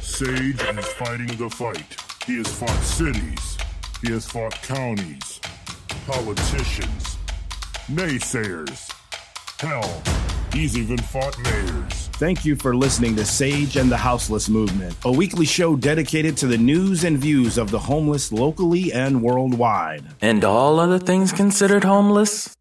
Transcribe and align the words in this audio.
Sage 0.00 0.62
is 0.62 0.86
fighting 0.94 1.26
the 1.36 1.50
fight. 1.50 1.96
He 2.26 2.36
has 2.36 2.46
fought 2.48 2.82
cities. 2.82 3.58
He 4.00 4.12
has 4.12 4.26
fought 4.26 4.54
counties, 4.62 5.40
politicians, 6.06 7.16
naysayers. 7.88 8.92
Hell, 9.58 10.02
he's 10.52 10.78
even 10.78 10.98
fought 10.98 11.36
mayors. 11.42 12.08
Thank 12.14 12.44
you 12.44 12.54
for 12.54 12.76
listening 12.76 13.16
to 13.16 13.24
Sage 13.24 13.76
and 13.76 13.90
the 13.90 13.96
Houseless 13.96 14.48
Movement, 14.48 14.94
a 15.04 15.10
weekly 15.10 15.46
show 15.46 15.74
dedicated 15.74 16.36
to 16.36 16.46
the 16.46 16.58
news 16.58 17.02
and 17.02 17.18
views 17.18 17.58
of 17.58 17.72
the 17.72 17.78
homeless 17.78 18.30
locally 18.30 18.92
and 18.92 19.20
worldwide. 19.20 20.04
And 20.20 20.44
all 20.44 20.78
other 20.78 20.98
things 20.98 21.32
considered 21.32 21.82
homeless? 21.82 22.54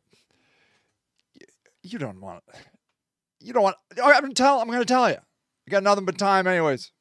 you 1.83 1.99
don't 1.99 2.19
want 2.19 2.43
you 3.45 3.53
don't 3.53 3.63
want 3.63 3.77
I'm 4.03 4.33
tell 4.33 4.59
I'm 4.59 4.67
to 4.71 4.85
tell 4.85 5.09
you. 5.09 5.17
I 5.17 5.71
got 5.71 5.83
nothing 5.83 6.05
but 6.05 6.17
time 6.17 6.47
anyways. 6.47 6.91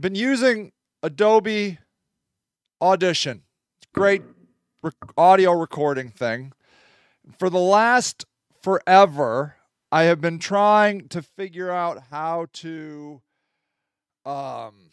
Been 0.00 0.14
using 0.14 0.72
Adobe 1.02 1.78
Audition. 2.82 3.42
It's 3.78 3.88
great 3.94 4.22
rec- 4.82 4.94
audio 5.16 5.52
recording 5.52 6.10
thing. 6.10 6.52
For 7.38 7.48
the 7.48 7.60
last 7.60 8.24
forever, 8.62 9.56
I 9.92 10.02
have 10.02 10.20
been 10.20 10.38
trying 10.38 11.08
to 11.08 11.22
figure 11.22 11.70
out 11.70 12.04
how 12.10 12.46
to 12.54 13.22
um, 14.24 14.90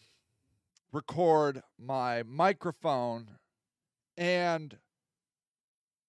record 0.92 1.62
my 1.78 2.22
microphone 2.22 3.30
and 4.16 4.78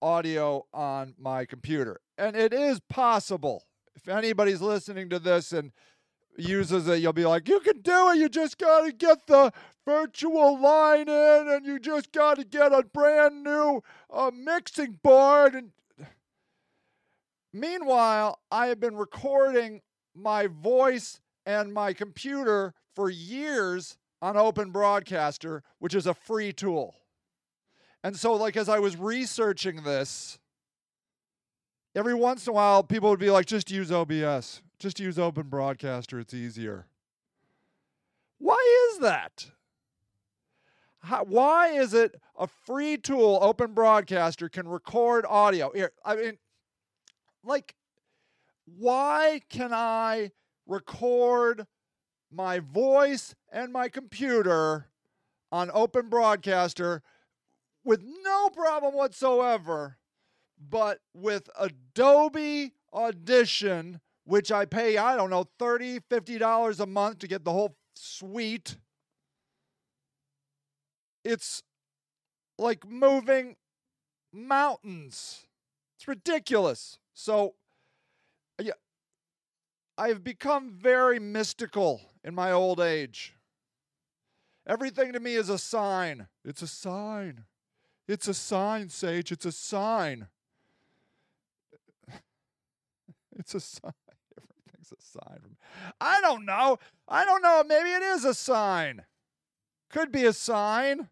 audio 0.05 0.63
on 0.71 1.15
my 1.19 1.45
computer. 1.45 1.99
And 2.15 2.35
it 2.35 2.53
is 2.53 2.79
possible. 2.79 3.63
If 3.95 4.07
anybody's 4.07 4.61
listening 4.61 5.09
to 5.09 5.17
this 5.17 5.51
and 5.51 5.71
uses 6.37 6.87
it, 6.87 7.01
you'll 7.01 7.11
be 7.11 7.25
like, 7.25 7.49
you 7.49 7.59
can 7.59 7.81
do 7.81 8.11
it. 8.11 8.17
You 8.17 8.29
just 8.29 8.59
got 8.59 8.85
to 8.85 8.91
get 8.91 9.25
the 9.25 9.51
virtual 9.83 10.61
line 10.61 11.09
in 11.09 11.49
and 11.49 11.65
you 11.65 11.79
just 11.79 12.11
got 12.11 12.37
to 12.37 12.45
get 12.45 12.71
a 12.71 12.83
brand 12.83 13.43
new 13.43 13.81
uh, 14.13 14.29
mixing 14.31 14.99
board. 15.01 15.55
And 15.55 15.71
meanwhile, 17.51 18.39
I 18.51 18.67
have 18.67 18.79
been 18.79 18.95
recording 18.95 19.81
my 20.13 20.45
voice 20.45 21.19
and 21.47 21.73
my 21.73 21.93
computer 21.93 22.75
for 22.93 23.09
years 23.09 23.97
on 24.21 24.37
Open 24.37 24.69
Broadcaster, 24.69 25.63
which 25.79 25.95
is 25.95 26.05
a 26.05 26.13
free 26.13 26.53
tool. 26.53 26.93
And 28.05 28.15
so, 28.15 28.35
like, 28.35 28.55
as 28.55 28.69
I 28.69 28.77
was 28.77 28.95
researching 28.95 29.81
this, 29.81 30.37
every 31.95 32.13
once 32.13 32.45
in 32.45 32.51
a 32.51 32.53
while, 32.53 32.83
people 32.83 33.09
would 33.09 33.19
be 33.19 33.31
like, 33.31 33.47
just 33.47 33.71
use 33.71 33.91
OBS, 33.91 34.61
just 34.77 34.99
use 34.99 35.17
Open 35.17 35.47
Broadcaster, 35.47 36.19
it's 36.19 36.35
easier. 36.35 36.85
Why 38.37 38.91
is 38.91 38.99
that? 38.99 39.47
How, 40.99 41.23
why 41.23 41.69
is 41.69 41.95
it 41.95 42.13
a 42.37 42.45
free 42.45 42.97
tool, 42.97 43.39
Open 43.41 43.73
Broadcaster, 43.73 44.49
can 44.49 44.67
record 44.67 45.25
audio? 45.27 45.71
Here, 45.73 45.91
I 46.05 46.15
mean, 46.15 46.37
like, 47.43 47.73
why 48.77 49.41
can 49.49 49.73
I 49.73 50.29
record 50.67 51.65
my 52.31 52.59
voice 52.59 53.33
and 53.51 53.73
my 53.73 53.89
computer 53.89 54.89
on 55.51 55.71
Open 55.73 56.07
Broadcaster 56.07 57.01
with 57.85 58.03
no 58.23 58.49
problem 58.49 58.93
whatsoever, 58.95 59.97
but 60.59 60.99
with 61.13 61.49
Adobe 61.57 62.73
Audition, 62.91 64.01
which 64.25 64.51
I 64.51 64.65
pay, 64.65 64.97
I 64.97 65.15
don't 65.15 65.29
know, 65.29 65.45
$30, 65.59 66.01
$50 66.09 66.79
a 66.79 66.85
month 66.85 67.19
to 67.19 67.27
get 67.27 67.45
the 67.45 67.51
whole 67.51 67.77
suite? 67.93 68.77
It's 71.23 71.63
like 72.57 72.87
moving 72.87 73.55
mountains. 74.33 75.45
It's 75.97 76.07
ridiculous. 76.07 76.97
So, 77.13 77.55
yeah, 78.61 78.73
I've 79.97 80.23
become 80.23 80.71
very 80.71 81.19
mystical 81.19 82.01
in 82.23 82.35
my 82.35 82.51
old 82.51 82.79
age. 82.79 83.35
Everything 84.67 85.13
to 85.13 85.19
me 85.19 85.35
is 85.35 85.49
a 85.49 85.59
sign. 85.59 86.27
It's 86.43 86.61
a 86.61 86.67
sign. 86.67 87.45
It's 88.07 88.27
a 88.27 88.33
sign, 88.33 88.89
Sage. 88.89 89.31
It's 89.31 89.45
a 89.45 89.51
sign. 89.51 90.27
It's 93.37 93.53
a 93.53 93.59
sign. 93.59 93.91
Everything's 94.37 94.93
a 94.97 95.01
sign. 95.01 95.57
I 95.99 96.21
don't 96.21 96.45
know. 96.45 96.79
I 97.07 97.25
don't 97.25 97.41
know. 97.41 97.63
Maybe 97.67 97.89
it 97.89 98.01
is 98.01 98.23
a 98.23 98.33
sign. 98.33 99.03
Could 99.89 100.11
be 100.11 100.23
a 100.25 100.31
sign. 100.31 101.09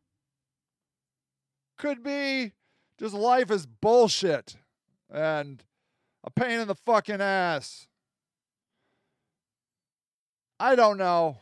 Could 1.78 2.02
be 2.02 2.54
just 2.98 3.14
life 3.14 3.52
is 3.52 3.66
bullshit 3.66 4.56
and 5.12 5.64
a 6.24 6.30
pain 6.30 6.60
in 6.60 6.68
the 6.68 6.75
fucking 6.75 7.20
ass. 7.20 7.88
I 10.60 10.75
don't 10.75 10.98
know. 10.98 11.38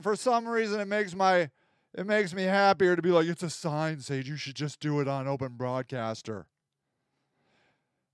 For 0.00 0.16
some 0.16 0.48
reason, 0.48 0.80
it 0.80 0.88
makes 0.88 1.14
my 1.14 1.50
it 1.96 2.06
makes 2.06 2.34
me 2.34 2.44
happier 2.44 2.94
to 2.94 3.02
be 3.02 3.10
like, 3.10 3.26
it's 3.26 3.42
a 3.42 3.50
sign, 3.50 4.00
Sage. 4.00 4.28
You 4.28 4.36
should 4.36 4.54
just 4.54 4.78
do 4.80 5.00
it 5.00 5.08
on 5.08 5.26
Open 5.26 5.54
Broadcaster. 5.56 6.46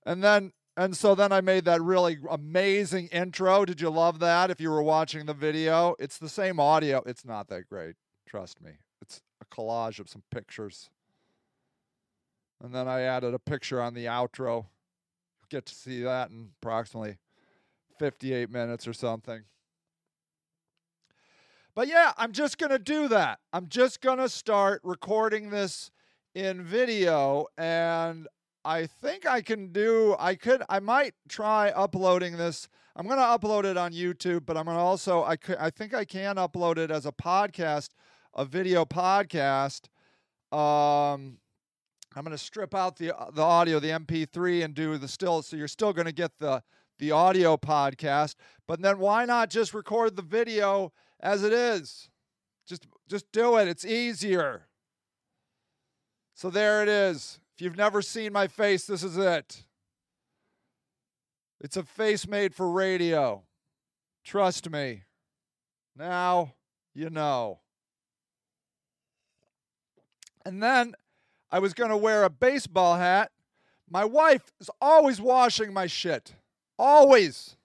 And 0.07 0.23
then 0.23 0.53
and 0.77 0.97
so 0.97 1.15
then 1.15 1.33
I 1.33 1.43
made 1.43 1.67
that 1.67 1.83
really 1.83 2.19
amazing 2.31 3.09
intro. 3.09 3.65
Did 3.67 3.81
you 3.81 3.91
love 3.91 4.21
that? 4.21 4.51
If 4.51 4.59
you 4.61 4.71
were 4.71 4.83
watching 4.83 5.27
the 5.27 5.35
video, 5.35 5.95
it's 5.99 6.17
the 6.17 6.31
same 6.31 6.59
audio. 6.59 7.03
It's 7.05 7.27
not 7.27 7.49
that 7.49 7.69
great, 7.69 7.97
trust 8.27 8.63
me. 8.63 8.73
It's 9.03 9.21
a 9.43 9.55
collage 9.55 10.01
of 10.01 10.09
some 10.09 10.23
pictures. 10.31 10.89
And 12.63 12.75
then 12.75 12.89
I 12.89 13.03
added 13.03 13.35
a 13.35 13.39
picture 13.39 13.83
on 13.83 13.93
the 13.93 14.07
outro. 14.07 14.67
Get 15.51 15.67
to 15.67 15.75
see 15.75 16.03
that 16.03 16.31
in 16.31 16.53
approximately 16.63 17.19
58 17.99 18.49
minutes 18.49 18.89
or 18.89 18.95
something. 18.95 19.43
But 21.75 21.89
yeah, 21.89 22.13
I'm 22.19 22.33
just 22.33 22.59
going 22.59 22.71
to 22.71 22.79
do 22.79 23.09
that. 23.09 23.39
I'm 23.53 23.69
just 23.69 24.03
going 24.03 24.19
to 24.19 24.29
start 24.29 24.83
recording 24.85 25.49
this 25.51 25.91
in 26.35 26.63
video 26.63 27.47
and 27.57 28.27
I 28.65 28.87
think 28.87 29.27
I 29.27 29.43
can 29.43 29.73
do 29.73 30.15
I 30.19 30.35
could 30.35 30.63
I 30.69 30.81
might 30.81 31.15
try 31.29 31.71
uploading 31.71 32.37
this. 32.37 32.69
I'm 32.95 33.07
going 33.07 33.19
to 33.19 33.25
upload 33.25 33.65
it 33.65 33.77
on 33.77 33.93
YouTube, 33.93 34.47
but 34.47 34.57
I'm 34.57 34.67
going 34.67 34.77
to 34.77 34.83
also 34.83 35.25
I 35.25 35.37
could 35.37 35.57
I 35.57 35.71
think 35.71 35.95
I 35.95 36.05
can 36.05 36.37
upload 36.37 36.77
it 36.77 36.91
as 36.91 37.07
a 37.07 37.13
podcast, 37.13 37.89
a 38.35 38.45
video 38.45 38.85
podcast. 38.85 39.89
Um 40.53 41.39
I'm 42.15 42.25
going 42.25 42.33
to 42.33 42.39
strip 42.39 42.75
out 42.75 42.97
the 42.97 43.13
the 43.33 43.43
audio, 43.43 43.81
the 43.81 43.89
MP3 43.89 44.63
and 44.63 44.75
do 44.75 44.99
the 44.99 45.09
still 45.09 45.41
so 45.41 45.57
you're 45.57 45.69
still 45.69 45.95
going 45.95 46.07
to 46.07 46.13
get 46.13 46.33
the 46.39 46.63
the 46.99 47.13
audio 47.13 47.57
podcast, 47.57 48.37
but 48.69 48.81
then 48.83 48.99
why 48.99 49.25
not 49.25 49.51
just 49.51 49.75
record 49.75 50.17
the 50.17 50.23
video 50.23 50.93
as 51.23 51.45
it 51.45 51.53
is? 51.53 52.09
Just 52.67 52.87
just 53.09 53.31
do 53.33 53.57
it. 53.57 53.69
It's 53.69 53.85
easier. 53.85 54.67
So 56.35 56.51
there 56.51 56.83
it 56.83 56.89
is. 56.89 57.39
If 57.55 57.63
you've 57.63 57.77
never 57.77 58.03
seen 58.03 58.33
my 58.33 58.49
face, 58.49 58.87
this 58.87 59.03
is 59.03 59.17
it. 59.17 59.65
It's 61.61 61.77
a 61.77 61.85
face 61.85 62.27
made 62.27 62.55
for 62.55 62.71
radio. 62.71 63.43
Trust 64.25 64.71
me. 64.71 65.03
Now 65.97 66.55
you 66.95 67.11
know. 67.11 67.61
And 70.45 70.63
then 70.63 70.95
I 71.51 71.59
was 71.59 71.75
going 71.75 71.91
to 71.91 71.97
wear 71.97 72.25
a 72.25 72.31
baseball 72.31 72.97
hat. 72.97 73.31
My 73.89 74.05
wife 74.05 74.53
is 74.61 74.71
always 74.81 75.21
washing 75.21 75.73
my 75.73 75.87
shit. 75.87 76.35
Always. 76.79 77.57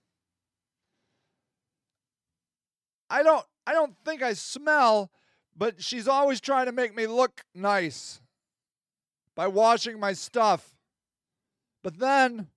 I 3.09 3.24
don't 3.24 3.45
I 3.65 3.74
don't 3.74 3.95
think 4.06 4.21
I 4.21 4.33
smell, 4.33 5.12
but 5.56 5.81
she's 5.81 6.07
always 6.07 6.39
trying 6.39 6.68
to 6.68 6.71
make 6.71 6.95
me 6.95 7.07
look 7.07 7.44
nice 7.54 8.21
by 9.36 9.48
washing 9.48 10.00
my 10.00 10.13
stuff. 10.13 10.75
But 11.83 12.00
then 12.00 12.48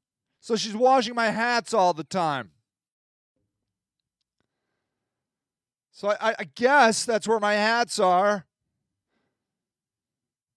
so 0.41 0.57
she's 0.57 0.75
washing 0.75 1.15
my 1.15 1.31
hats 1.31 1.75
all 1.75 1.93
the 1.93 2.05
time. 2.05 2.51
So 5.93 6.09
I, 6.19 6.35
I, 6.39 6.45
guess 6.55 7.05
that's 7.05 7.29
where 7.29 7.39
my 7.39 7.53
hats 7.53 7.99
are. 7.99 8.47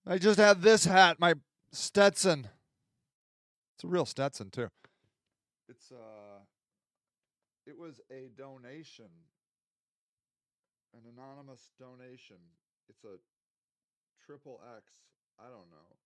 I 0.07 0.17
just 0.17 0.39
have 0.39 0.61
this 0.61 0.85
hat, 0.85 1.19
my 1.19 1.33
Stetson. 1.73 2.47
It's 3.75 3.83
a 3.83 3.87
real 3.87 4.05
Stetson 4.05 4.51
too. 4.51 4.69
It's 5.67 5.91
uh 5.91 6.39
it 7.65 7.77
was 7.77 7.99
a 8.09 8.29
donation 8.37 9.09
an 10.93 11.01
anonymous 11.17 11.71
donation. 11.79 12.37
It's 12.89 13.03
a 13.03 13.17
triple 14.25 14.61
X. 14.77 14.91
I 15.39 15.43
don't 15.43 15.71
know. 15.71 15.97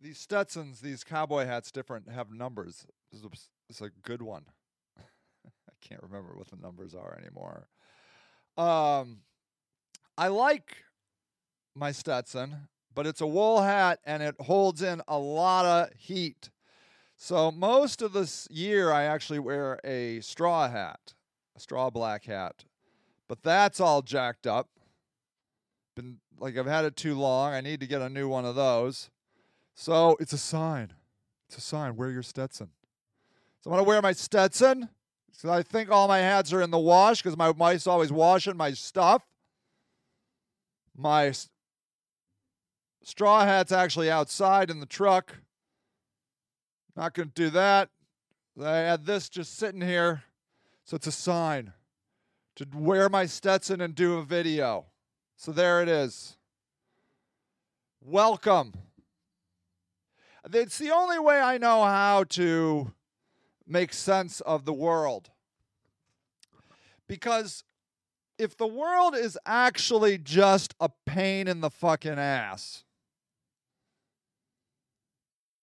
These 0.00 0.18
Stetsons, 0.18 0.80
these 0.80 1.04
cowboy 1.04 1.46
hats 1.46 1.70
different 1.70 2.10
have 2.10 2.30
numbers. 2.30 2.86
Is 3.12 3.24
a, 3.80 3.84
a 3.84 3.90
good 4.02 4.20
one. 4.20 4.44
I 4.98 5.72
can't 5.80 6.02
remember 6.02 6.34
what 6.36 6.48
the 6.48 6.56
numbers 6.56 6.94
are 6.94 7.16
anymore. 7.18 7.68
Um 8.56 9.18
I 10.18 10.28
like 10.28 10.78
my 11.74 11.92
Stetson, 11.92 12.68
but 12.94 13.06
it's 13.06 13.20
a 13.20 13.26
wool 13.26 13.62
hat 13.62 14.00
and 14.04 14.22
it 14.22 14.34
holds 14.40 14.82
in 14.82 15.02
a 15.06 15.18
lot 15.18 15.66
of 15.66 15.90
heat. 15.96 16.50
So 17.16 17.50
most 17.50 18.02
of 18.02 18.12
this 18.12 18.48
year, 18.50 18.92
I 18.92 19.04
actually 19.04 19.38
wear 19.38 19.78
a 19.84 20.20
straw 20.20 20.68
hat, 20.68 21.14
a 21.54 21.60
straw 21.60 21.90
black 21.90 22.24
hat, 22.24 22.64
but 23.28 23.42
that's 23.42 23.80
all 23.80 24.02
jacked 24.02 24.46
up. 24.46 24.68
Been 25.94 26.18
like 26.38 26.56
I've 26.56 26.66
had 26.66 26.84
it 26.84 26.96
too 26.96 27.14
long. 27.14 27.54
I 27.54 27.60
need 27.60 27.80
to 27.80 27.86
get 27.86 28.02
a 28.02 28.08
new 28.08 28.28
one 28.28 28.44
of 28.44 28.54
those. 28.54 29.10
So 29.74 30.16
it's 30.20 30.32
a 30.32 30.38
sign. 30.38 30.92
It's 31.48 31.58
a 31.58 31.60
sign. 31.60 31.96
Wear 31.96 32.10
your 32.10 32.22
Stetson. 32.22 32.70
So 33.62 33.70
I'm 33.70 33.76
gonna 33.76 33.88
wear 33.88 34.02
my 34.02 34.12
Stetson. 34.12 34.88
So 35.32 35.50
I 35.50 35.62
think 35.62 35.90
all 35.90 36.08
my 36.08 36.18
hats 36.18 36.52
are 36.52 36.62
in 36.62 36.70
the 36.70 36.78
wash 36.78 37.22
because 37.22 37.36
my 37.36 37.50
wife's 37.50 37.86
always 37.86 38.10
washing 38.10 38.56
my 38.56 38.72
stuff. 38.72 39.22
My 40.96 41.32
Straw 43.06 43.44
hat's 43.44 43.70
actually 43.70 44.10
outside 44.10 44.70
in 44.70 44.80
the 44.80 44.86
truck. 44.86 45.36
Not 46.96 47.14
going 47.14 47.28
to 47.28 47.34
do 47.34 47.50
that. 47.50 47.90
I 48.60 48.78
had 48.78 49.04
this 49.04 49.28
just 49.28 49.56
sitting 49.56 49.80
here. 49.80 50.24
So 50.84 50.96
it's 50.96 51.06
a 51.06 51.12
sign 51.12 51.72
to 52.56 52.66
wear 52.74 53.08
my 53.08 53.26
Stetson 53.26 53.80
and 53.80 53.94
do 53.94 54.16
a 54.16 54.24
video. 54.24 54.86
So 55.36 55.52
there 55.52 55.82
it 55.82 55.88
is. 55.88 56.36
Welcome. 58.00 58.72
It's 60.52 60.78
the 60.78 60.90
only 60.90 61.18
way 61.18 61.38
I 61.38 61.58
know 61.58 61.82
how 61.82 62.24
to 62.30 62.92
make 63.66 63.92
sense 63.92 64.40
of 64.40 64.64
the 64.64 64.72
world. 64.72 65.30
Because 67.06 67.64
if 68.38 68.56
the 68.56 68.66
world 68.66 69.14
is 69.14 69.38
actually 69.44 70.18
just 70.18 70.74
a 70.80 70.88
pain 71.04 71.48
in 71.48 71.60
the 71.60 71.70
fucking 71.70 72.18
ass, 72.18 72.84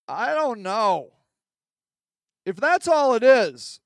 I 0.07 0.34
don't 0.34 0.62
know. 0.62 1.12
If 2.46 2.57
that's 2.57 2.88
all 2.88 3.13
it 3.16 3.24
is, 3.24 3.80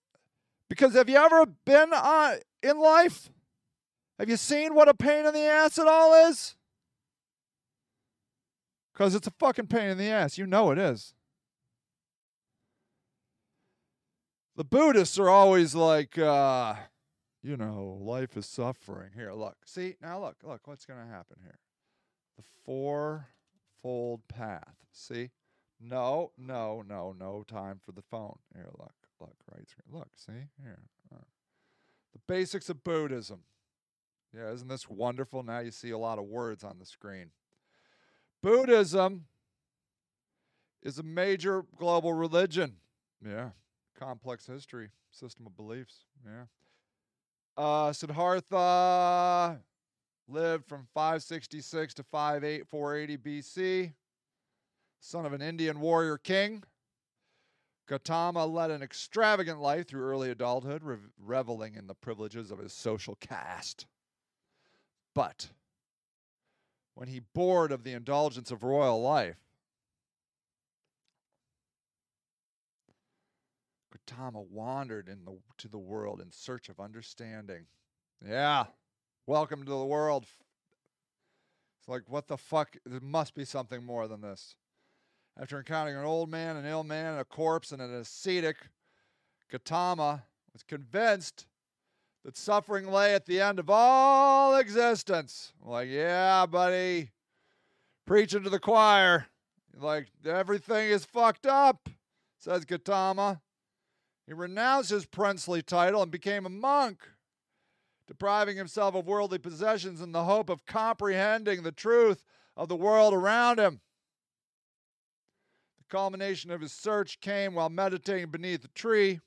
because 0.68 0.94
have 0.94 1.10
you 1.10 1.18
ever 1.18 1.46
been 1.46 1.90
uh, 1.94 2.38
in 2.68 2.80
life? 2.80 3.30
Have 4.20 4.30
you 4.30 4.38
seen 4.38 4.74
what 4.74 4.90
a 4.90 4.94
pain 4.94 5.26
in 5.26 5.34
the 5.34 5.42
ass 5.42 5.78
it 5.78 5.88
all 5.88 6.30
is? 6.30 6.56
Because 8.94 9.14
it's 9.14 9.28
a 9.28 9.32
fucking 9.32 9.68
pain 9.68 9.90
in 9.90 9.98
the 9.98 10.10
ass. 10.10 10.38
You 10.38 10.48
know 10.48 10.72
it 10.72 10.80
is. 10.80 11.14
The 14.56 14.64
Buddhists 14.64 15.20
are 15.20 15.30
always 15.30 15.76
like, 15.76 16.18
uh, 16.18 16.74
you 17.44 17.58
know, 17.58 18.00
life 18.02 18.36
is 18.36 18.48
suffering. 18.48 19.12
Here, 19.14 19.32
look. 19.34 19.58
See, 19.66 19.96
now 20.02 20.20
look, 20.20 20.38
look, 20.44 20.68
what's 20.68 20.86
going 20.86 21.00
to 21.00 21.06
happen 21.06 21.38
here? 21.44 21.60
The 22.38 22.44
fourfold 22.66 24.22
path. 24.28 24.76
See? 24.92 25.30
No, 25.80 26.32
no, 26.40 26.84
no, 26.88 27.14
no 27.18 27.44
time 27.48 27.80
for 27.86 27.92
the 27.92 28.02
phone. 28.02 28.40
Here, 28.56 28.70
look, 28.80 28.96
look, 29.20 29.36
right. 29.54 29.68
Look, 29.92 30.10
see 30.16 30.48
here. 30.64 30.80
The 32.18 32.34
basics 32.34 32.70
of 32.70 32.84
Buddhism. 32.84 33.42
Yeah, 34.36 34.52
isn't 34.52 34.68
this 34.68 34.90
wonderful? 34.90 35.44
Now 35.44 35.60
you 35.60 35.72
see 35.72 35.92
a 35.92 35.98
lot 35.98 36.18
of 36.18 36.26
words 36.26 36.64
on 36.64 36.80
the 36.80 36.86
screen. 36.86 37.32
Buddhism 38.42 39.26
is 40.82 40.98
a 40.98 41.04
major 41.04 41.64
global 41.78 42.14
religion. 42.14 42.78
Yeah, 43.24 43.50
complex 44.00 44.48
history, 44.48 44.90
system 45.12 45.46
of 45.46 45.56
beliefs. 45.56 46.06
Yeah. 46.26 46.46
Uh, 47.56 47.94
Siddhartha 47.94 49.60
lived 50.28 50.66
from 50.68 50.88
566 50.94 51.94
to 51.96 52.04
480 52.04 53.18
BC 53.18 53.94
son 55.00 55.26
of 55.26 55.34
an 55.34 55.42
Indian 55.42 55.80
warrior 55.80 56.18
king. 56.18 56.64
Gautama 57.88 58.46
led 58.46 58.70
an 58.70 58.84
extravagant 58.84 59.62
life 59.62 59.88
through 59.88 60.04
early 60.04 60.30
adulthood, 60.30 60.84
reveling 61.18 61.76
in 61.76 61.88
the 61.88 61.96
privileges 61.96 62.52
of 62.52 62.60
his 62.60 62.74
social 62.74 63.16
caste. 63.16 63.86
But 65.16 65.50
when 66.96 67.08
he 67.08 67.20
bored 67.20 67.72
of 67.72 67.84
the 67.84 67.94
indulgence 67.94 68.52
of 68.52 68.64
royal 68.64 69.02
life, 69.02 69.38
Gautama 73.92 74.42
wandered 74.42 75.08
in 75.08 75.24
the, 75.24 75.38
to 75.58 75.70
the 75.70 75.78
world 75.78 76.20
in 76.20 76.30
search 76.30 76.68
of 76.68 76.82
understanding. 76.82 77.66
Yeah, 78.26 78.66
welcome 79.26 79.64
to 79.64 79.70
the 79.70 79.86
world. 79.86 80.26
It's 81.80 81.88
like, 81.88 82.04
what 82.08 82.28
the 82.28 82.38
fuck? 82.38 82.76
There 82.86 83.00
must 83.00 83.34
be 83.34 83.46
something 83.46 83.84
more 83.84 84.08
than 84.08 84.22
this. 84.22 84.56
After 85.40 85.60
encountering 85.60 85.98
an 85.98 86.04
old 86.04 86.32
man, 86.32 86.58
an 86.58 86.66
ill 86.66 86.84
man, 86.84 87.20
a 87.20 87.24
corpse, 87.24 87.72
and 87.72 87.80
an 87.80 87.94
ascetic, 87.94 88.58
Gautama 89.52 90.24
was 90.52 90.64
convinced 90.64 91.46
that 92.26 92.36
suffering 92.36 92.88
lay 92.88 93.14
at 93.14 93.28
the 93.28 93.40
end 93.40 93.60
of 93.60 93.70
all 93.70 94.56
existence. 94.56 95.54
Like, 95.62 95.90
yeah, 95.90 96.48
buddy, 96.48 97.12
preaching 98.08 98.44
to 98.44 98.50
the 98.50 98.60
choir. 98.60 99.28
Like, 99.80 100.08
everything 100.26 100.90
is 100.90 101.06
fucked 101.06 101.46
up, 101.46 101.88
says 102.40 102.66
Gautama. 102.66 103.42
He 104.26 104.34
renounced 104.34 104.90
his 104.90 105.06
princely 105.06 105.62
title 105.62 106.02
and 106.02 106.12
became 106.12 106.48
a 106.48 106.50
monk, 106.50 107.08
depriving 108.08 108.58
himself 108.58 108.96
of 108.96 109.06
worldly 109.06 109.38
possessions 109.38 110.02
in 110.02 110.14
the 110.14 110.24
hope 110.24 110.50
of 110.50 110.66
comprehending 110.66 111.62
the 111.62 111.72
truth 111.72 112.24
of 112.56 112.70
the 112.70 112.76
world 112.76 113.14
around 113.14 113.60
him 113.60 113.82
culmination 115.90 116.52
of 116.52 116.62
his 116.62 116.72
search 116.72 117.20
came 117.20 117.56
while 117.56 117.70
meditating 117.70 118.30
beneath 118.30 118.64
a 118.66 118.70
tree, 118.70 119.20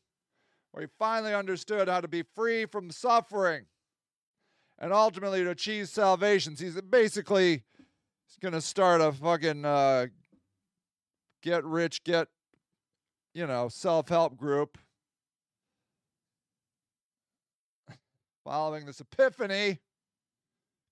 where 0.73 0.83
he 0.83 0.89
finally 0.99 1.35
understood 1.35 1.89
how 1.89 2.01
to 2.01 2.09
be 2.09 2.23
free 2.35 2.67
from 2.67 2.91
suffering 2.91 3.67
and 4.79 4.93
ultimately 4.93 5.45
to 5.45 5.51
achieve 5.51 5.89
salvation. 5.89 6.57
He's 6.59 6.81
basically 6.81 7.63
he's 8.27 8.37
going 8.41 8.55
to 8.55 8.61
start 8.61 9.01
a 9.01 9.13
fucking 9.13 9.65
uh, 9.65 10.07
get 11.43 11.65
rich, 11.65 12.03
get, 12.05 12.29
you 13.35 13.47
know, 13.47 13.69
self 13.69 14.09
help 14.09 14.37
group. 14.37 14.79
Following 18.45 18.87
this 18.87 19.01
epiphany, 19.01 19.81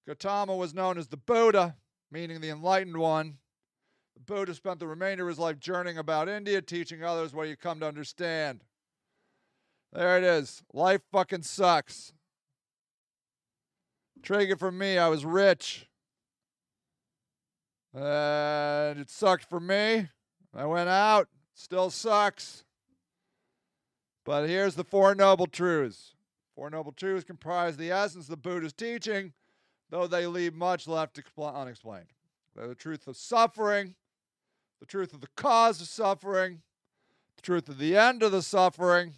Gautama 0.07 0.57
was 0.57 0.75
known 0.75 0.99
as 0.99 1.09
the 1.09 1.17
Buddha, 1.17 1.77
meaning 2.11 2.41
the 2.41 2.51
enlightened 2.51 2.97
one. 2.97 3.39
Buddha 4.27 4.55
spent 4.55 4.79
the 4.79 4.87
remainder 4.87 5.25
of 5.25 5.29
his 5.29 5.39
life 5.39 5.59
journeying 5.59 5.99
about 5.99 6.29
India, 6.29 6.61
teaching 6.61 7.03
others 7.03 7.33
what 7.33 7.49
you 7.49 7.57
come 7.57 7.81
to 7.81 7.87
understand. 7.87 8.65
There 9.93 10.19
it 10.19 10.25
is. 10.25 10.63
Life 10.73 11.01
fucking 11.11 11.43
sucks. 11.43 12.13
Take 14.23 14.51
it 14.51 14.59
from 14.59 14.77
me, 14.77 14.99
I 14.99 15.09
was 15.09 15.25
rich. 15.25 15.87
And 17.95 18.99
it 18.99 19.09
sucked 19.09 19.45
for 19.49 19.61
me. 19.61 20.09
I 20.55 20.67
went 20.67 20.89
out. 20.89 21.29
Still 21.55 21.91
sucks. 21.91 22.65
But 24.25 24.49
here's 24.49 24.75
the 24.75 24.85
Four 24.85 25.15
Noble 25.15 25.47
Truths. 25.47 26.15
Four 26.55 26.71
Noble 26.71 26.93
Truths 26.93 27.25
comprise 27.25 27.77
the 27.77 27.91
essence 27.91 28.27
of 28.27 28.31
the 28.31 28.37
Buddha's 28.37 28.73
teaching, 28.73 29.33
though 29.91 30.07
they 30.07 30.27
leave 30.27 30.55
much 30.55 30.87
left 30.87 31.19
unexplained. 31.39 32.13
They're 32.55 32.69
the 32.69 32.75
truth 32.75 33.07
of 33.07 33.17
suffering, 33.17 33.95
the 34.81 34.87
truth 34.87 35.13
of 35.13 35.21
the 35.21 35.29
cause 35.37 35.81
of 35.81 35.89
suffering, 35.89 36.63
the 37.37 37.43
truth 37.43 37.69
of 37.69 37.79
the 37.79 37.97
end 37.97 38.23
of 38.23 38.33
the 38.33 38.43
suffering, 38.43 39.15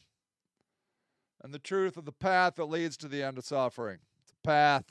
and 1.42 1.54
the 1.54 1.58
truth 1.58 1.96
of 1.96 2.04
the 2.04 2.12
path 2.12 2.56
that 2.56 2.66
leads 2.66 2.96
to 2.98 3.08
the 3.08 3.22
end 3.22 3.38
of 3.38 3.44
suffering. 3.44 3.98
It's 4.22 4.32
a 4.32 4.46
path. 4.46 4.84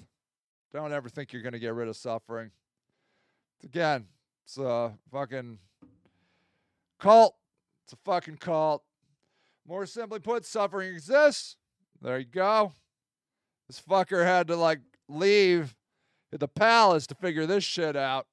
Don't 0.74 0.94
ever 0.94 1.10
think 1.10 1.34
you're 1.34 1.42
going 1.42 1.54
to 1.54 1.60
get 1.60 1.74
rid 1.74 1.88
of 1.88 1.96
suffering. 1.96 2.52
Again, 3.64 4.06
it's 4.46 4.58
a 4.58 4.94
fucking 5.12 5.60
cult. 7.00 7.36
It's 7.84 7.94
a 7.94 7.98
fucking 7.98 8.38
cult. 8.38 8.84
More 9.68 9.86
simply 9.86 10.20
put, 10.20 10.46
suffering 10.46 10.94
exists. 10.94 11.56
There 12.02 12.18
you 12.20 12.26
go. 12.26 12.74
This 13.68 13.82
fucker 13.82 14.26
had 14.26 14.48
to 14.48 14.56
like 14.56 14.80
leave 15.08 15.76
the 16.32 16.48
palace 16.48 17.08
to 17.08 17.16
figure 17.16 17.46
this 17.46 17.64
shit 17.64 17.96
out. 17.96 18.28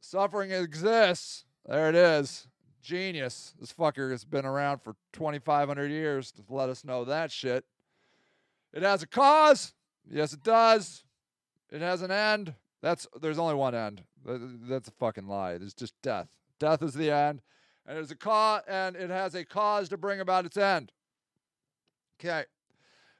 Suffering 0.00 0.50
exists. 0.50 1.44
There 1.66 1.88
it 1.88 1.94
is. 1.94 2.48
Genius. 2.82 3.54
This 3.60 3.72
fucker 3.72 4.10
has 4.10 4.24
been 4.24 4.46
around 4.46 4.78
for 4.78 4.94
2,500 5.12 5.90
years 5.90 6.30
to 6.32 6.42
let 6.48 6.68
us 6.68 6.84
know 6.84 7.04
that 7.04 7.30
shit. 7.30 7.64
It 8.72 8.82
has 8.82 9.02
a 9.02 9.06
cause. 9.06 9.74
Yes, 10.10 10.32
it 10.32 10.42
does. 10.42 11.04
It 11.70 11.80
has 11.80 12.02
an 12.02 12.10
end. 12.10 12.54
That's 12.80 13.06
there's 13.20 13.38
only 13.38 13.54
one 13.54 13.74
end. 13.74 14.02
That's 14.24 14.88
a 14.88 14.92
fucking 14.92 15.26
lie. 15.26 15.52
It's 15.52 15.74
just 15.74 15.94
death. 16.02 16.28
Death 16.58 16.82
is 16.82 16.94
the 16.94 17.10
end, 17.10 17.42
and 17.86 17.96
there's 17.96 18.10
a 18.10 18.16
cause, 18.16 18.62
and 18.68 18.96
it 18.96 19.10
has 19.10 19.34
a 19.34 19.44
cause 19.44 19.88
to 19.90 19.96
bring 19.96 20.20
about 20.20 20.46
its 20.46 20.56
end. 20.56 20.92
Okay. 22.20 22.44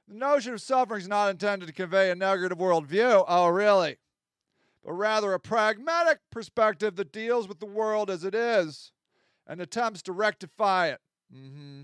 The 0.09 0.15
notion 0.15 0.55
of 0.55 0.61
suffering 0.63 1.03
is 1.03 1.09
not 1.09 1.31
intended 1.31 1.67
to 1.67 1.73
convey 1.73 2.11
a 2.11 2.15
negative 2.15 2.59
worldview. 2.59 3.25
Oh, 3.29 3.49
really? 3.49 3.99
But 4.89 4.95
rather 4.95 5.35
a 5.35 5.39
pragmatic 5.39 6.21
perspective 6.31 6.97
that 6.97 7.13
deals 7.13 7.47
with 7.47 7.61
the 7.61 7.67
world 7.67 8.09
as 8.09 8.25
it 8.25 8.35
is 8.35 8.91
and 9.47 9.61
attempts 9.61 10.01
to 10.05 10.13
rectify 10.13 10.87
it. 10.87 11.01
Mm-hmm. 11.31 11.83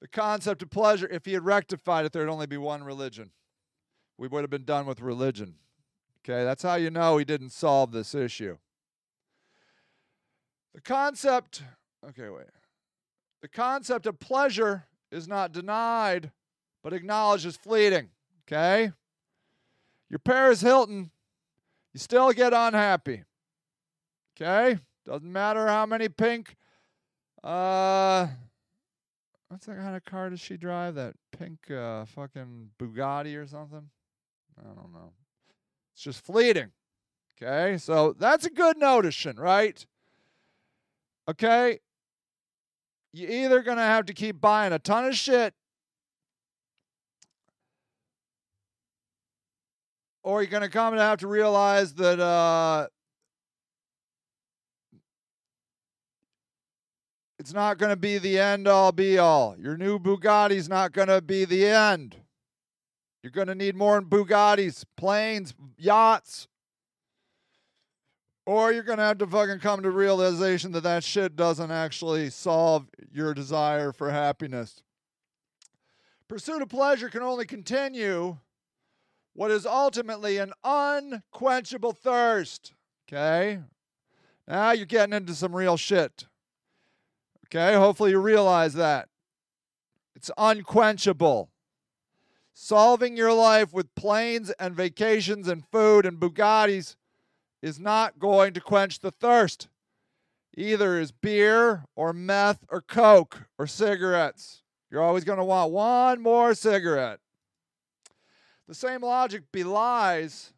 The 0.00 0.06
concept 0.06 0.62
of 0.62 0.70
pleasure, 0.70 1.08
if 1.10 1.24
he 1.24 1.32
had 1.32 1.44
rectified 1.44 2.06
it, 2.06 2.12
there'd 2.12 2.28
only 2.28 2.46
be 2.46 2.56
one 2.56 2.84
religion. 2.84 3.30
We 4.16 4.28
would 4.28 4.44
have 4.44 4.50
been 4.50 4.64
done 4.64 4.86
with 4.86 5.00
religion. 5.00 5.56
Okay, 6.20 6.44
that's 6.44 6.62
how 6.62 6.76
you 6.76 6.90
know 6.90 7.18
he 7.18 7.24
didn't 7.24 7.50
solve 7.50 7.90
this 7.90 8.14
issue. 8.14 8.58
The 10.74 10.80
concept, 10.80 11.64
okay, 12.08 12.28
wait. 12.28 12.46
The 13.42 13.48
concept 13.48 14.06
of 14.06 14.20
pleasure 14.20 14.84
is 15.10 15.26
not 15.26 15.50
denied, 15.50 16.30
but 16.84 16.92
acknowledged 16.92 17.46
as 17.46 17.56
fleeting. 17.56 18.10
Okay? 18.46 18.92
Your 20.08 20.20
Paris 20.20 20.60
Hilton, 20.60 21.10
you 21.94 22.00
still 22.00 22.32
get 22.32 22.52
unhappy. 22.52 23.22
Okay? 24.36 24.78
Doesn't 25.06 25.32
matter 25.32 25.66
how 25.68 25.86
many 25.86 26.08
pink 26.08 26.56
uh 27.42 28.26
what's 29.48 29.66
that 29.66 29.76
kind 29.76 29.94
of 29.94 30.04
car 30.04 30.30
does 30.30 30.40
she 30.40 30.56
drive? 30.56 30.96
That 30.96 31.14
pink 31.38 31.70
uh 31.70 32.04
fucking 32.04 32.70
Bugatti 32.78 33.40
or 33.40 33.46
something? 33.46 33.88
I 34.58 34.64
don't 34.64 34.92
know. 34.92 35.12
It's 35.94 36.02
just 36.02 36.24
fleeting. 36.24 36.72
Okay? 37.40 37.78
So 37.78 38.14
that's 38.18 38.44
a 38.44 38.50
good 38.50 38.76
notion, 38.76 39.36
right? 39.36 39.84
Okay? 41.28 41.78
You're 43.12 43.30
either 43.30 43.62
going 43.62 43.76
to 43.76 43.82
have 43.82 44.06
to 44.06 44.12
keep 44.12 44.40
buying 44.40 44.72
a 44.72 44.78
ton 44.78 45.04
of 45.04 45.14
shit 45.14 45.54
or 50.24 50.42
you're 50.42 50.50
going 50.50 50.62
to 50.62 50.70
come 50.70 50.94
to 50.94 51.00
have 51.00 51.18
to 51.20 51.28
realize 51.28 51.92
that 51.94 52.18
uh, 52.18 52.88
it's 57.38 57.52
not 57.52 57.76
going 57.76 57.90
to 57.90 57.96
be 57.96 58.16
the 58.16 58.38
end 58.38 58.66
all 58.66 58.90
be 58.90 59.18
all. 59.18 59.54
Your 59.58 59.76
new 59.76 59.98
Bugatti's 59.98 60.68
not 60.68 60.92
going 60.92 61.08
to 61.08 61.20
be 61.20 61.44
the 61.44 61.66
end. 61.66 62.16
You're 63.22 63.30
going 63.30 63.48
to 63.48 63.54
need 63.54 63.76
more 63.76 64.00
Bugattis, 64.00 64.84
planes, 64.96 65.54
yachts. 65.78 66.48
Or 68.46 68.72
you're 68.72 68.82
going 68.82 68.98
to 68.98 69.04
have 69.04 69.18
to 69.18 69.26
fucking 69.26 69.60
come 69.60 69.82
to 69.82 69.90
realization 69.90 70.72
that 70.72 70.82
that 70.82 71.04
shit 71.04 71.36
doesn't 71.36 71.70
actually 71.70 72.28
solve 72.30 72.86
your 73.10 73.32
desire 73.32 73.92
for 73.92 74.10
happiness. 74.10 74.82
Pursuit 76.28 76.60
of 76.60 76.68
pleasure 76.68 77.08
can 77.08 77.22
only 77.22 77.46
continue 77.46 78.38
what 79.34 79.50
is 79.50 79.66
ultimately 79.66 80.38
an 80.38 80.52
unquenchable 80.62 81.92
thirst. 81.92 82.72
Okay? 83.06 83.60
Now 84.48 84.72
you're 84.72 84.86
getting 84.86 85.12
into 85.12 85.34
some 85.34 85.54
real 85.54 85.76
shit. 85.76 86.26
Okay? 87.46 87.74
Hopefully 87.74 88.12
you 88.12 88.20
realize 88.20 88.74
that. 88.74 89.08
It's 90.16 90.30
unquenchable. 90.38 91.50
Solving 92.52 93.16
your 93.16 93.32
life 93.32 93.72
with 93.72 93.94
planes 93.96 94.50
and 94.60 94.76
vacations 94.76 95.48
and 95.48 95.66
food 95.66 96.06
and 96.06 96.20
Bugattis 96.20 96.94
is 97.60 97.80
not 97.80 98.18
going 98.20 98.52
to 98.54 98.60
quench 98.60 99.00
the 99.00 99.10
thirst. 99.10 99.68
Either 100.56 101.00
is 101.00 101.10
beer 101.10 101.84
or 101.96 102.12
meth 102.12 102.64
or 102.70 102.80
coke 102.80 103.48
or 103.58 103.66
cigarettes. 103.66 104.62
You're 104.88 105.02
always 105.02 105.24
going 105.24 105.38
to 105.38 105.44
want 105.44 105.72
one 105.72 106.22
more 106.22 106.54
cigarette. 106.54 107.18
The 108.66 108.74
same 108.74 109.02
logic 109.02 109.44
belies 109.52 110.54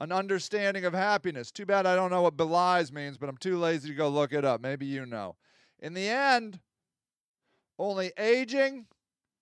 an 0.00 0.12
understanding 0.12 0.86
of 0.86 0.94
happiness. 0.94 1.50
Too 1.50 1.66
bad 1.66 1.86
I 1.86 1.94
don't 1.94 2.10
know 2.10 2.22
what 2.22 2.36
belies 2.36 2.90
means, 2.90 3.18
but 3.18 3.28
I'm 3.28 3.36
too 3.36 3.58
lazy 3.58 3.90
to 3.90 3.94
go 3.94 4.08
look 4.08 4.32
it 4.32 4.46
up. 4.46 4.60
Maybe 4.62 4.86
you 4.86 5.04
know. 5.04 5.36
In 5.78 5.92
the 5.92 6.08
end, 6.08 6.58
only 7.78 8.12
aging, 8.18 8.86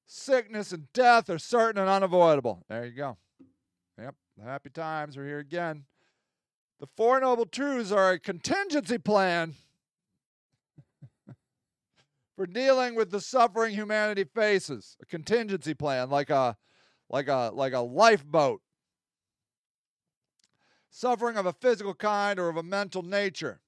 sickness, 0.05 0.73
and 0.73 0.93
death 0.93 1.31
are 1.31 1.39
certain 1.39 1.81
and 1.81 1.89
unavoidable. 1.89 2.65
There 2.69 2.85
you 2.85 2.93
go. 2.93 3.17
Yep, 4.01 4.15
the 4.37 4.45
happy 4.45 4.71
times 4.71 5.17
are 5.17 5.25
here 5.25 5.39
again. 5.39 5.85
The 6.81 6.89
Four 6.97 7.21
Noble 7.21 7.47
Truths 7.47 7.93
are 7.93 8.13
a 8.13 8.21
contingency 8.21 8.99
plan 8.99 9.55
for 12.37 12.47
dealing 12.47 12.95
with 12.97 13.11
the 13.11 13.21
suffering 13.21 13.75
humanity 13.75 14.25
faces. 14.25 14.97
A 15.03 15.07
contingency 15.07 15.75
plan, 15.75 16.11
like 16.11 16.31
a 16.31 16.57
like 17.11 17.29
a 17.29 17.51
like 17.55 17.73
a 17.73 17.81
lifeboat. 17.81 18.61
Suffering 20.91 21.37
of 21.37 21.47
a 21.47 21.53
physical 21.53 21.95
kind 21.95 22.39
or 22.39 22.49
of 22.49 22.57
a 22.57 22.63
mental 22.63 23.03
nature. 23.03 23.61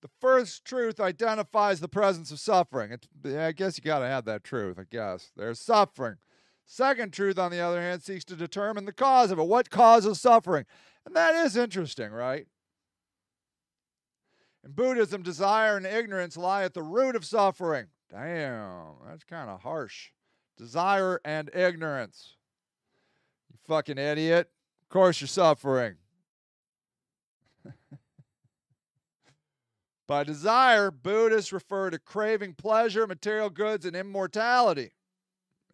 The 0.00 0.10
first 0.20 0.64
truth 0.64 0.98
identifies 0.98 1.80
the 1.80 1.88
presence 1.88 2.30
of 2.32 2.40
suffering. 2.40 2.96
I 3.24 3.52
guess 3.52 3.78
you 3.78 3.84
got 3.84 4.00
to 4.00 4.06
have 4.06 4.24
that 4.24 4.42
truth, 4.42 4.78
I 4.78 4.84
guess. 4.90 5.30
There's 5.36 5.60
suffering. 5.60 6.16
Second 6.64 7.12
truth, 7.12 7.38
on 7.38 7.50
the 7.50 7.60
other 7.60 7.80
hand, 7.80 8.02
seeks 8.02 8.24
to 8.26 8.36
determine 8.36 8.84
the 8.84 8.92
cause 8.92 9.30
of 9.30 9.38
it. 9.38 9.46
What 9.46 9.70
causes 9.70 10.20
suffering? 10.20 10.64
And 11.04 11.14
that 11.14 11.34
is 11.34 11.56
interesting, 11.56 12.10
right? 12.10 12.46
In 14.64 14.72
Buddhism, 14.72 15.22
desire 15.22 15.76
and 15.76 15.86
ignorance 15.86 16.36
lie 16.36 16.64
at 16.64 16.74
the 16.74 16.82
root 16.82 17.16
of 17.16 17.24
suffering. 17.24 17.86
Damn, 18.10 18.94
that's 19.06 19.24
kind 19.24 19.50
of 19.50 19.60
harsh. 19.60 20.10
Desire 20.56 21.20
and 21.24 21.50
ignorance. 21.54 22.36
Fucking 23.66 23.98
idiot. 23.98 24.50
Of 24.82 24.88
course 24.88 25.20
you're 25.20 25.28
suffering. 25.28 25.94
By 30.06 30.24
desire, 30.24 30.90
Buddhists 30.90 31.52
refer 31.52 31.90
to 31.90 31.98
craving 31.98 32.54
pleasure, 32.54 33.06
material 33.06 33.50
goods, 33.50 33.86
and 33.86 33.94
immortality. 33.94 34.92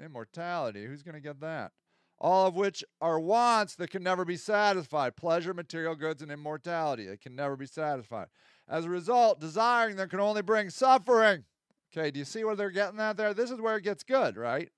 Immortality, 0.02 0.84
who's 0.84 1.02
going 1.02 1.14
to 1.14 1.20
get 1.20 1.40
that? 1.40 1.72
All 2.20 2.48
of 2.48 2.54
which 2.54 2.84
are 3.00 3.18
wants 3.20 3.74
that 3.76 3.90
can 3.90 4.02
never 4.02 4.24
be 4.24 4.36
satisfied 4.36 5.16
pleasure, 5.16 5.54
material 5.54 5.94
goods, 5.94 6.20
and 6.20 6.30
immortality. 6.30 7.06
They 7.06 7.16
can 7.16 7.34
never 7.36 7.56
be 7.56 7.66
satisfied. 7.66 8.26
As 8.68 8.84
a 8.84 8.90
result, 8.90 9.40
desiring 9.40 9.96
them 9.96 10.08
can 10.08 10.20
only 10.20 10.42
bring 10.42 10.68
suffering. 10.68 11.44
Okay, 11.90 12.10
do 12.10 12.18
you 12.18 12.24
see 12.24 12.44
where 12.44 12.56
they're 12.56 12.70
getting 12.70 13.00
at 13.00 13.16
there? 13.16 13.32
This 13.32 13.50
is 13.50 13.60
where 13.60 13.76
it 13.76 13.84
gets 13.84 14.02
good, 14.02 14.36
right? 14.36 14.70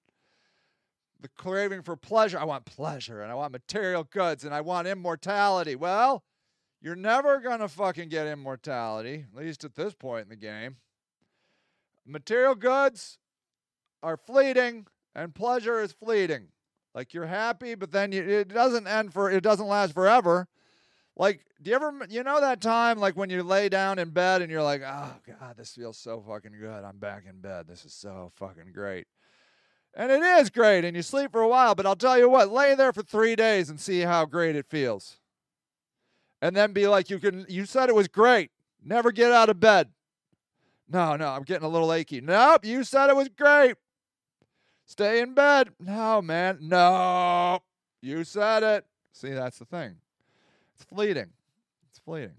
The 1.20 1.28
craving 1.28 1.82
for 1.82 1.96
pleasure. 1.96 2.38
I 2.38 2.44
want 2.44 2.64
pleasure 2.64 3.20
and 3.22 3.30
I 3.30 3.34
want 3.34 3.52
material 3.52 4.04
goods 4.04 4.44
and 4.44 4.54
I 4.54 4.62
want 4.62 4.88
immortality. 4.88 5.76
Well, 5.76 6.24
you're 6.80 6.96
never 6.96 7.40
going 7.40 7.60
to 7.60 7.68
fucking 7.68 8.08
get 8.08 8.26
immortality, 8.26 9.26
at 9.30 9.38
least 9.38 9.64
at 9.64 9.74
this 9.74 9.92
point 9.92 10.24
in 10.24 10.28
the 10.30 10.36
game. 10.36 10.76
Material 12.06 12.54
goods 12.54 13.18
are 14.02 14.16
fleeting 14.16 14.86
and 15.14 15.34
pleasure 15.34 15.82
is 15.82 15.92
fleeting. 15.92 16.48
Like 16.94 17.12
you're 17.12 17.26
happy, 17.26 17.74
but 17.74 17.92
then 17.92 18.12
you, 18.12 18.22
it 18.22 18.48
doesn't 18.48 18.86
end 18.86 19.12
for 19.12 19.30
it 19.30 19.42
doesn't 19.42 19.66
last 19.66 19.92
forever. 19.92 20.48
Like, 21.16 21.44
do 21.62 21.70
you 21.70 21.76
ever 21.76 21.92
you 22.08 22.22
know 22.24 22.40
that 22.40 22.60
time 22.60 22.98
like 22.98 23.16
when 23.16 23.30
you 23.30 23.42
lay 23.42 23.68
down 23.68 23.98
in 23.98 24.10
bed 24.10 24.42
and 24.42 24.50
you're 24.50 24.62
like, 24.62 24.82
"Oh 24.84 25.14
god, 25.38 25.56
this 25.56 25.72
feels 25.74 25.98
so 25.98 26.24
fucking 26.26 26.58
good. 26.58 26.82
I'm 26.82 26.98
back 26.98 27.24
in 27.28 27.40
bed. 27.40 27.66
This 27.68 27.84
is 27.84 27.92
so 27.92 28.32
fucking 28.34 28.72
great." 28.72 29.06
And 29.94 30.12
it 30.12 30.22
is 30.22 30.50
great 30.50 30.84
and 30.84 30.96
you 30.96 31.02
sleep 31.02 31.32
for 31.32 31.40
a 31.40 31.48
while, 31.48 31.74
but 31.74 31.84
I'll 31.84 31.96
tell 31.96 32.18
you 32.18 32.28
what, 32.28 32.50
lay 32.50 32.74
there 32.74 32.92
for 32.92 33.02
3 33.02 33.34
days 33.36 33.68
and 33.68 33.80
see 33.80 34.00
how 34.00 34.24
great 34.24 34.56
it 34.56 34.66
feels 34.66 35.18
and 36.42 36.56
then 36.56 36.72
be 36.72 36.86
like, 36.86 37.10
you 37.10 37.18
can, 37.18 37.44
you 37.48 37.66
said 37.66 37.88
it 37.88 37.94
was 37.94 38.08
great. 38.08 38.50
Never 38.82 39.12
get 39.12 39.32
out 39.32 39.50
of 39.50 39.60
bed. 39.60 39.88
No, 40.88 41.16
no, 41.16 41.28
I'm 41.28 41.42
getting 41.42 41.64
a 41.64 41.68
little 41.68 41.92
achy. 41.92 42.20
Nope, 42.20 42.64
you 42.64 42.82
said 42.82 43.10
it 43.10 43.16
was 43.16 43.28
great. 43.28 43.76
Stay 44.86 45.20
in 45.20 45.34
bed. 45.34 45.70
No, 45.78 46.20
man. 46.20 46.58
No, 46.60 47.60
you 48.00 48.24
said 48.24 48.62
it. 48.62 48.86
See, 49.12 49.30
that's 49.30 49.58
the 49.58 49.64
thing. 49.64 49.96
It's 50.74 50.84
fleeting. 50.84 51.30
It's 51.90 51.98
fleeting. 51.98 52.34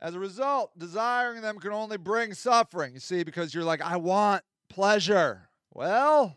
As 0.00 0.14
a 0.14 0.20
result, 0.20 0.78
desiring 0.78 1.40
them 1.40 1.58
can 1.58 1.72
only 1.72 1.96
bring 1.96 2.34
suffering. 2.34 2.94
You 2.94 3.00
see, 3.00 3.24
because 3.24 3.54
you're 3.54 3.64
like, 3.64 3.80
I 3.80 3.96
want 3.96 4.44
pleasure. 4.72 5.48
Well, 5.72 6.36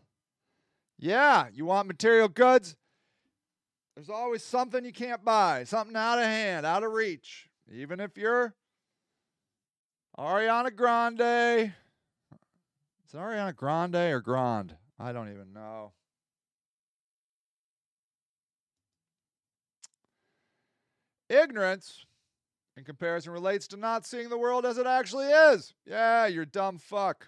Yeah, 0.98 1.48
you 1.54 1.66
want 1.66 1.88
material 1.88 2.28
goods? 2.28 2.76
There's 3.96 4.10
always 4.10 4.44
something 4.44 4.84
you 4.84 4.92
can't 4.94 5.24
buy, 5.24 5.64
something 5.64 5.96
out 5.96 6.20
of 6.20 6.26
hand, 6.26 6.66
out 6.66 6.84
of 6.84 6.92
reach. 6.92 7.50
Even 7.72 8.00
if 8.00 8.18
you're 8.18 8.54
Ariana 10.18 10.74
Grande. 10.76 11.74
Is 13.06 13.14
it 13.14 13.18
Ariana 13.18 13.56
Grande 13.56 13.96
or 13.96 14.22
Grande? 14.22 14.76
I 15.00 15.12
don't 15.12 15.30
even 15.30 15.54
know. 15.54 15.92
Ignorance, 21.30 22.06
in 22.78 22.84
comparison, 22.84 23.34
relates 23.34 23.68
to 23.70 23.78
not 23.78 24.06
seeing 24.06 24.30
the 24.30 24.38
world 24.38 24.66
as 24.66 24.78
it 24.78 24.88
actually 24.88 25.28
is. 25.28 25.74
Yeah, 25.86 26.28
you're 26.28 26.46
dumb 26.46 26.78
fuck. 26.78 27.28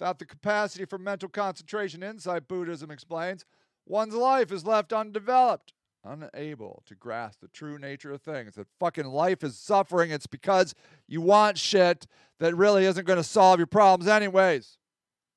Without 0.00 0.18
the 0.18 0.24
capacity 0.24 0.86
for 0.86 0.96
mental 0.96 1.28
concentration, 1.28 2.02
insight, 2.02 2.48
Buddhism 2.48 2.90
explains, 2.90 3.44
one's 3.84 4.14
life 4.14 4.50
is 4.50 4.64
left 4.64 4.94
undeveloped, 4.94 5.74
unable 6.02 6.82
to 6.86 6.94
grasp 6.94 7.40
the 7.42 7.48
true 7.48 7.78
nature 7.78 8.10
of 8.10 8.22
things. 8.22 8.54
That 8.54 8.66
fucking 8.78 9.04
life 9.04 9.44
is 9.44 9.58
suffering. 9.58 10.10
It's 10.10 10.26
because 10.26 10.74
you 11.06 11.20
want 11.20 11.58
shit 11.58 12.06
that 12.38 12.56
really 12.56 12.86
isn't 12.86 13.06
going 13.06 13.18
to 13.18 13.22
solve 13.22 13.60
your 13.60 13.66
problems, 13.66 14.08
anyways. 14.08 14.78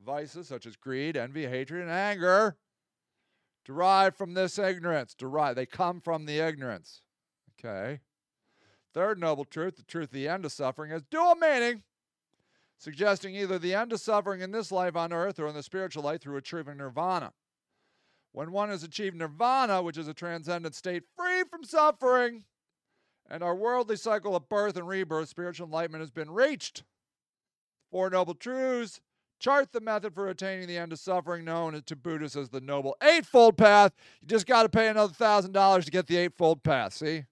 Vices 0.01 0.47
such 0.47 0.65
as 0.65 0.77
greed, 0.77 1.17
envy, 1.17 1.45
hatred, 1.45 1.81
and 1.81 1.91
anger 1.91 2.55
derive 3.65 4.15
from 4.15 4.33
this 4.33 4.57
ignorance. 4.57 5.13
Derive. 5.13 5.57
They 5.57 5.65
come 5.65 5.99
from 5.99 6.25
the 6.25 6.39
ignorance. 6.39 7.01
Okay. 7.59 7.99
Third 8.93 9.19
noble 9.19 9.43
truth, 9.43 9.75
the 9.75 9.83
truth, 9.83 10.07
of 10.07 10.13
the 10.13 10.29
end 10.29 10.45
of 10.45 10.53
suffering, 10.53 10.91
has 10.91 11.03
dual 11.03 11.35
meaning, 11.35 11.83
suggesting 12.83 13.33
either 13.33 13.57
the 13.57 13.73
end 13.73 13.93
of 13.93 14.01
suffering 14.01 14.41
in 14.41 14.51
this 14.51 14.69
life 14.69 14.97
on 14.97 15.13
earth 15.13 15.39
or 15.39 15.47
in 15.47 15.55
the 15.55 15.63
spiritual 15.63 16.03
life 16.03 16.21
through 16.21 16.35
achieving 16.35 16.75
nirvana. 16.75 17.31
When 18.33 18.51
one 18.51 18.67
has 18.67 18.83
achieved 18.83 19.15
nirvana, 19.15 19.81
which 19.81 19.97
is 19.97 20.09
a 20.09 20.13
transcendent 20.13 20.75
state 20.75 21.03
free 21.15 21.43
from 21.49 21.63
suffering, 21.63 22.43
and 23.29 23.41
our 23.41 23.55
worldly 23.55 23.95
cycle 23.95 24.35
of 24.35 24.49
birth 24.49 24.75
and 24.75 24.85
rebirth, 24.85 25.29
spiritual 25.29 25.67
enlightenment 25.67 26.01
has 26.01 26.11
been 26.11 26.29
reached. 26.29 26.83
Four 27.89 28.09
noble 28.09 28.33
truths 28.33 28.99
chart 29.39 29.71
the 29.71 29.79
method 29.79 30.13
for 30.13 30.27
attaining 30.27 30.67
the 30.67 30.77
end 30.77 30.91
of 30.91 30.99
suffering, 30.99 31.45
known 31.45 31.81
to 31.85 31.95
Buddhists 31.95 32.35
as 32.35 32.49
the 32.49 32.59
Noble 32.59 32.97
Eightfold 33.01 33.57
Path. 33.57 33.93
You 34.21 34.27
just 34.27 34.45
got 34.45 34.63
to 34.63 34.69
pay 34.69 34.89
another 34.89 35.13
thousand 35.13 35.53
dollars 35.53 35.85
to 35.85 35.91
get 35.91 36.07
the 36.07 36.17
Eightfold 36.17 36.63
Path. 36.63 36.95
See? 36.95 37.23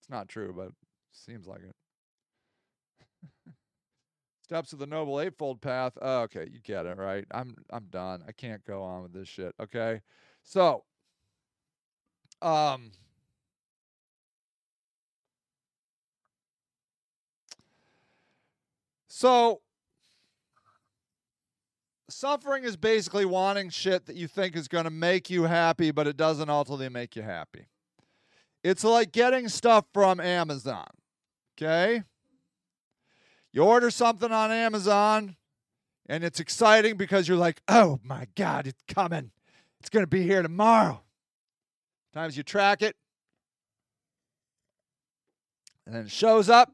It's 0.00 0.10
not 0.10 0.28
true, 0.28 0.54
but 0.56 0.70
seems 1.12 1.48
like 1.48 1.62
it. 1.62 1.74
Steps 4.48 4.72
of 4.72 4.78
the 4.78 4.86
Noble 4.86 5.20
Eightfold 5.20 5.60
Path. 5.60 5.98
Oh, 6.00 6.20
okay, 6.20 6.48
you 6.50 6.58
get 6.60 6.86
it, 6.86 6.96
right? 6.96 7.26
I'm 7.32 7.54
I'm 7.68 7.84
done. 7.90 8.22
I 8.26 8.32
can't 8.32 8.64
go 8.64 8.82
on 8.82 9.02
with 9.02 9.12
this 9.12 9.28
shit. 9.28 9.54
Okay, 9.60 10.00
so, 10.42 10.84
um. 12.40 12.92
So, 19.06 19.60
suffering 22.08 22.64
is 22.64 22.78
basically 22.78 23.26
wanting 23.26 23.68
shit 23.68 24.06
that 24.06 24.16
you 24.16 24.28
think 24.28 24.56
is 24.56 24.66
going 24.66 24.84
to 24.84 24.90
make 24.90 25.28
you 25.28 25.42
happy, 25.42 25.90
but 25.90 26.06
it 26.06 26.16
doesn't 26.16 26.48
ultimately 26.48 26.88
make 26.88 27.16
you 27.16 27.22
happy. 27.22 27.66
It's 28.64 28.84
like 28.84 29.12
getting 29.12 29.48
stuff 29.48 29.84
from 29.92 30.20
Amazon. 30.20 30.86
Okay? 31.60 32.02
You 33.52 33.62
order 33.64 33.90
something 33.90 34.30
on 34.30 34.50
Amazon 34.50 35.36
and 36.08 36.24
it's 36.24 36.40
exciting 36.40 36.96
because 36.96 37.28
you're 37.28 37.36
like, 37.36 37.60
oh 37.68 38.00
my 38.02 38.26
God, 38.34 38.66
it's 38.66 38.82
coming. 38.88 39.30
It's 39.80 39.90
going 39.90 40.02
to 40.02 40.08
be 40.08 40.22
here 40.22 40.42
tomorrow. 40.42 41.02
Times 42.14 42.36
you 42.36 42.42
track 42.42 42.82
it 42.82 42.96
and 45.86 45.94
then 45.94 46.04
it 46.04 46.10
shows 46.10 46.48
up 46.48 46.72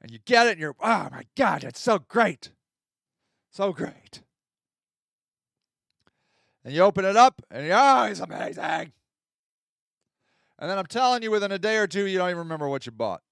and 0.00 0.10
you 0.10 0.18
get 0.24 0.46
it 0.46 0.52
and 0.52 0.60
you're, 0.60 0.74
oh 0.80 1.08
my 1.10 1.24
God, 1.36 1.64
it's 1.64 1.80
so 1.80 1.98
great. 1.98 2.50
So 3.50 3.72
great. 3.72 4.22
And 6.64 6.74
you 6.74 6.82
open 6.82 7.04
it 7.04 7.16
up 7.16 7.42
and 7.50 7.66
you, 7.66 7.72
oh, 7.74 8.04
it's 8.04 8.20
amazing. 8.20 8.92
And 10.62 10.70
then 10.70 10.78
I'm 10.78 10.86
telling 10.86 11.22
you, 11.22 11.30
within 11.30 11.50
a 11.50 11.58
day 11.58 11.76
or 11.76 11.88
two, 11.88 12.06
you 12.06 12.18
don't 12.18 12.30
even 12.30 12.38
remember 12.38 12.68
what 12.68 12.86
you 12.86 12.92
bought. 12.92 13.22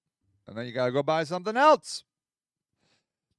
And 0.48 0.56
then 0.56 0.66
you 0.66 0.72
got 0.72 0.86
to 0.86 0.92
go 0.92 1.02
buy 1.02 1.22
something 1.22 1.56
else. 1.56 2.02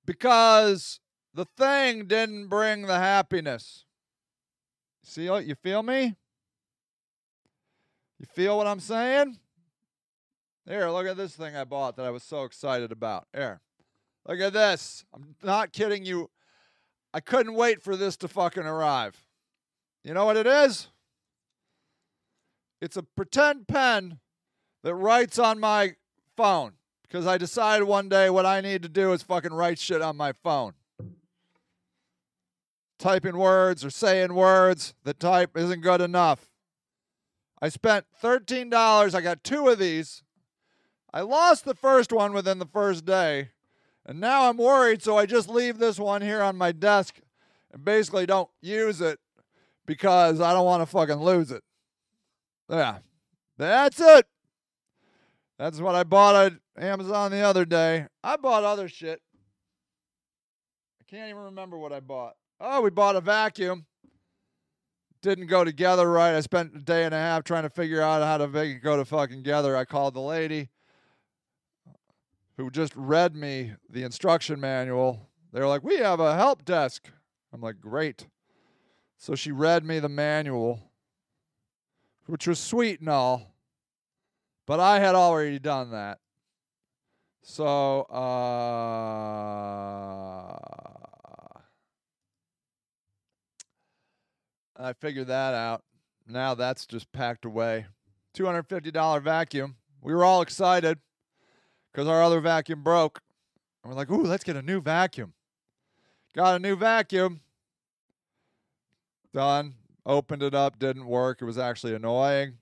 Because 0.05 0.99
the 1.33 1.45
thing 1.57 2.05
didn't 2.05 2.47
bring 2.47 2.83
the 2.83 2.99
happiness. 2.99 3.85
See 5.03 5.29
what 5.29 5.45
you 5.45 5.55
feel 5.55 5.83
me? 5.83 6.15
You 8.19 8.25
feel 8.33 8.57
what 8.57 8.67
I'm 8.67 8.79
saying? 8.79 9.37
Here, 10.67 10.89
look 10.89 11.07
at 11.07 11.17
this 11.17 11.35
thing 11.35 11.55
I 11.55 11.63
bought 11.63 11.95
that 11.95 12.05
I 12.05 12.11
was 12.11 12.23
so 12.23 12.43
excited 12.43 12.91
about. 12.91 13.27
Here. 13.33 13.61
Look 14.27 14.39
at 14.39 14.53
this. 14.53 15.03
I'm 15.13 15.35
not 15.41 15.73
kidding 15.73 16.05
you. 16.05 16.29
I 17.13 17.19
couldn't 17.19 17.55
wait 17.55 17.81
for 17.81 17.95
this 17.95 18.15
to 18.17 18.27
fucking 18.27 18.63
arrive. 18.63 19.25
You 20.03 20.13
know 20.13 20.25
what 20.25 20.37
it 20.37 20.47
is? 20.47 20.87
It's 22.79 22.97
a 22.97 23.03
pretend 23.03 23.67
pen 23.67 24.19
that 24.83 24.95
writes 24.95 25.37
on 25.37 25.59
my 25.59 25.95
phone 26.35 26.73
because 27.12 27.28
I 27.28 27.38
decided 27.38 27.84
one 27.84 28.08
day 28.08 28.30
what 28.30 28.45
I 28.45 28.62
need 28.62 28.84
to 28.84 28.89
do 28.89 29.12
is 29.12 29.21
fucking 29.21 29.52
write 29.52 29.80
shit 29.80 30.02
on 30.02 30.15
my 30.15 30.32
phone. 30.32 30.74
Typing 32.97 33.38
words 33.38 33.84
or 33.84 33.89
saying 33.89 34.34
words, 34.34 34.93
the 35.04 35.13
type 35.13 35.58
isn't 35.58 35.82
good 35.82 36.00
enough. 36.00 36.50
I 37.62 37.67
spent 37.67 38.06
$13. 38.24 39.13
I 39.13 39.19
got 39.19 39.43
two 39.43 39.67
of 39.67 39.78
these. 39.78 40.24
I 41.13 41.21
lost 41.21 41.65
the 41.65 41.76
first 41.76 42.13
one 42.13 42.32
within 42.32 42.60
the 42.60 42.65
first 42.65 43.04
day. 43.04 43.50
And 44.06 44.21
now 44.21 44.47
I'm 44.50 44.58
worried, 44.58 45.04
so 45.04 45.17
I 45.17 45.26
just 45.26 45.50
leave 45.50 45.80
this 45.80 46.00
one 46.00 46.21
here 46.21 46.41
on 46.41 46.58
my 46.58 46.71
desk 46.71 47.19
and 47.74 47.84
basically 47.84 48.26
don't 48.26 48.50
use 48.62 49.02
it 49.02 49.19
because 49.86 50.39
I 50.39 50.54
don't 50.54 50.65
want 50.65 50.82
to 50.82 50.86
fucking 50.86 51.17
lose 51.17 51.52
it. 51.52 51.63
Yeah, 52.69 53.00
that's 53.58 54.00
it. 54.00 54.28
That's 55.62 55.80
what 55.80 55.93
I 55.93 56.04
bought 56.04 56.36
at 56.36 56.54
Amazon 56.76 57.30
the 57.30 57.41
other 57.41 57.65
day. 57.65 58.08
I 58.24 58.36
bought 58.36 58.63
other 58.63 58.88
shit. 58.88 59.21
I 61.00 61.04
can't 61.08 61.30
even 61.30 61.43
remember 61.43 61.78
what 61.78 61.93
I 61.93 62.00
bought. 62.00 62.34
Oh, 62.60 62.82
we 62.82 62.89
bought 62.89 63.15
a 63.15 63.21
vacuum. 63.21 63.86
Didn't 65.21 65.45
go 65.45 65.63
together 65.63 66.12
right. 66.12 66.34
I 66.34 66.39
spent 66.39 66.76
a 66.76 66.80
day 66.80 67.04
and 67.04 67.13
a 67.13 67.19
half 67.19 67.43
trying 67.43 67.62
to 67.62 67.69
figure 67.69 68.02
out 68.02 68.24
how 68.24 68.39
to 68.39 68.47
make 68.47 68.78
it 68.78 68.80
go 68.80 68.97
to 68.97 69.06
fucking 69.06 69.43
together. 69.43 69.78
I 69.78 69.86
called 69.86 70.15
the 70.15 70.21
lady 70.21 70.69
who 72.58 72.71
just 72.71 72.95
read 72.95 73.36
me 73.36 73.74
the 73.88 74.02
instruction 74.02 74.60
manual. 74.60 75.30
They 75.54 75.60
were 75.60 75.67
like, 75.67 75.84
We 75.84 75.97
have 75.97 76.19
a 76.19 76.36
help 76.36 76.65
desk. 76.65 77.08
I'm 77.54 77.62
like, 77.62 77.80
Great. 77.80 78.26
So 79.15 79.36
she 79.36 79.52
read 79.52 79.86
me 79.86 80.00
the 80.00 80.10
manual, 80.10 80.80
which 82.26 82.47
was 82.47 82.58
sweet 82.58 83.00
and 83.00 83.10
all, 83.10 83.50
but 84.71 84.79
I 84.79 85.01
had 85.01 85.15
already 85.15 85.60
done 85.60 85.91
that. 85.91 86.19
So, 87.43 88.03
uh, 88.03 88.15
I 94.77 94.93
figured 94.93 95.27
that 95.27 95.53
out. 95.53 95.84
Now 96.25 96.55
that's 96.55 96.86
just 96.86 97.12
packed 97.12 97.43
away. 97.43 97.88
$250 98.34 99.21
vacuum. 99.21 99.75
We 100.01 100.15
were 100.15 100.23
all 100.23 100.41
excited 100.41 100.99
because 101.91 102.07
our 102.07 102.23
other 102.23 102.39
vacuum 102.39 102.81
broke. 102.81 103.19
And 103.84 103.91
we're 103.91 103.97
like, 103.97 104.10
ooh, 104.10 104.23
let's 104.23 104.45
get 104.45 104.55
a 104.55 104.62
new 104.62 104.79
vacuum. 104.79 105.34
Got 106.34 106.55
a 106.55 106.60
new 106.60 106.77
vacuum. 106.77 107.41
Done. 109.34 109.73
Opened 110.05 110.43
it 110.43 110.55
up, 110.55 110.79
didn't 110.79 111.07
work. 111.07 111.41
It 111.41 111.45
was 111.45 111.57
actually 111.57 111.93
annoying. 111.93 112.53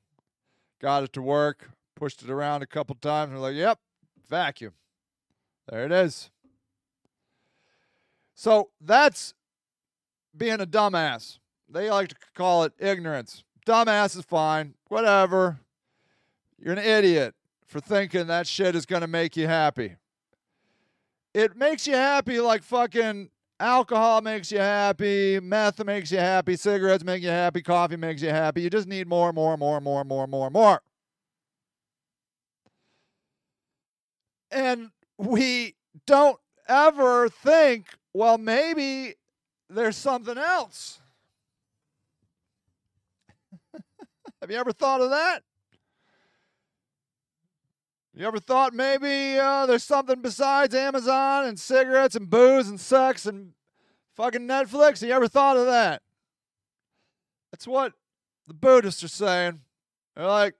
Got 0.81 1.03
it 1.03 1.13
to 1.13 1.21
work, 1.21 1.69
pushed 1.99 2.23
it 2.23 2.29
around 2.29 2.61
a 2.61 2.67
couple 2.67 2.95
times. 2.95 3.31
We're 3.31 3.39
like, 3.39 3.55
yep, 3.55 3.79
vacuum. 4.29 4.73
There 5.67 5.85
it 5.85 5.91
is. 5.91 6.29
So 8.35 8.69
that's 8.79 9.33
being 10.35 10.61
a 10.61 10.65
dumbass. 10.65 11.39
They 11.69 11.91
like 11.91 12.09
to 12.09 12.15
call 12.33 12.63
it 12.63 12.73
ignorance. 12.79 13.43
Dumbass 13.67 14.17
is 14.17 14.25
fine. 14.25 14.75
Whatever. 14.87 15.59
You're 16.57 16.73
an 16.73 16.79
idiot 16.79 17.35
for 17.67 17.79
thinking 17.79 18.27
that 18.27 18.47
shit 18.47 18.75
is 18.75 18.85
going 18.85 19.01
to 19.01 19.07
make 19.07 19.37
you 19.37 19.47
happy. 19.47 19.95
It 21.33 21.55
makes 21.55 21.85
you 21.85 21.93
happy 21.93 22.39
like 22.39 22.63
fucking 22.63 23.29
alcohol 23.59 24.21
makes 24.21 24.51
you 24.51 24.59
happy, 24.59 25.39
meth 25.39 25.83
makes 25.83 26.11
you 26.11 26.17
happy, 26.17 26.55
cigarettes 26.55 27.03
make 27.03 27.21
you 27.21 27.29
happy, 27.29 27.61
coffee 27.61 27.97
makes 27.97 28.21
you 28.21 28.29
happy. 28.29 28.61
You 28.61 28.69
just 28.69 28.87
need 28.87 29.07
more, 29.07 29.33
more, 29.33 29.57
more, 29.57 29.79
more, 29.81 30.03
more, 30.03 30.27
more, 30.27 30.49
more. 30.49 30.81
And 34.51 34.91
we 35.17 35.75
don't 36.05 36.39
ever 36.67 37.29
think, 37.29 37.87
well, 38.13 38.37
maybe 38.37 39.15
there's 39.69 39.97
something 39.97 40.37
else. 40.37 40.99
Have 44.41 44.49
you 44.49 44.57
ever 44.57 44.71
thought 44.71 45.01
of 45.01 45.09
that? 45.11 45.43
You 48.19 48.27
ever 48.27 48.39
thought 48.39 48.73
maybe 48.73 49.39
uh, 49.39 49.65
there's 49.65 49.83
something 49.85 50.21
besides 50.21 50.75
Amazon 50.75 51.45
and 51.45 51.57
cigarettes 51.57 52.15
and 52.15 52.29
booze 52.29 52.67
and 52.67 52.77
sex 52.77 53.25
and 53.25 53.53
fucking 54.15 54.47
Netflix? 54.47 55.01
You 55.01 55.13
ever 55.13 55.29
thought 55.29 55.55
of 55.55 55.67
that? 55.67 56.01
That's 57.51 57.65
what 57.65 57.93
the 58.47 58.53
Buddhists 58.53 59.03
are 59.03 59.07
saying. 59.07 59.61
They're 60.15 60.27
like, 60.27 60.55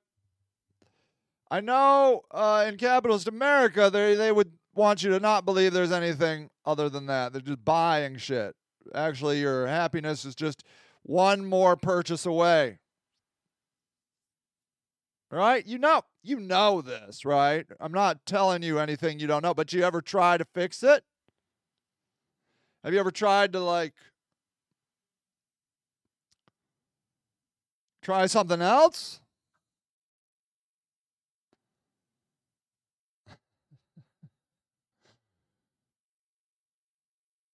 I 1.52 1.62
know 1.62 2.22
uh, 2.32 2.66
in 2.68 2.78
capitalist 2.78 3.28
America, 3.28 3.90
they 3.92 4.16
they 4.16 4.32
would 4.32 4.52
want 4.76 5.04
you 5.04 5.10
to 5.12 5.20
not 5.20 5.46
believe 5.46 5.74
there's 5.74 5.92
anything 5.92 6.50
other 6.66 6.90
than 6.90 7.08
that. 7.08 7.34
They're 7.34 7.42
just 7.42 7.66
buying 7.66 8.18
shit. 8.18 8.56
Actually, 8.94 9.40
your 9.40 9.68
happiness 9.68 10.26
is 10.26 10.36
just 10.36 10.64
one 11.04 11.46
more 11.46 11.76
purchase 11.76 12.26
away. 12.26 12.80
Right? 15.32 15.66
You 15.66 15.78
know, 15.78 16.02
you 16.24 16.40
know 16.40 16.82
this, 16.82 17.24
right? 17.24 17.66
I'm 17.80 17.92
not 17.92 18.26
telling 18.26 18.64
you 18.64 18.80
anything 18.80 19.20
you 19.20 19.28
don't 19.28 19.44
know, 19.44 19.54
but 19.54 19.74
you 19.74 19.84
ever 19.84 20.02
try 20.02 20.38
to 20.38 20.46
fix 20.56 20.82
it? 20.82 21.04
Have 22.84 22.94
you 22.94 23.00
ever 23.00 23.12
tried 23.12 23.54
to 23.54 23.60
like 23.60 23.94
try 28.02 28.26
something 28.26 28.62
else? 28.62 29.22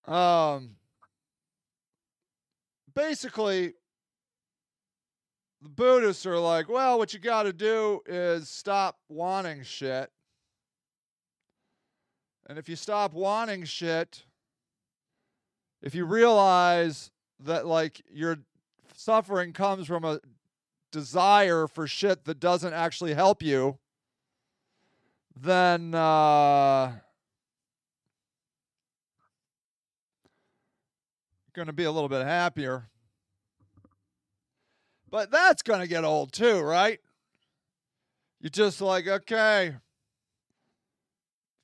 Um 0.08 0.76
basically 2.96 3.74
the 5.62 5.70
Buddhists 5.70 6.28
are 6.28 6.38
like, 6.38 6.70
well, 6.70 7.00
what 7.00 7.14
you 7.14 7.20
got 7.20 7.44
to 7.44 7.54
do 7.54 8.02
is 8.06 8.50
stop 8.50 9.00
wanting 9.10 9.64
shit. 9.64 10.12
And 12.48 12.60
if 12.60 12.70
you 12.70 12.76
stop 12.76 13.14
wanting 13.14 13.66
shit, 13.66 14.26
if 15.82 15.96
you 15.96 16.06
realize 16.06 17.10
that 17.40 17.66
like 17.66 18.04
your 18.12 18.38
suffering 18.96 19.54
comes 19.54 19.88
from 19.88 20.06
a 20.06 20.20
desire 20.92 21.68
for 21.68 21.88
shit 21.88 22.26
that 22.26 22.40
doesn't 22.40 22.74
actually 22.74 23.16
help 23.16 23.42
you, 23.42 23.80
then 25.36 25.96
uh, 25.96 26.92
going 31.56 31.68
to 31.68 31.74
be 31.74 31.86
a 31.86 31.92
little 31.92 32.10
bit 32.10 32.26
happier. 32.26 32.90
But 35.10 35.32
that's 35.32 35.62
going 35.62 35.80
to 35.80 35.88
get 35.88 36.04
old 36.04 36.34
too, 36.34 36.60
right? 36.60 37.00
You're 38.42 38.50
just 38.50 38.82
like, 38.82 39.08
okay, 39.08 39.76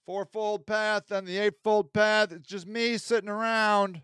fourfold 0.06 0.66
path, 0.66 1.04
then 1.10 1.26
the 1.26 1.38
eightfold 1.38 1.94
path. 1.94 2.32
It's 2.32 2.48
just 2.48 2.66
me 2.66 2.98
sitting 2.98 3.30
around 3.30 4.02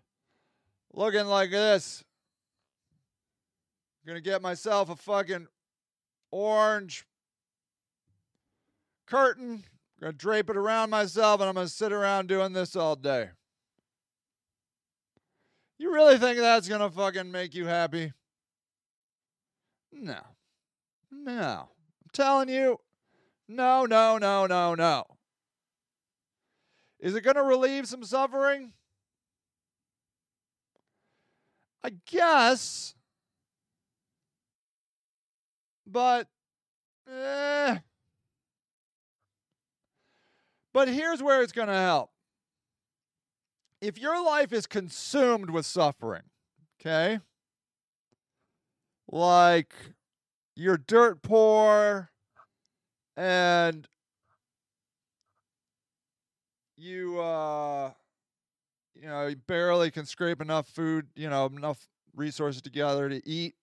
looking 0.93 1.25
like 1.25 1.51
this. 1.51 2.03
I'm 4.01 4.13
going 4.13 4.23
to 4.23 4.29
get 4.29 4.41
myself 4.41 4.89
a 4.89 4.95
fucking 4.95 5.47
orange 6.29 7.05
curtain. 9.05 9.63
I'm 9.63 10.01
going 10.01 10.13
to 10.13 10.17
drape 10.17 10.49
it 10.49 10.57
around 10.57 10.89
myself 10.89 11.39
and 11.39 11.49
I'm 11.49 11.55
going 11.55 11.67
to 11.67 11.73
sit 11.73 11.93
around 11.93 12.27
doing 12.27 12.53
this 12.53 12.75
all 12.75 12.95
day. 12.95 13.29
You 15.79 15.93
really 15.93 16.17
think 16.17 16.39
that's 16.39 16.67
going 16.67 16.81
to 16.81 16.89
fucking 16.89 17.31
make 17.31 17.53
you 17.53 17.65
happy? 17.65 18.13
No. 19.91 20.19
No. 21.11 21.69
I'm 21.69 22.09
telling 22.13 22.49
you, 22.49 22.79
no, 23.47 23.85
no, 23.85 24.17
no, 24.17 24.47
no, 24.47 24.75
no. 24.75 25.05
Is 26.99 27.15
it 27.15 27.21
going 27.21 27.35
to 27.35 27.43
relieve 27.43 27.87
some 27.87 28.03
suffering? 28.03 28.73
I 31.83 31.91
guess. 32.07 32.95
But, 35.85 36.27
eh. 37.09 37.77
But 40.73 40.87
here's 40.87 41.23
where 41.23 41.41
it's 41.43 41.53
going 41.53 41.69
to 41.69 41.73
help. 41.73 42.11
If 43.79 43.99
your 43.99 44.23
life 44.23 44.51
is 44.51 44.65
consumed 44.65 45.49
with 45.51 45.65
suffering, 45.65 46.23
okay? 46.81 47.19
like 49.11 49.73
you're 50.55 50.77
dirt 50.77 51.21
poor 51.21 52.09
and 53.15 53.87
you 56.75 57.19
uh 57.19 57.91
you 58.95 59.07
know 59.07 59.27
you 59.27 59.35
barely 59.35 59.89
can 59.91 60.05
scrape 60.05 60.41
enough 60.41 60.67
food 60.67 61.07
you 61.15 61.29
know 61.29 61.45
enough 61.45 61.87
resources 62.15 62.61
together 62.61 63.07
to 63.09 63.27
eat 63.27 63.55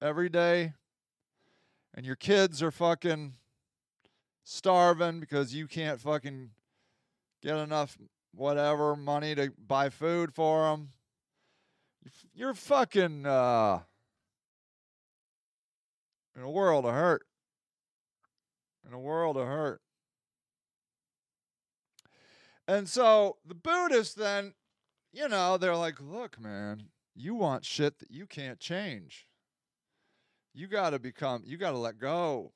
every 0.00 0.28
day 0.28 0.72
and 1.94 2.06
your 2.06 2.16
kids 2.16 2.62
are 2.62 2.70
fucking 2.70 3.34
starving 4.44 5.20
because 5.20 5.54
you 5.54 5.66
can't 5.66 6.00
fucking 6.00 6.50
get 7.42 7.56
enough 7.56 7.98
whatever 8.38 8.96
money 8.96 9.34
to 9.34 9.52
buy 9.66 9.88
food 9.88 10.32
for 10.32 10.70
them 10.70 10.88
you're 12.34 12.54
fucking 12.54 13.26
uh 13.26 13.80
in 16.38 16.44
a 16.44 16.50
world 16.50 16.86
of 16.86 16.94
hurt. 16.94 17.26
In 18.86 18.94
a 18.94 18.98
world 18.98 19.36
of 19.36 19.46
hurt. 19.46 19.80
And 22.66 22.88
so 22.88 23.38
the 23.44 23.54
Buddhists 23.54 24.14
then, 24.14 24.54
you 25.12 25.28
know, 25.28 25.56
they're 25.56 25.74
like, 25.74 26.00
look, 26.00 26.38
man, 26.38 26.84
you 27.14 27.34
want 27.34 27.64
shit 27.64 27.98
that 27.98 28.10
you 28.10 28.26
can't 28.26 28.60
change. 28.60 29.26
You 30.54 30.68
got 30.68 30.90
to 30.90 30.98
become, 30.98 31.42
you 31.44 31.56
got 31.56 31.72
to 31.72 31.78
let 31.78 31.98
go. 31.98 32.52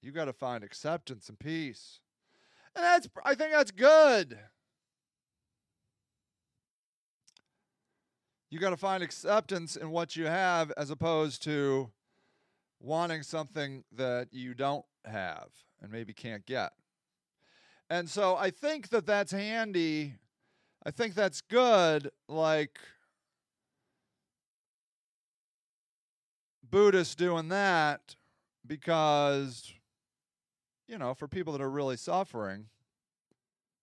You 0.00 0.12
got 0.12 0.26
to 0.26 0.32
find 0.32 0.64
acceptance 0.64 1.28
and 1.28 1.38
peace. 1.38 2.00
And 2.74 2.84
that's, 2.84 3.08
I 3.24 3.34
think 3.34 3.52
that's 3.52 3.72
good. 3.72 4.38
You 8.56 8.60
got 8.60 8.70
to 8.70 8.78
find 8.78 9.02
acceptance 9.02 9.76
in 9.76 9.90
what 9.90 10.16
you 10.16 10.24
have 10.24 10.72
as 10.78 10.88
opposed 10.88 11.42
to 11.42 11.90
wanting 12.80 13.22
something 13.22 13.84
that 13.92 14.28
you 14.32 14.54
don't 14.54 14.86
have 15.04 15.48
and 15.82 15.92
maybe 15.92 16.14
can't 16.14 16.46
get. 16.46 16.72
And 17.90 18.08
so 18.08 18.34
I 18.34 18.48
think 18.48 18.88
that 18.88 19.04
that's 19.04 19.30
handy. 19.30 20.14
I 20.86 20.90
think 20.90 21.14
that's 21.14 21.42
good. 21.42 22.10
Like 22.30 22.78
Buddhists 26.70 27.14
doing 27.14 27.48
that 27.48 28.16
because, 28.66 29.70
you 30.88 30.96
know, 30.96 31.12
for 31.12 31.28
people 31.28 31.52
that 31.52 31.60
are 31.60 31.68
really 31.68 31.98
suffering, 31.98 32.68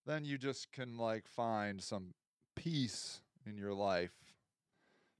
then 0.07 0.25
you 0.25 0.39
just 0.39 0.71
can 0.71 0.97
like 0.97 1.27
find 1.27 1.79
some 1.79 2.15
peace 2.55 3.21
in 3.45 3.55
your 3.55 3.75
life 3.75 4.22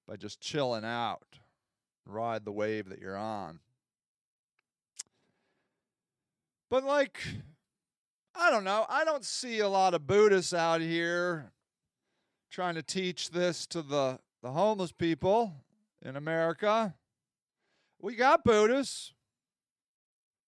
by 0.08 0.16
just 0.16 0.40
chilling 0.40 0.86
out 0.86 1.40
ride 2.06 2.46
the 2.46 2.52
wave 2.52 2.90
that 2.90 3.00
you're 3.00 3.18
on. 3.18 3.60
But 6.70 6.84
like 6.84 7.20
I 8.36 8.50
don't 8.50 8.64
know, 8.64 8.86
I 8.90 9.06
don't 9.06 9.24
see 9.24 9.60
a 9.60 9.70
lot 9.70 9.94
of 9.94 10.08
Buddhists 10.08 10.54
out 10.54 10.82
here 10.82 11.52
trying 12.50 12.76
to 12.76 12.84
teach 12.84 13.30
this 13.30 13.66
to 13.68 13.82
the 13.82 14.20
the 14.42 14.52
homeless 14.52 14.92
people 14.92 15.54
in 16.02 16.16
America. 16.16 16.96
We 18.02 18.16
got 18.16 18.44
Buddhists 18.44 19.14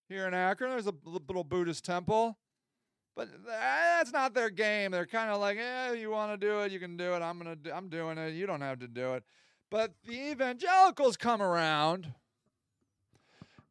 here 0.09 0.27
in 0.27 0.33
Akron. 0.33 0.71
There's 0.71 0.87
a 0.87 0.93
little 1.05 1.43
Buddhist 1.43 1.85
temple. 1.85 2.37
But 3.15 3.29
that's 3.45 4.11
not 4.11 4.33
their 4.33 4.49
game. 4.49 4.91
They're 4.91 5.05
kind 5.05 5.31
of 5.31 5.39
like, 5.39 5.57
"Eh, 5.57 5.93
you 5.93 6.09
want 6.09 6.33
to 6.33 6.37
do 6.37 6.59
it, 6.61 6.71
you 6.73 6.79
can 6.79 6.97
do 6.97 7.13
it. 7.13 7.21
I'm 7.21 7.39
going 7.39 7.57
to 7.63 7.73
I'm 7.73 7.87
doing 7.87 8.17
it. 8.17 8.31
You 8.31 8.45
don't 8.45 8.59
have 8.59 8.79
to 8.79 8.89
do 8.89 9.13
it." 9.13 9.23
But 9.75 9.91
the 10.05 10.31
evangelicals 10.31 11.17
come 11.17 11.41
around 11.41 12.13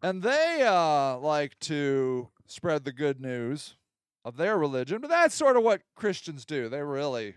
and 0.02 0.22
they 0.22 0.62
uh, 0.62 1.16
like 1.16 1.58
to 1.60 2.28
spread 2.46 2.84
the 2.84 2.92
good 2.92 3.22
news 3.22 3.76
of 4.22 4.36
their 4.36 4.58
religion. 4.58 5.00
But 5.00 5.08
that's 5.08 5.34
sort 5.34 5.56
of 5.56 5.62
what 5.62 5.80
Christians 5.94 6.44
do. 6.44 6.68
They 6.68 6.82
really, 6.82 7.36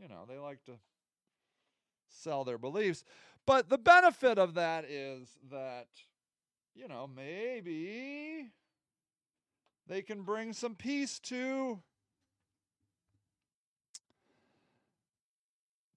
you 0.00 0.06
know, 0.06 0.20
they 0.28 0.38
like 0.38 0.64
to 0.66 0.74
sell 2.08 2.44
their 2.44 2.58
beliefs. 2.58 3.02
But 3.44 3.70
the 3.70 3.76
benefit 3.76 4.38
of 4.38 4.54
that 4.54 4.84
is 4.84 5.26
that, 5.50 5.88
you 6.76 6.86
know, 6.86 7.10
maybe 7.12 8.52
they 9.88 10.02
can 10.02 10.22
bring 10.22 10.52
some 10.52 10.76
peace 10.76 11.18
to 11.24 11.80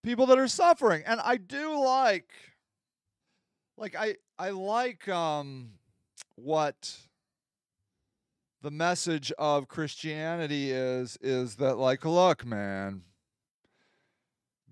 people 0.10 0.26
that 0.26 0.40
are 0.40 0.48
suffering. 0.48 1.04
And 1.06 1.20
I 1.20 1.38
do 1.38 1.80
like 1.80 2.32
like 3.78 3.96
I 3.96 4.16
I 4.40 4.50
like 4.50 5.08
um 5.08 5.74
what 6.34 6.98
the 8.64 8.72
message 8.72 9.32
of 9.38 9.68
Christianity 9.68 10.72
is 10.72 11.16
is 11.22 11.58
that 11.58 11.78
like 11.78 12.06
look 12.06 12.44
man 12.44 13.04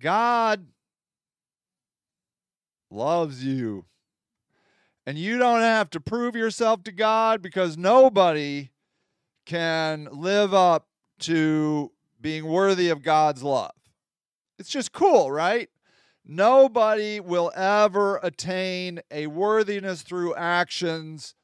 God 0.01 0.65
loves 2.89 3.43
you 3.43 3.85
and 5.05 5.19
you 5.19 5.37
don't 5.37 5.61
have 5.61 5.91
to 5.91 5.99
prove 5.99 6.35
yourself 6.35 6.81
to 6.85 6.91
God 6.91 7.43
because 7.43 7.77
nobody 7.77 8.71
can 9.45 10.09
live 10.11 10.55
up 10.55 10.87
to 11.19 11.91
being 12.19 12.45
worthy 12.45 12.89
of 12.89 13.03
God's 13.03 13.43
love. 13.43 13.76
It's 14.59 14.69
just 14.69 14.91
cool, 14.91 15.31
right? 15.31 15.69
Nobody 16.25 17.19
will 17.19 17.51
ever 17.55 18.19
attain 18.21 18.99
a 19.11 19.27
worthiness 19.27 20.01
through 20.01 20.35
actions 20.35 21.35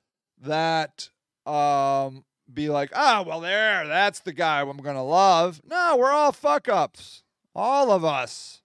that 0.42 1.10
um, 1.46 2.26
be 2.52 2.70
like, 2.70 2.92
oh, 2.94 3.24
well, 3.24 3.40
there, 3.40 3.88
that's 3.88 4.20
the 4.20 4.34
guy 4.34 4.62
I'm 4.62 4.78
going 4.78 4.96
to 4.96 5.02
love. 5.02 5.62
No, 5.66 5.96
we're 5.98 6.12
all 6.12 6.32
fuck 6.32 6.68
ups. 6.68 7.24
All 7.56 7.92
of 7.92 8.04
us. 8.04 8.62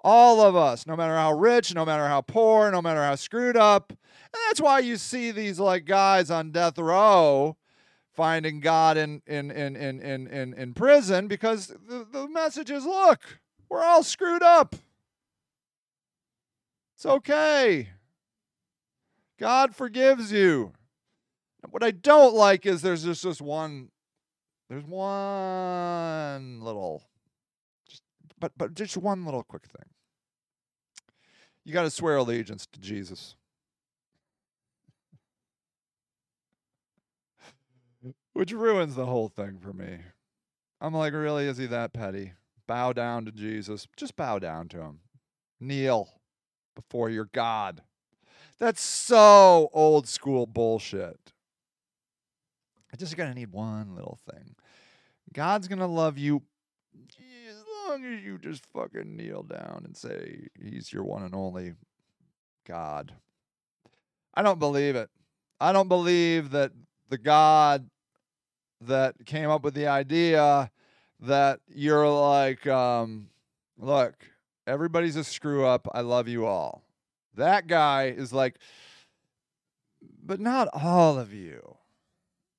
All 0.00 0.40
of 0.40 0.54
us, 0.54 0.86
no 0.86 0.96
matter 0.96 1.16
how 1.16 1.32
rich, 1.32 1.74
no 1.74 1.84
matter 1.84 2.06
how 2.06 2.20
poor, 2.20 2.70
no 2.70 2.80
matter 2.80 3.02
how 3.02 3.16
screwed 3.16 3.56
up. 3.56 3.90
And 3.90 4.40
that's 4.48 4.60
why 4.60 4.78
you 4.78 4.96
see 4.96 5.32
these 5.32 5.58
like 5.58 5.84
guys 5.84 6.30
on 6.30 6.52
death 6.52 6.78
row 6.78 7.56
finding 8.18 8.60
God 8.60 8.96
in 8.96 9.22
in 9.26 9.50
in 9.50 9.76
in 9.76 10.00
in 10.00 10.26
in, 10.26 10.54
in 10.54 10.74
prison 10.74 11.28
because 11.28 11.68
the, 11.68 12.06
the 12.10 12.28
message 12.28 12.70
is 12.70 12.84
look, 12.84 13.40
we're 13.68 13.84
all 13.84 14.02
screwed 14.02 14.42
up. 14.42 14.74
It's 16.94 17.06
okay. 17.06 17.90
God 19.38 19.74
forgives 19.74 20.32
you. 20.32 20.72
What 21.70 21.82
I 21.82 21.90
don't 21.90 22.34
like 22.34 22.66
is 22.66 22.82
there's 22.82 23.04
just 23.04 23.22
this 23.22 23.40
one 23.40 23.90
there's 24.68 24.84
one 24.84 26.60
little 26.60 27.02
just 27.88 28.02
but 28.38 28.52
but 28.56 28.74
just 28.74 28.96
one 28.96 29.24
little 29.24 29.42
quick 29.42 29.64
thing. 29.64 29.88
You 31.64 31.72
got 31.72 31.82
to 31.82 31.90
swear 31.90 32.16
allegiance 32.16 32.66
to 32.72 32.80
Jesus. 32.80 33.36
Which 38.32 38.52
ruins 38.52 38.94
the 38.94 39.06
whole 39.06 39.28
thing 39.28 39.58
for 39.60 39.72
me. 39.72 39.98
I'm 40.80 40.94
like, 40.94 41.12
really? 41.12 41.46
Is 41.46 41.58
he 41.58 41.66
that 41.66 41.92
petty? 41.92 42.32
Bow 42.68 42.92
down 42.92 43.24
to 43.24 43.32
Jesus. 43.32 43.88
Just 43.96 44.14
bow 44.14 44.38
down 44.38 44.68
to 44.68 44.78
him. 44.78 45.00
Kneel 45.58 46.08
before 46.76 47.10
your 47.10 47.24
God. 47.24 47.82
That's 48.60 48.82
so 48.82 49.70
old 49.72 50.06
school 50.06 50.46
bullshit. 50.46 51.32
I 52.92 52.96
just 52.96 53.16
gonna 53.16 53.34
need 53.34 53.50
one 53.52 53.96
little 53.96 54.20
thing. 54.30 54.54
God's 55.32 55.66
gonna 55.66 55.86
love 55.86 56.18
you 56.18 56.42
as 57.48 57.64
long 57.86 58.04
as 58.04 58.22
you 58.22 58.38
just 58.38 58.66
fucking 58.66 59.16
kneel 59.16 59.42
down 59.42 59.82
and 59.84 59.96
say 59.96 60.48
he's 60.60 60.92
your 60.92 61.04
one 61.04 61.22
and 61.22 61.34
only 61.34 61.72
God. 62.66 63.14
I 64.34 64.42
don't 64.42 64.58
believe 64.58 64.94
it. 64.94 65.08
I 65.60 65.72
don't 65.72 65.88
believe 65.88 66.50
that 66.50 66.72
the 67.08 67.18
God 67.18 67.88
that 68.82 69.14
came 69.24 69.48
up 69.50 69.64
with 69.64 69.74
the 69.74 69.86
idea 69.86 70.70
that 71.20 71.60
you're 71.68 72.08
like, 72.08 72.66
um, 72.66 73.28
look, 73.78 74.14
everybody's 74.66 75.16
a 75.16 75.24
screw 75.24 75.66
up. 75.66 75.88
I 75.92 76.02
love 76.02 76.28
you 76.28 76.46
all. 76.46 76.84
That 77.34 77.66
guy 77.66 78.04
is 78.16 78.32
like, 78.32 78.58
but 80.24 80.40
not 80.40 80.68
all 80.72 81.18
of 81.18 81.32
you. 81.32 81.76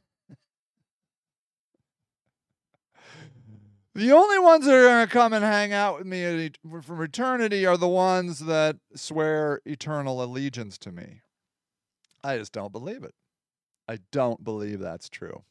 the 3.95 4.11
only 4.11 4.39
ones 4.39 4.65
that 4.65 4.73
are 4.73 4.83
going 4.83 5.07
to 5.07 5.11
come 5.11 5.33
and 5.33 5.43
hang 5.43 5.73
out 5.73 5.97
with 5.97 6.07
me 6.07 6.51
from 6.81 7.01
eternity 7.01 7.65
are 7.65 7.77
the 7.77 7.87
ones 7.87 8.39
that 8.39 8.77
swear 8.95 9.61
eternal 9.65 10.23
allegiance 10.23 10.77
to 10.79 10.91
me. 10.91 11.21
I 12.23 12.37
just 12.37 12.53
don't 12.53 12.71
believe 12.71 13.03
it. 13.03 13.15
I 13.87 13.97
don't 14.11 14.43
believe 14.43 14.79
that's 14.79 15.09
true. 15.09 15.43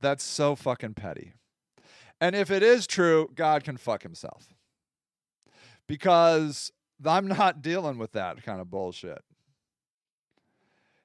That's 0.00 0.24
so 0.24 0.54
fucking 0.54 0.94
petty. 0.94 1.32
And 2.20 2.34
if 2.34 2.50
it 2.50 2.62
is 2.62 2.86
true, 2.86 3.30
God 3.34 3.64
can 3.64 3.76
fuck 3.76 4.02
himself. 4.02 4.54
Because 5.86 6.72
I'm 7.04 7.28
not 7.28 7.62
dealing 7.62 7.98
with 7.98 8.12
that 8.12 8.42
kind 8.42 8.60
of 8.60 8.70
bullshit. 8.70 9.22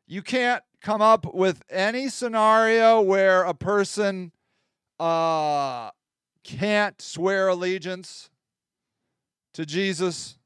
You 0.05 0.21
can't 0.21 0.63
come 0.81 1.01
up 1.01 1.33
with 1.33 1.63
any 1.69 2.09
scenario 2.09 3.01
where 3.01 3.43
a 3.43 3.53
person 3.53 4.31
uh, 4.99 5.91
can't 6.43 7.01
swear 7.01 7.47
allegiance 7.47 8.29
to 9.53 9.65
Jesus. 9.65 10.37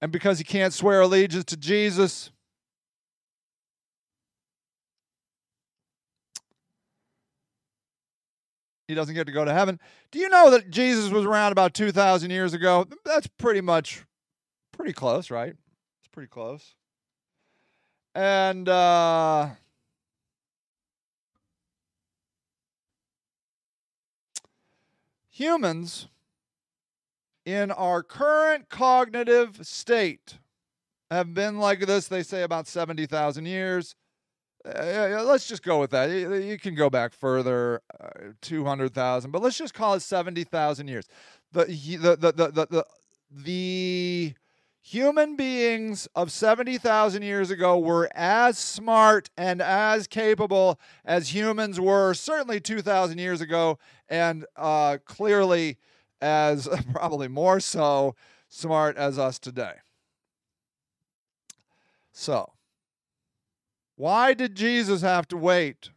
And 0.00 0.12
because 0.12 0.38
he 0.38 0.44
can't 0.44 0.74
swear 0.74 1.00
allegiance 1.00 1.44
to 1.46 1.56
Jesus, 1.56 2.30
he 8.88 8.94
doesn't 8.94 9.14
get 9.14 9.26
to 9.26 9.32
go 9.32 9.44
to 9.44 9.52
heaven. 9.52 9.78
Do 10.10 10.18
you 10.18 10.30
know 10.30 10.50
that 10.50 10.70
Jesus 10.70 11.10
was 11.10 11.26
around 11.26 11.52
about 11.52 11.74
2,000 11.74 12.30
years 12.30 12.54
ago? 12.54 12.86
That's 13.04 13.26
pretty 13.26 13.60
much 13.60 14.04
pretty 14.72 14.94
close, 14.94 15.30
right? 15.30 15.54
It's 16.00 16.08
pretty 16.10 16.28
close. 16.28 16.74
And 18.14 18.66
uh, 18.68 19.50
humans 25.28 26.08
in 27.44 27.70
our 27.70 28.02
current 28.02 28.70
cognitive 28.70 29.66
state 29.66 30.38
have 31.10 31.34
been 31.34 31.58
like 31.58 31.80
this, 31.80 32.08
they 32.08 32.22
say, 32.22 32.42
about 32.42 32.66
70,000 32.66 33.44
years. 33.44 33.94
Uh, 34.64 35.22
let's 35.24 35.46
just 35.46 35.62
go 35.62 35.80
with 35.80 35.90
that. 35.90 36.10
You, 36.10 36.34
you 36.34 36.58
can 36.58 36.74
go 36.74 36.90
back 36.90 37.12
further, 37.12 37.80
uh, 38.00 38.32
200,000, 38.40 39.30
but 39.30 39.40
let's 39.42 39.56
just 39.56 39.74
call 39.74 39.94
it 39.94 40.00
70,000 40.00 40.88
years. 40.88 41.08
The, 41.52 41.64
the, 41.64 42.16
the, 42.16 42.32
the, 42.32 42.50
the, 42.50 42.66
the, 42.66 42.86
the 43.30 44.34
human 44.80 45.36
beings 45.36 46.08
of 46.14 46.32
70,000 46.32 47.22
years 47.22 47.50
ago 47.50 47.78
were 47.78 48.08
as 48.14 48.58
smart 48.58 49.28
and 49.36 49.60
as 49.60 50.06
capable 50.06 50.80
as 51.04 51.34
humans 51.34 51.78
were 51.78 52.14
certainly 52.14 52.60
2,000 52.60 53.18
years 53.18 53.40
ago, 53.40 53.78
and 54.08 54.44
uh, 54.56 54.98
clearly 55.04 55.76
as 56.20 56.68
probably 56.92 57.28
more 57.28 57.60
so 57.60 58.14
smart 58.48 58.96
as 58.96 59.18
us 59.18 59.38
today. 59.38 59.74
So, 62.12 62.50
why 63.98 64.32
did 64.32 64.54
Jesus 64.54 65.02
have 65.02 65.26
to 65.26 65.36
wait 65.36 65.90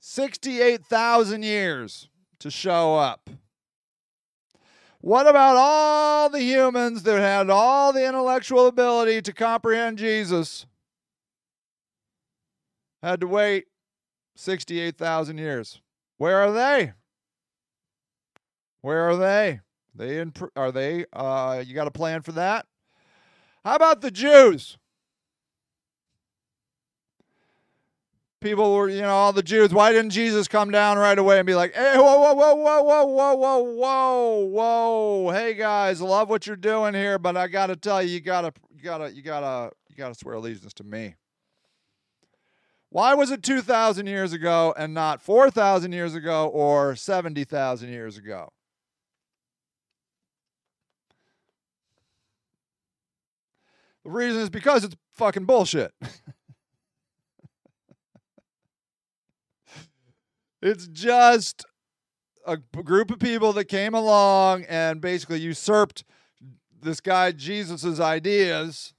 68,000 0.00 1.42
years 1.42 2.08
to 2.38 2.50
show 2.50 2.96
up? 2.96 3.28
What 5.02 5.28
about 5.28 5.56
all 5.56 6.30
the 6.30 6.40
humans 6.40 7.02
that 7.02 7.20
had 7.20 7.50
all 7.50 7.92
the 7.92 8.08
intellectual 8.08 8.66
ability 8.66 9.20
to 9.20 9.34
comprehend 9.34 9.98
Jesus? 9.98 10.64
Had 13.02 13.20
to 13.20 13.26
wait 13.26 13.66
68,000 14.36 15.36
years. 15.36 15.82
Where 16.16 16.38
are 16.38 16.52
they? 16.52 16.94
Where 18.80 19.06
are 19.06 19.16
they? 19.18 19.60
They 19.94 20.18
in, 20.18 20.32
are 20.56 20.72
they 20.72 21.04
uh 21.12 21.62
you 21.66 21.74
got 21.74 21.88
a 21.88 21.90
plan 21.92 22.22
for 22.22 22.32
that? 22.32 22.64
How 23.66 23.74
about 23.74 24.00
the 24.00 24.10
Jews? 24.10 24.78
People 28.40 28.74
were, 28.74 28.88
you 28.88 29.02
know, 29.02 29.10
all 29.10 29.32
the 29.32 29.42
Jews. 29.42 29.72
Why 29.72 29.92
didn't 29.92 30.10
Jesus 30.10 30.48
come 30.48 30.70
down 30.70 30.98
right 30.98 31.18
away 31.18 31.38
and 31.38 31.46
be 31.46 31.54
like, 31.54 31.74
hey, 31.74 31.94
whoa, 31.96 32.18
whoa, 32.18 32.34
whoa, 32.34 32.54
whoa, 32.54 32.82
whoa, 32.82 33.04
whoa, 33.04 33.34
whoa, 33.34 33.58
whoa, 33.62 34.44
whoa, 34.44 35.32
hey 35.32 35.54
guys, 35.54 36.00
love 36.00 36.28
what 36.28 36.46
you're 36.46 36.56
doing 36.56 36.94
here, 36.94 37.18
but 37.18 37.36
I 37.36 37.48
gotta 37.48 37.76
tell 37.76 38.02
you, 38.02 38.10
you 38.10 38.20
gotta, 38.20 38.52
you 38.74 38.82
gotta, 38.82 39.12
you 39.12 39.22
gotta, 39.22 39.72
you 39.88 39.96
gotta 39.96 40.14
swear 40.14 40.36
allegiance 40.36 40.72
to 40.74 40.84
me. 40.84 41.14
Why 42.90 43.14
was 43.14 43.30
it 43.30 43.42
2,000 43.42 44.06
years 44.06 44.32
ago 44.32 44.74
and 44.76 44.94
not 44.94 45.20
4,000 45.20 45.92
years 45.92 46.14
ago 46.14 46.48
or 46.48 46.96
70,000 46.96 47.90
years 47.90 48.16
ago? 48.16 48.50
The 54.04 54.10
reason 54.10 54.40
is 54.40 54.48
because 54.48 54.84
it's 54.84 54.96
fucking 55.12 55.44
bullshit. 55.44 55.92
It's 60.60 60.88
just 60.88 61.64
a 62.46 62.56
group 62.56 63.10
of 63.10 63.18
people 63.18 63.52
that 63.52 63.66
came 63.66 63.94
along 63.94 64.64
and 64.64 65.00
basically 65.00 65.38
usurped 65.38 66.04
this 66.80 67.00
guy 67.00 67.32
Jesus's 67.32 68.00
ideas, 68.00 68.94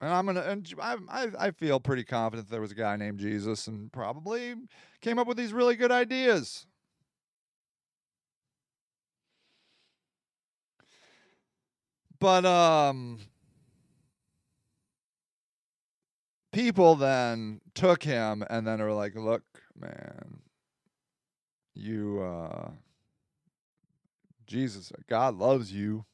and 0.00 0.12
I'm 0.12 0.26
gonna, 0.26 0.42
and 0.42 0.74
I, 0.80 1.28
I, 1.38 1.50
feel 1.50 1.80
pretty 1.80 2.04
confident 2.04 2.50
there 2.50 2.60
was 2.60 2.72
a 2.72 2.76
guy 2.76 2.96
named 2.96 3.18
Jesus, 3.18 3.66
and 3.66 3.92
probably 3.92 4.54
came 5.00 5.18
up 5.18 5.26
with 5.26 5.36
these 5.36 5.52
really 5.52 5.76
good 5.76 5.90
ideas. 5.90 6.66
But 12.18 12.44
um, 12.44 13.18
people 16.52 16.94
then 16.94 17.60
took 17.74 18.02
him, 18.02 18.44
and 18.48 18.66
then 18.66 18.80
are 18.80 18.92
like, 18.92 19.14
"Look, 19.14 19.44
man, 19.78 20.40
you, 21.76 22.20
uh, 22.20 22.70
Jesus, 24.46 24.92
God 25.08 25.36
loves 25.36 25.72
you." 25.72 26.04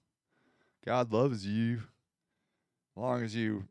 God 0.85 1.13
loves 1.13 1.47
you 1.47 1.75
as 1.77 2.97
long 2.97 3.23
as 3.23 3.35
you 3.37 3.65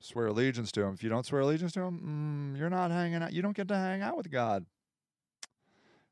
swear 0.00 0.26
allegiance 0.26 0.70
to 0.72 0.82
him. 0.82 0.92
If 0.92 1.02
you 1.02 1.08
don't 1.08 1.24
swear 1.24 1.40
allegiance 1.40 1.72
to 1.72 1.80
him, 1.80 2.52
mm, 2.54 2.58
you're 2.58 2.70
not 2.70 2.90
hanging 2.90 3.22
out. 3.22 3.32
You 3.32 3.42
don't 3.42 3.56
get 3.56 3.68
to 3.68 3.76
hang 3.76 4.02
out 4.02 4.16
with 4.16 4.30
God. 4.30 4.66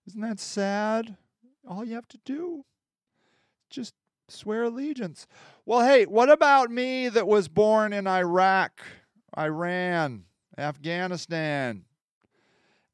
Isn't 0.07 0.23
that 0.23 0.41
sad? 0.41 1.17
All 1.69 1.85
you 1.85 1.95
have 1.95 2.09
to 2.09 2.19
do 2.25 2.65
just 3.71 3.95
swear 4.29 4.65
allegiance. 4.65 5.27
Well, 5.67 5.81
hey, 5.81 6.07
what 6.07 6.31
about 6.31 6.71
me 6.71 7.09
that 7.11 7.27
was 7.27 7.49
born 7.49 7.93
in 7.93 8.07
Iraq, 8.07 8.81
Iran, 9.37 10.25
Afghanistan? 10.57 11.85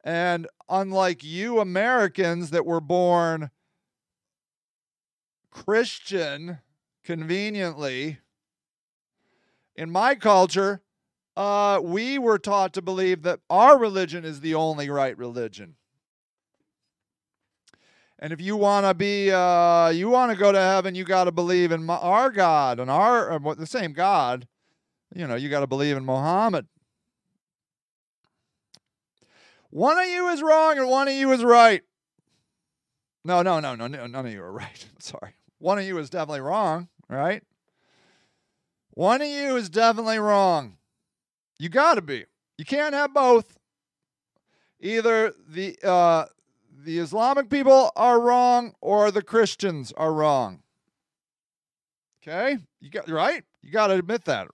And 0.02 0.46
unlike 0.68 1.22
you 1.22 1.60
Americans 1.60 2.50
that 2.50 2.64
were 2.64 2.80
born 2.80 3.50
Christian, 5.50 6.58
conveniently, 7.04 8.18
in 9.76 9.90
my 9.90 10.14
culture, 10.14 10.82
uh, 11.36 11.80
we 11.82 12.18
were 12.18 12.38
taught 12.38 12.72
to 12.74 12.82
believe 12.82 13.22
that 13.22 13.40
our 13.48 13.78
religion 13.78 14.24
is 14.24 14.40
the 14.40 14.54
only 14.54 14.88
right 14.90 15.16
religion. 15.16 15.76
And 18.18 18.32
if 18.32 18.40
you 18.40 18.56
want 18.56 18.84
to 18.84 18.92
be, 18.92 19.30
uh, 19.30 19.88
you 19.88 20.10
want 20.10 20.30
to 20.30 20.36
go 20.36 20.52
to 20.52 20.60
heaven, 20.60 20.94
you 20.94 21.04
got 21.04 21.24
to 21.24 21.32
believe 21.32 21.72
in 21.72 21.84
my, 21.84 21.96
our 21.96 22.30
God 22.30 22.78
and 22.78 22.90
our 22.90 23.32
uh, 23.32 23.54
the 23.54 23.66
same 23.66 23.94
God. 23.94 24.46
You 25.14 25.26
know, 25.26 25.36
you 25.36 25.48
got 25.48 25.60
to 25.60 25.66
believe 25.66 25.96
in 25.96 26.04
Muhammad. 26.04 26.66
One 29.70 29.98
of 29.98 30.06
you 30.06 30.28
is 30.28 30.42
wrong 30.42 30.78
and 30.78 30.88
one 30.88 31.08
of 31.08 31.14
you 31.14 31.30
is 31.32 31.44
right. 31.44 31.82
No, 33.24 33.42
no, 33.42 33.60
no, 33.60 33.74
no, 33.74 33.86
no 33.86 34.06
none 34.06 34.26
of 34.26 34.32
you 34.32 34.42
are 34.42 34.52
right. 34.52 34.86
Sorry. 34.98 35.34
One 35.58 35.78
of 35.78 35.84
you 35.84 35.98
is 35.98 36.10
definitely 36.10 36.40
wrong, 36.40 36.88
right? 37.08 37.42
One 38.90 39.22
of 39.22 39.28
you 39.28 39.56
is 39.56 39.68
definitely 39.68 40.18
wrong. 40.18 40.76
You 41.58 41.68
got 41.68 41.94
to 41.94 42.02
be. 42.02 42.24
You 42.58 42.64
can't 42.64 42.94
have 42.94 43.14
both. 43.14 43.56
Either 44.80 45.32
the 45.46 45.78
uh, 45.84 46.24
the 46.84 46.98
Islamic 46.98 47.50
people 47.50 47.92
are 47.94 48.18
wrong 48.18 48.72
or 48.80 49.10
the 49.10 49.22
Christians 49.22 49.92
are 49.96 50.12
wrong. 50.12 50.62
Okay, 52.22 52.58
you 52.80 52.90
got 52.90 53.08
right. 53.08 53.44
You 53.62 53.70
got 53.70 53.88
to 53.88 53.94
admit 53.94 54.24
that. 54.24 54.48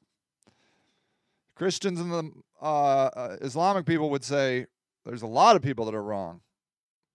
Christians 1.55 2.01
and 2.01 2.13
the 2.13 2.31
uh, 2.61 2.65
uh, 2.65 3.37
Islamic 3.41 3.87
people 3.87 4.11
would 4.11 4.25
say 4.25 4.67
there's 5.07 5.23
a 5.23 5.27
lot 5.27 5.57
of 5.57 5.63
people 5.63 5.85
that 5.85 5.95
are 5.95 6.03
wrong, 6.03 6.41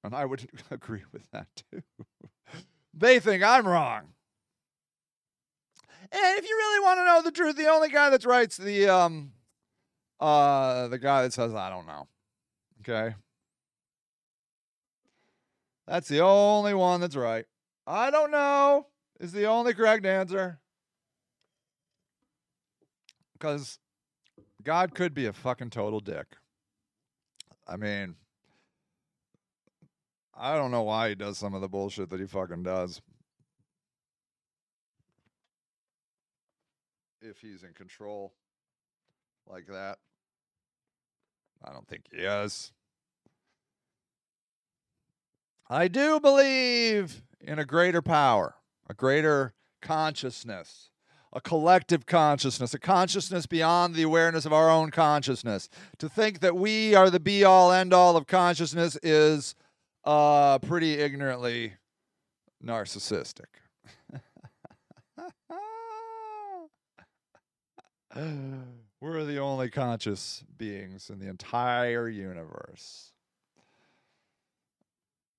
and 0.04 0.15
I 0.15 0.25
would 0.25 0.47
agree 0.71 1.04
with 1.12 1.30
that 1.32 1.47
too. 1.56 1.84
They 2.93 3.19
think 3.19 3.43
I'm 3.43 3.67
wrong. 3.67 4.13
And 6.12 6.38
if 6.38 6.47
you 6.47 6.56
really 6.56 6.84
want 6.84 6.99
to 6.99 7.06
know 7.06 7.21
the 7.21 7.32
truth, 7.32 7.56
the 7.56 7.69
only 7.69 7.89
guy 7.89 8.10
that's 8.10 8.25
right's 8.25 8.58
the 8.58 8.89
um 8.89 9.32
uh 10.19 10.88
the 10.89 10.99
guy 10.99 11.21
that 11.23 11.34
says 11.34 11.54
I 11.54 11.69
don't 11.69 11.88
know. 11.88 12.08
Okay? 12.82 13.15
That's 15.88 16.08
the 16.08 16.21
only 16.21 16.73
one 16.73 17.01
that's 17.01 17.15
right. 17.15 17.45
I 17.88 18.12
don't 18.12 18.32
know 18.32 18.88
is 19.19 19.32
the 19.32 19.45
only 19.45 19.73
correct 19.73 20.06
answer. 20.06 20.60
Cuz 23.39 23.80
God 24.63 24.93
could 24.93 25.13
be 25.13 25.25
a 25.25 25.34
fucking 25.34 25.69
total 25.69 26.01
dick. 26.01 26.36
I 27.67 27.78
mean, 27.78 28.15
I 30.36 30.56
don't 30.56 30.71
know 30.71 30.84
why 30.84 31.10
he 31.10 31.15
does 31.15 31.38
some 31.38 31.54
of 31.54 31.62
the 31.62 31.69
bullshit 31.69 32.10
that 32.10 32.19
he 32.19 32.26
fucking 32.26 32.63
does. 32.63 33.02
If 37.21 37.39
he's 37.39 37.63
in 37.63 37.74
control 37.74 38.34
like 39.47 39.67
that, 39.67 40.00
I 41.63 41.71
don't 41.71 41.88
think 41.88 42.06
he 42.12 42.17
is. 42.17 42.74
I 45.69 45.88
do 45.88 46.19
believe 46.19 47.21
in 47.39 47.60
a 47.60 47.65
greater 47.65 48.02
power, 48.02 48.56
a 48.89 48.93
greater 48.93 49.54
consciousness, 49.82 50.90
a 51.34 51.41
collective 51.41 52.06
consciousness, 52.06 52.74
a 52.74 52.80
consciousness 52.80 53.46
beyond 53.46 53.96
the 53.96 54.04
awareness 54.04 54.46
of 54.46 54.52
our 54.52 54.70
own 54.70 54.91
consciousness. 54.91 55.70
To 56.00 56.10
think 56.10 56.41
that 56.41 56.56
we 56.56 56.94
are 56.94 57.10
the 57.10 57.20
be 57.20 57.44
all 57.44 57.72
end 57.72 57.94
all 57.94 58.17
of 58.17 58.28
consciousness 58.28 58.98
is 59.02 59.56
uh, 60.04 60.60
pretty 60.60 60.96
ignorantly 60.96 61.74
narcissistic. 62.63 63.46
We're 69.00 69.24
the 69.24 69.39
only 69.39 69.70
conscious 69.70 70.44
beings 70.58 71.10
in 71.10 71.20
the 71.20 71.28
entire 71.28 72.10
universe. 72.10 73.13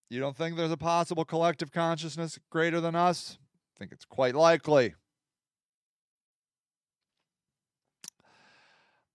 You 0.09 0.21
don't 0.21 0.37
think 0.37 0.57
there's 0.57 0.73
a 0.73 0.77
possible 0.77 1.25
collective 1.25 1.71
consciousness 1.71 2.39
greater 2.51 2.81
than 2.81 2.95
us? 2.95 3.39
I 3.75 3.79
think 3.79 3.93
it's 3.93 4.05
quite 4.05 4.35
likely. 4.35 4.95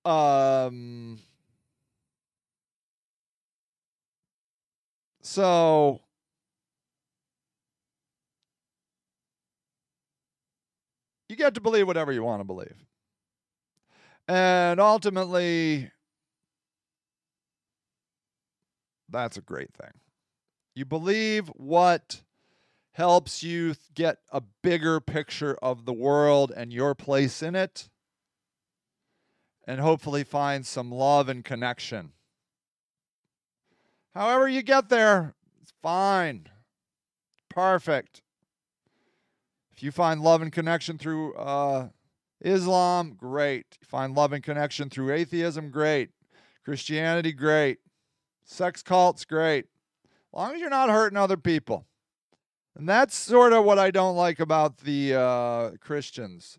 Um, 0.08 1.20
So 5.28 6.00
you 11.28 11.36
get 11.36 11.54
to 11.56 11.62
believe 11.62 11.86
whatever 11.86 12.14
you 12.14 12.24
want 12.24 12.40
to 12.40 12.46
believe. 12.46 12.86
And 14.26 14.80
ultimately, 14.80 15.92
that's 19.10 19.36
a 19.36 19.42
great 19.42 19.74
thing. 19.74 19.92
You 20.76 20.86
believe 20.86 21.50
what 21.50 22.22
helps 22.94 23.44
you 23.44 23.76
get 23.94 24.20
a 24.32 24.42
bigger 24.64 25.02
picture 25.02 25.58
of 25.62 25.84
the 25.84 25.94
world 25.94 26.54
and 26.56 26.72
your 26.72 26.96
place 26.96 27.44
in 27.44 27.54
it, 27.54 27.90
and 29.68 29.82
hopefully 29.82 30.24
find 30.24 30.66
some 30.66 30.90
love 30.90 31.28
and 31.28 31.44
connection. 31.44 32.14
However, 34.16 34.48
you 34.48 34.64
get 34.64 34.90
there, 34.90 35.36
it's 35.62 35.74
fine. 35.84 36.48
Perfect. 37.50 38.22
If 39.76 39.84
you 39.84 39.92
find 39.92 40.22
love 40.22 40.42
and 40.42 40.52
connection 40.52 40.98
through 40.98 41.36
uh, 41.36 41.90
Islam, 42.42 43.14
great. 43.16 43.78
You 43.82 43.86
find 43.86 44.16
love 44.16 44.34
and 44.34 44.44
connection 44.44 44.90
through 44.90 45.14
atheism, 45.14 45.70
great. 45.70 46.10
Christianity, 46.64 47.34
great. 47.34 47.80
Sex 48.44 48.82
cults, 48.82 49.26
great. 49.26 49.66
As 50.06 50.34
long 50.34 50.56
as 50.56 50.62
you're 50.62 50.70
not 50.70 50.90
hurting 50.90 51.18
other 51.18 51.38
people. 51.38 51.86
And 52.76 52.88
that's 52.88 53.16
sort 53.16 53.54
of 53.54 53.66
what 53.66 53.78
I 53.78 53.92
don't 53.92 54.16
like 54.16 54.40
about 54.40 54.78
the 54.78 55.16
uh, 55.16 55.72
Christians. 55.80 56.58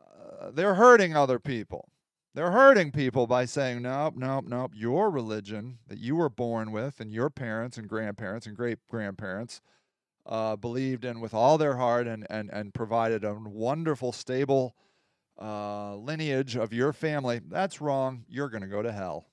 Uh, 0.00 0.50
they're 0.52 0.74
hurting 0.74 1.16
other 1.16 1.38
people. 1.38 1.88
They're 2.34 2.50
hurting 2.50 2.90
people 2.90 3.28
by 3.28 3.44
saying, 3.44 3.82
nope, 3.82 4.14
nope, 4.16 4.46
nope, 4.48 4.72
your 4.74 5.08
religion 5.08 5.78
that 5.86 5.98
you 5.98 6.16
were 6.16 6.28
born 6.28 6.72
with 6.72 6.98
and 6.98 7.12
your 7.12 7.30
parents 7.30 7.78
and 7.78 7.88
grandparents 7.88 8.44
and 8.46 8.56
great 8.56 8.78
grandparents 8.90 9.60
uh, 10.26 10.56
believed 10.56 11.04
in 11.04 11.20
with 11.20 11.32
all 11.32 11.58
their 11.58 11.76
heart 11.76 12.08
and, 12.08 12.26
and, 12.28 12.50
and 12.50 12.74
provided 12.74 13.24
a 13.24 13.34
wonderful, 13.34 14.10
stable 14.10 14.74
uh, 15.40 15.94
lineage 15.94 16.56
of 16.56 16.72
your 16.72 16.92
family. 16.92 17.40
That's 17.48 17.80
wrong. 17.80 18.24
You're 18.28 18.48
going 18.48 18.62
to 18.62 18.68
go 18.68 18.82
to 18.82 18.90
hell. 18.90 19.26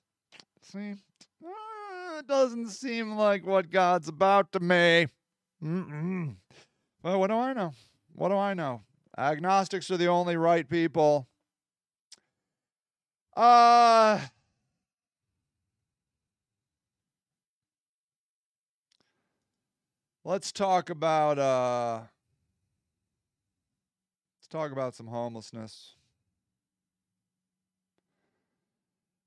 See? 0.61 0.93
Uh, 1.43 2.19
it 2.19 2.27
doesn't 2.27 2.69
seem 2.69 3.17
like 3.17 3.47
what 3.47 3.71
God's 3.71 4.09
about 4.09 4.51
to 4.51 4.59
me. 4.59 5.07
Mm-mm. 5.63 6.35
Well, 7.01 7.19
what 7.19 7.31
do 7.31 7.35
I 7.35 7.53
know? 7.53 7.73
What 8.13 8.29
do 8.29 8.35
I 8.35 8.53
know? 8.53 8.83
Agnostics 9.17 9.89
are 9.89 9.97
the 9.97 10.07
only 10.07 10.37
right 10.37 10.69
people. 10.69 11.27
Uh 13.35 14.19
Let's 20.23 20.51
talk 20.51 20.91
about 20.91 21.39
uh 21.39 22.01
let's 24.37 24.47
talk 24.47 24.71
about 24.71 24.93
some 24.93 25.07
homelessness. 25.07 25.95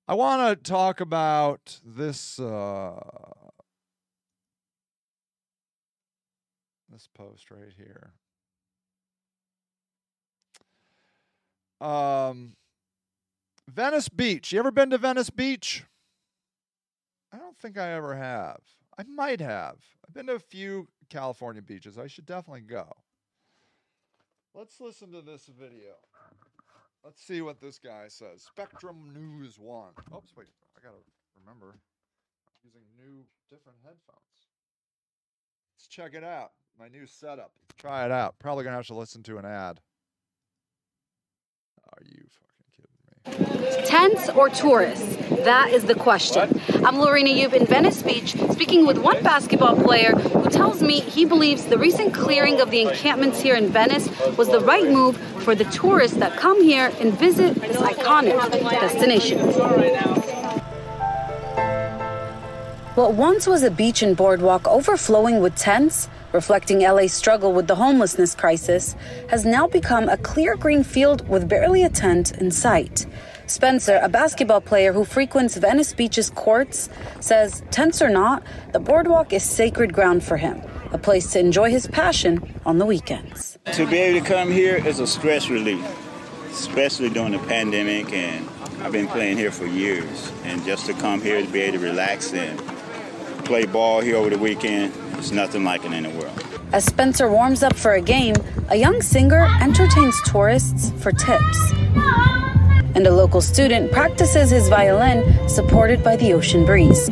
I 0.07 0.15
want 0.15 0.63
to 0.63 0.71
talk 0.71 1.01
about 1.01 1.81
this 1.85 2.39
uh, 2.39 3.01
this 6.91 7.09
post 7.17 7.51
right 7.51 7.73
here. 7.77 8.13
Um, 11.81 12.55
Venice 13.69 14.09
Beach. 14.09 14.53
You 14.53 14.59
ever 14.59 14.71
been 14.71 14.91
to 14.91 14.99
Venice 14.99 15.31
Beach? 15.31 15.85
I 17.33 17.39
don't 17.39 17.59
think 17.59 17.79
I 17.79 17.93
ever 17.93 18.15
have. 18.15 18.61
I 18.97 19.03
might 19.05 19.41
have. 19.41 19.77
I've 20.07 20.15
been 20.15 20.27
to 20.27 20.35
a 20.35 20.39
few 20.39 20.87
California 21.11 21.63
beaches. 21.63 21.99
I 21.99 22.07
should 22.07 22.27
definitely 22.27 22.61
go. 22.61 22.87
Let's 24.55 24.81
listen 24.81 25.11
to 25.13 25.21
this 25.21 25.47
video. 25.47 25.95
Let's 27.05 27.21
see 27.23 27.41
what 27.41 27.61
this 27.61 27.79
guy 27.79 28.05
says. 28.09 28.43
Spectrum 28.43 29.13
News 29.13 29.59
1. 29.59 29.89
Oops, 30.15 30.33
wait. 30.37 30.47
I 30.77 30.81
got 30.81 30.93
to 30.93 31.03
remember. 31.41 31.77
I'm 32.47 32.55
using 32.65 32.83
new, 32.97 33.25
different 33.51 33.79
headphones. 33.83 34.49
Let's 35.77 35.89
check 35.89 36.15
it 36.15 36.23
out. 36.25 36.53
My 36.79 36.89
new 36.89 37.07
setup. 37.07 37.53
Try 37.79 38.05
it 38.05 38.13
out. 38.13 38.39
Probably 38.39 38.63
going 38.63 38.73
to 38.73 38.79
have 38.79 38.87
to 38.87 38.95
listen 38.95 39.23
to 39.25 39.39
an 39.39 39.45
ad. 39.45 39.81
Are 41.93 42.03
you? 42.05 42.25
Tents 43.87 44.29
or 44.31 44.49
tourists? 44.49 45.17
That 45.45 45.71
is 45.73 45.85
the 45.85 45.95
question. 45.95 46.61
I'm 46.85 46.99
Lorena 46.99 47.31
Yub 47.31 47.53
in 47.53 47.67
Venice 47.67 48.03
Beach, 48.03 48.37
speaking 48.51 48.87
with 48.87 48.99
one 48.99 49.23
basketball 49.23 49.77
player 49.77 50.13
who 50.13 50.51
tells 50.51 50.83
me 50.83 51.01
he 51.01 51.25
believes 51.25 51.65
the 51.67 51.79
recent 51.79 52.13
clearing 52.13 52.61
of 52.61 52.71
the 52.71 52.83
encampments 52.83 53.41
here 53.41 53.55
in 53.55 53.69
Venice 53.69 54.09
was 54.37 54.49
the 54.49 54.61
right 54.61 54.91
move 54.91 55.17
for 55.43 55.55
the 55.55 55.65
tourists 55.65 56.17
that 56.19 56.37
come 56.37 56.63
here 56.63 56.93
and 57.01 57.19
visit 57.19 57.55
this 57.55 57.77
iconic 57.77 58.39
destination. 58.71 59.39
What 62.95 63.15
once 63.15 63.47
was 63.47 63.63
a 63.63 63.71
beach 63.71 64.03
and 64.03 64.17
boardwalk 64.17 64.69
overflowing 64.69 65.41
with 65.41 65.57
tents, 65.57 66.09
reflecting 66.35 66.81
LA's 66.81 67.13
struggle 67.15 67.53
with 67.53 67.69
the 67.69 67.77
homelessness 67.77 68.35
crisis, 68.35 68.97
has 69.31 69.47
now 69.47 69.67
become 69.69 70.09
a 70.09 70.17
clear 70.19 70.57
green 70.57 70.83
field 70.83 71.27
with 71.29 71.49
barely 71.49 71.85
a 71.85 71.89
tent 71.89 72.33
in 72.33 72.51
sight. 72.51 73.07
Spencer, 73.47 74.01
a 74.03 74.09
basketball 74.09 74.61
player 74.61 74.93
who 74.93 75.05
frequents 75.05 75.57
Venice 75.57 75.93
Beach's 75.93 76.31
courts, 76.31 76.89
says, 77.21 77.63
tents 77.71 78.03
or 78.03 78.11
not, 78.11 78.43
the 78.73 78.81
boardwalk 78.81 79.33
is 79.33 79.45
sacred 79.45 79.93
ground 79.93 80.25
for 80.25 80.37
him, 80.37 80.61
a 80.93 80.99
place 80.99 81.33
to 81.33 81.39
enjoy 81.39 81.71
his 81.71 81.87
passion 81.87 82.43
on 82.67 82.79
the 82.79 82.87
weekends. 82.87 83.57
To 83.73 83.87
be 83.87 83.99
able 83.99 84.21
to 84.21 84.27
come 84.27 84.51
here 84.51 84.77
is 84.85 84.99
a 84.99 85.07
stress 85.07 85.49
relief, 85.49 85.85
especially 86.51 87.11
during 87.11 87.33
the 87.33 87.39
pandemic, 87.39 88.13
and 88.13 88.49
I've 88.83 88.93
been 88.93 89.09
playing 89.09 89.37
here 89.37 89.53
for 89.53 89.67
years. 89.67 90.33
And 90.45 90.65
just 90.65 90.87
to 90.87 90.95
come 90.95 91.21
here 91.21 91.41
to 91.41 91.49
be 91.49 91.61
able 91.61 91.79
to 91.79 91.85
relax 91.85 92.33
and 92.33 92.59
play 93.45 93.67
ball 93.67 94.01
here 94.01 94.17
over 94.17 94.31
the 94.31 94.39
weekend, 94.39 94.93
it's 95.25 95.33
nothing 95.33 95.65
like 95.65 95.87
it 95.87 95.93
in 95.93 96.03
the 96.03 96.11
world. 96.11 96.45
As 96.75 96.85
Spencer 96.85 97.31
warms 97.31 97.63
up 97.63 97.75
for 97.75 97.95
a 97.95 98.01
game, 98.01 98.35
a 98.69 98.77
young 98.77 99.01
singer 99.01 99.49
entertains 99.63 100.15
tourists 100.27 100.93
for 101.03 101.13
tips. 101.13 101.73
And 102.95 103.07
a 103.07 103.11
local 103.11 103.41
student 103.41 103.91
practices 103.91 104.51
his 104.51 104.69
violin, 104.69 105.49
supported 105.49 106.05
by 106.05 106.17
the 106.17 106.35
ocean 106.35 106.67
breeze. 106.67 107.09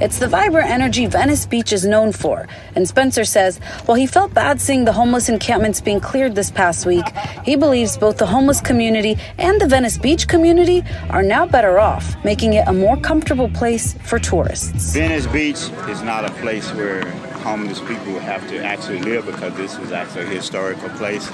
It's 0.00 0.18
the 0.18 0.26
vibrant 0.26 0.68
energy 0.68 1.06
Venice 1.06 1.46
Beach 1.46 1.72
is 1.72 1.86
known 1.86 2.10
for. 2.10 2.48
And 2.74 2.88
Spencer 2.88 3.24
says 3.24 3.58
while 3.86 3.96
he 3.96 4.06
felt 4.06 4.34
bad 4.34 4.60
seeing 4.60 4.84
the 4.84 4.92
homeless 4.92 5.28
encampments 5.28 5.80
being 5.80 6.00
cleared 6.00 6.34
this 6.34 6.50
past 6.50 6.84
week, 6.84 7.04
he 7.44 7.54
believes 7.54 7.96
both 7.96 8.18
the 8.18 8.26
homeless 8.26 8.60
community 8.60 9.16
and 9.38 9.60
the 9.60 9.66
Venice 9.66 9.96
Beach 9.96 10.26
community 10.26 10.82
are 11.10 11.22
now 11.22 11.46
better 11.46 11.78
off, 11.78 12.16
making 12.24 12.54
it 12.54 12.66
a 12.66 12.72
more 12.72 12.96
comfortable 12.96 13.48
place 13.50 13.94
for 14.02 14.18
tourists. 14.18 14.92
Venice 14.92 15.28
Beach 15.28 15.70
is 15.88 16.02
not 16.02 16.24
a 16.24 16.32
place 16.40 16.72
where 16.72 17.04
homeless 17.44 17.80
people 17.80 18.18
have 18.18 18.46
to 18.48 18.64
actually 18.64 19.00
live 19.00 19.26
because 19.26 19.54
this 19.54 19.78
is 19.78 19.92
actually 19.92 20.22
a 20.22 20.26
historical 20.26 20.88
place. 20.90 21.28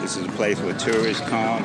This 0.00 0.16
is 0.16 0.24
a 0.24 0.32
place 0.32 0.60
where 0.60 0.74
tourists 0.74 1.26
come, 1.28 1.64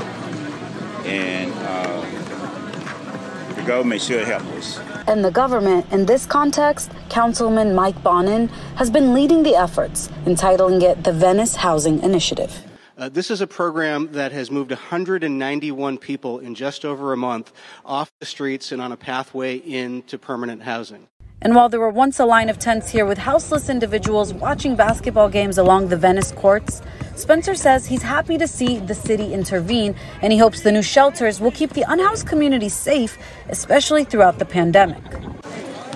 and 1.06 1.54
uh, 1.54 3.56
the 3.56 3.62
government 3.64 4.02
should 4.02 4.26
help 4.26 4.44
us. 4.54 4.80
And 5.10 5.26
the 5.26 5.32
government, 5.32 5.92
in 5.92 6.06
this 6.06 6.28
context, 6.28 6.92
Councilman 7.10 7.74
Mike 7.74 8.04
Bonin, 8.04 8.48
has 8.76 8.92
been 8.92 9.12
leading 9.12 9.42
the 9.42 9.56
efforts, 9.56 10.08
entitling 10.28 10.84
it 10.84 11.04
the 11.04 11.12
Venice 11.12 11.56
Housing 11.56 12.00
Initiative. 12.04 12.64
Uh, 12.96 13.10
this 13.10 13.32
is 13.32 13.42
a 13.42 13.48
program 13.48 14.12
that 14.12 14.32
has 14.32 14.52
moved 14.52 14.70
191 14.70 15.98
people 15.98 16.38
in 16.38 16.54
just 16.54 16.86
over 16.86 17.12
a 17.12 17.18
month 17.18 17.52
off 17.84 18.12
the 18.20 18.26
streets 18.28 18.72
and 18.72 18.84
on 18.84 18.92
a 18.92 18.98
pathway 18.98 19.56
into 19.56 20.20
permanent 20.20 20.62
housing. 20.62 21.08
And 21.42 21.56
while 21.56 21.70
there 21.70 21.80
were 21.80 21.90
once 21.90 22.20
a 22.20 22.26
line 22.26 22.50
of 22.50 22.60
tents 22.60 22.90
here 22.90 23.06
with 23.06 23.18
houseless 23.18 23.70
individuals 23.70 24.34
watching 24.34 24.76
basketball 24.76 25.30
games 25.30 25.58
along 25.58 25.88
the 25.88 25.96
Venice 25.96 26.34
courts, 26.34 26.82
Spencer 27.16 27.56
says 27.56 27.86
he's 27.86 28.02
happy 28.02 28.38
to 28.38 28.46
see 28.46 28.80
the 28.80 28.94
city 28.94 29.34
intervene 29.34 29.96
and 30.22 30.34
he 30.34 30.40
hopes 30.40 30.62
the 30.62 30.72
new 30.72 30.82
shelters 30.82 31.40
will 31.40 31.52
keep 31.52 31.72
the 31.72 31.86
unhoused 31.88 32.28
community 32.28 32.68
safe, 32.68 33.18
especially 33.48 34.04
throughout 34.04 34.38
the 34.38 34.46
pandemic. 34.46 35.02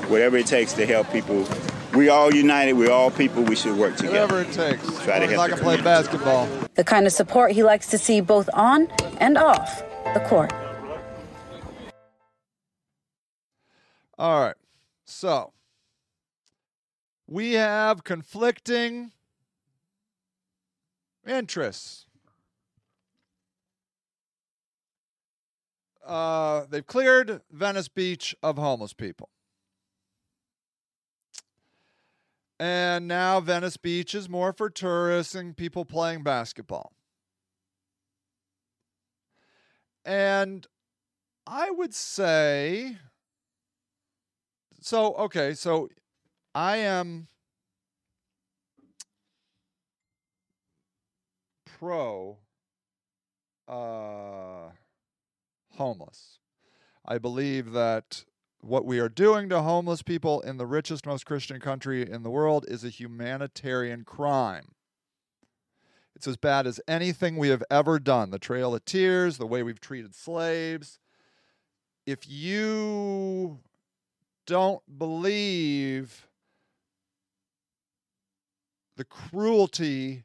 Whatever 0.10 0.38
it 0.38 0.48
takes 0.48 0.72
to 0.74 0.86
help 0.86 1.12
people, 1.12 1.46
we 1.94 2.08
all 2.08 2.34
united, 2.34 2.74
we're 2.74 2.91
all 2.91 3.12
people, 3.12 3.44
we 3.44 3.56
should 3.58 3.78
work 3.78 3.98
together. 3.98 4.22
Whatever 4.22 4.41
it 4.41 4.54
takes. 4.54 5.04
Try 5.04 5.20
to 5.20 5.26
As 5.26 5.32
long 5.32 5.32
help 5.32 5.39
I 5.39 5.48
the 5.50 5.56
can 5.56 5.64
play 5.64 5.82
basketball. 5.82 6.48
The 6.76 6.84
kind 6.86 7.06
of 7.06 7.12
support 7.12 7.52
he 7.52 7.64
likes 7.64 7.88
to 7.88 7.98
see 7.98 8.22
both 8.22 8.50
on 8.54 8.88
and 9.20 9.38
off 9.38 9.84
the 10.14 10.22
court. 10.22 10.54
All 14.18 14.41
right. 14.41 14.56
So 15.06 15.54
we 17.28 17.54
have 17.54 18.04
conflicting 18.04 19.12
interests. 21.28 22.06
Uh, 26.06 26.66
they've 26.70 26.86
cleared 26.86 27.41
Venice 27.51 27.88
Beach 27.88 28.36
of 28.43 28.58
homeless 28.58 28.93
people. 28.93 29.30
And 32.60 33.08
now 33.08 33.39
Venice 33.39 33.78
Beach 33.78 34.14
is 34.14 34.30
more 34.30 34.54
for 34.54 34.70
tourists 34.70 35.36
and 35.36 35.56
people 35.56 35.86
playing 35.86 36.24
basketball. 36.24 36.93
And 40.06 40.68
I 41.47 41.72
would 41.72 41.93
say 41.93 42.97
so 44.84 45.13
okay, 45.15 45.53
so 45.53 45.89
I 46.53 46.77
am 46.77 47.27
pro 51.79 52.38
uh, 53.67 54.69
homeless. 55.77 56.39
I 57.05 57.17
believe 57.17 57.71
that 57.71 58.25
what 58.61 58.86
we 58.86 58.99
are 58.99 59.09
doing 59.09 59.49
to 59.49 59.61
homeless 59.61 60.01
people 60.01 60.41
in 60.41 60.57
the 60.57 60.65
richest, 60.65 61.05
most 61.05 61.25
Christian 61.25 61.59
country 61.59 62.09
in 62.09 62.23
the 62.23 62.29
world 62.29 62.65
is 62.67 62.84
a 62.84 62.89
humanitarian 62.89 64.03
crime. 64.03 64.75
It's 66.15 66.27
as 66.27 66.38
bad 66.38 66.67
as 66.67 66.79
anything 66.88 67.38
we 67.38 67.49
have 67.49 67.63
ever 67.69 67.99
done. 67.99 68.29
The 68.29 68.39
Trail 68.39 68.73
of 68.75 68.86
Tears, 68.86 69.38
the 69.38 69.47
way 69.47 69.63
we've 69.63 69.81
treated 69.81 70.15
slaves. 70.15 70.99
If 72.05 72.29
you 72.29 73.59
don't 74.46 74.82
believe 74.98 76.28
the 78.96 79.04
cruelty 79.04 80.24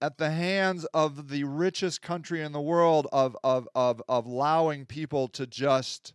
at 0.00 0.18
the 0.18 0.30
hands 0.30 0.84
of 0.94 1.28
the 1.28 1.44
richest 1.44 2.02
country 2.02 2.42
in 2.42 2.52
the 2.52 2.60
world 2.60 3.06
of, 3.12 3.36
of, 3.42 3.68
of, 3.74 4.00
of 4.08 4.26
allowing 4.26 4.86
people 4.86 5.28
to 5.28 5.46
just 5.46 6.14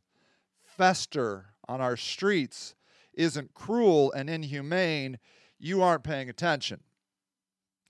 fester 0.64 1.48
on 1.68 1.82
our 1.82 1.98
streets 1.98 2.76
isn't 3.14 3.54
cruel 3.54 4.12
and 4.14 4.30
inhumane, 4.30 5.20
you 5.60 5.82
aren't 5.82 6.04
paying 6.04 6.30
attention. 6.30 6.80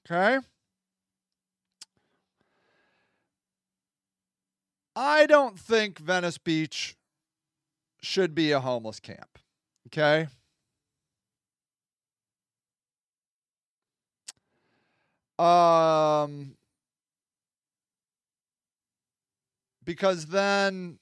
Okay? 0.06 0.40
I 4.96 5.26
don't 5.26 5.58
think 5.58 5.98
Venice 5.98 6.38
Beach 6.38 6.96
should 8.04 8.36
be 8.36 8.52
a 8.52 8.60
homeless 8.60 9.00
camp. 9.00 9.40
Okay? 9.88 10.28
Um 15.40 16.56
because 19.84 20.28
then 20.28 21.00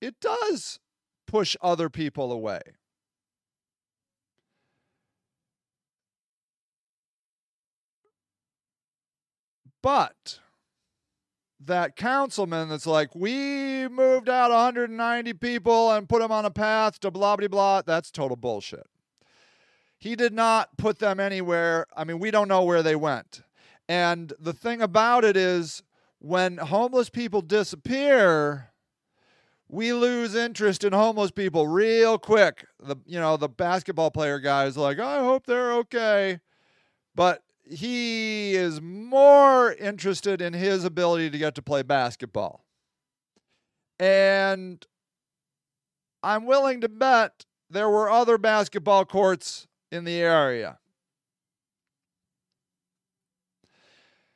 it 0.00 0.20
does 0.20 0.78
push 1.26 1.56
other 1.62 1.88
people 1.88 2.30
away. 2.30 2.60
But 9.80 10.38
that 11.66 11.96
councilman 11.96 12.68
that's 12.68 12.86
like, 12.86 13.14
we 13.14 13.88
moved 13.88 14.28
out 14.28 14.50
190 14.50 15.32
people 15.34 15.92
and 15.92 16.08
put 16.08 16.20
them 16.20 16.32
on 16.32 16.44
a 16.44 16.50
path 16.50 17.00
to 17.00 17.10
blah, 17.10 17.36
blah, 17.36 17.48
blah, 17.48 17.82
that's 17.82 18.10
total 18.10 18.36
bullshit. 18.36 18.86
He 19.98 20.16
did 20.16 20.32
not 20.32 20.76
put 20.76 20.98
them 20.98 21.20
anywhere. 21.20 21.86
I 21.96 22.04
mean, 22.04 22.18
we 22.18 22.30
don't 22.30 22.48
know 22.48 22.64
where 22.64 22.82
they 22.82 22.96
went. 22.96 23.42
And 23.88 24.32
the 24.38 24.52
thing 24.52 24.82
about 24.82 25.24
it 25.24 25.36
is, 25.36 25.82
when 26.18 26.58
homeless 26.58 27.10
people 27.10 27.40
disappear, 27.40 28.70
we 29.68 29.92
lose 29.92 30.34
interest 30.34 30.84
in 30.84 30.92
homeless 30.92 31.30
people 31.30 31.66
real 31.66 32.18
quick. 32.18 32.66
The 32.78 32.96
you 33.06 33.18
know 33.18 33.36
the 33.36 33.48
basketball 33.48 34.10
player 34.10 34.38
guy 34.38 34.66
is 34.66 34.76
like, 34.76 34.98
I 34.98 35.18
hope 35.18 35.46
they're 35.46 35.72
okay, 35.74 36.40
but 37.14 37.42
he 37.72 38.54
is 38.54 38.80
more 38.80 39.72
interested 39.72 40.42
in 40.42 40.52
his 40.52 40.84
ability 40.84 41.30
to 41.30 41.38
get 41.38 41.54
to 41.54 41.62
play 41.62 41.82
basketball. 41.82 42.64
And 43.98 44.86
I'm 46.22 46.44
willing 46.44 46.80
to 46.82 46.88
bet 46.88 47.46
there 47.70 47.88
were 47.88 48.10
other 48.10 48.36
basketball 48.36 49.04
courts 49.04 49.66
in 49.90 50.04
the 50.04 50.20
area. 50.20 50.78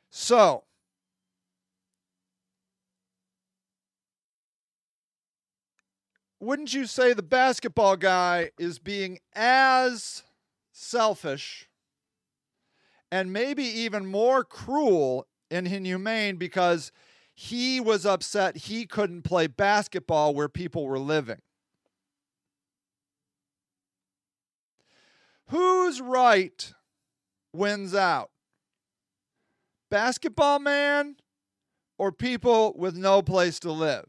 So, 0.09 0.63
wouldn't 6.39 6.73
you 6.73 6.87
say 6.87 7.13
the 7.13 7.21
basketball 7.21 7.97
guy 7.97 8.49
is 8.57 8.79
being 8.79 9.19
as 9.35 10.23
selfish 10.71 11.66
and 13.11 13.31
maybe 13.31 13.63
even 13.63 14.05
more 14.05 14.43
cruel 14.43 15.27
and 15.49 15.67
inhumane 15.67 16.37
because 16.37 16.91
he 17.33 17.79
was 17.79 18.05
upset 18.05 18.57
he 18.57 18.85
couldn't 18.85 19.21
play 19.21 19.47
basketball 19.47 20.33
where 20.33 20.49
people 20.49 20.85
were 20.85 20.99
living? 20.99 21.41
Whose 25.47 26.01
right 26.01 26.73
wins 27.53 27.95
out? 27.95 28.31
Basketball 29.89 30.59
man 30.59 31.15
or 31.97 32.11
people 32.11 32.73
with 32.77 32.95
no 32.95 33.21
place 33.21 33.59
to 33.59 33.71
live? 33.71 34.05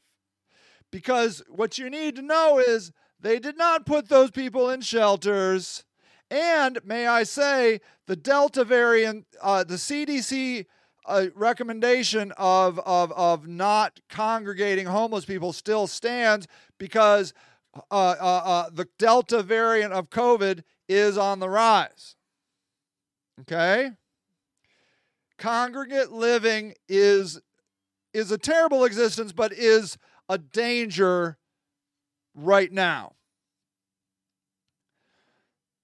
Because 0.91 1.43
what 1.49 1.79
you 1.79 1.91
need 1.91 2.17
to 2.17 2.23
know 2.23 2.59
is 2.59 2.93
they 3.21 3.39
did 3.39 3.57
not 3.57 3.87
put 3.87 4.09
those 4.09 4.31
people 4.31 4.71
in 4.71 4.81
shelters. 4.81 5.85
And 6.31 6.79
may 6.85 7.07
I 7.07 7.23
say, 7.23 7.81
the 8.07 8.17
Delta 8.17 8.65
variant, 8.65 9.27
uh, 9.41 9.65
the 9.65 9.75
CDC 9.75 10.67
uh, 11.07 11.27
recommendation 11.35 12.33
of, 12.37 12.79
of, 12.81 13.13
of 13.13 13.47
not 13.47 14.01
congregating 14.11 14.87
homeless 14.87 15.25
people 15.25 15.53
still 15.53 15.87
stands 15.87 16.47
because 16.77 17.33
uh, 17.91 18.15
uh, 18.21 18.43
uh 18.45 18.71
the 18.71 18.89
Delta 18.99 19.43
variant 19.43 19.93
of 19.93 20.11
COVID 20.11 20.63
is 20.89 21.17
on 21.17 21.39
the 21.39 21.49
rise. 21.49 22.17
Okay? 23.43 23.91
Congregate 25.39 26.11
living 26.11 26.75
is 26.89 27.41
is 28.15 28.33
a 28.33 28.39
terrible 28.39 28.85
existence 28.85 29.33
but 29.33 29.53
is 29.53 29.99
a 30.29 30.39
danger 30.39 31.39
right 32.35 32.73
now. 32.73 33.13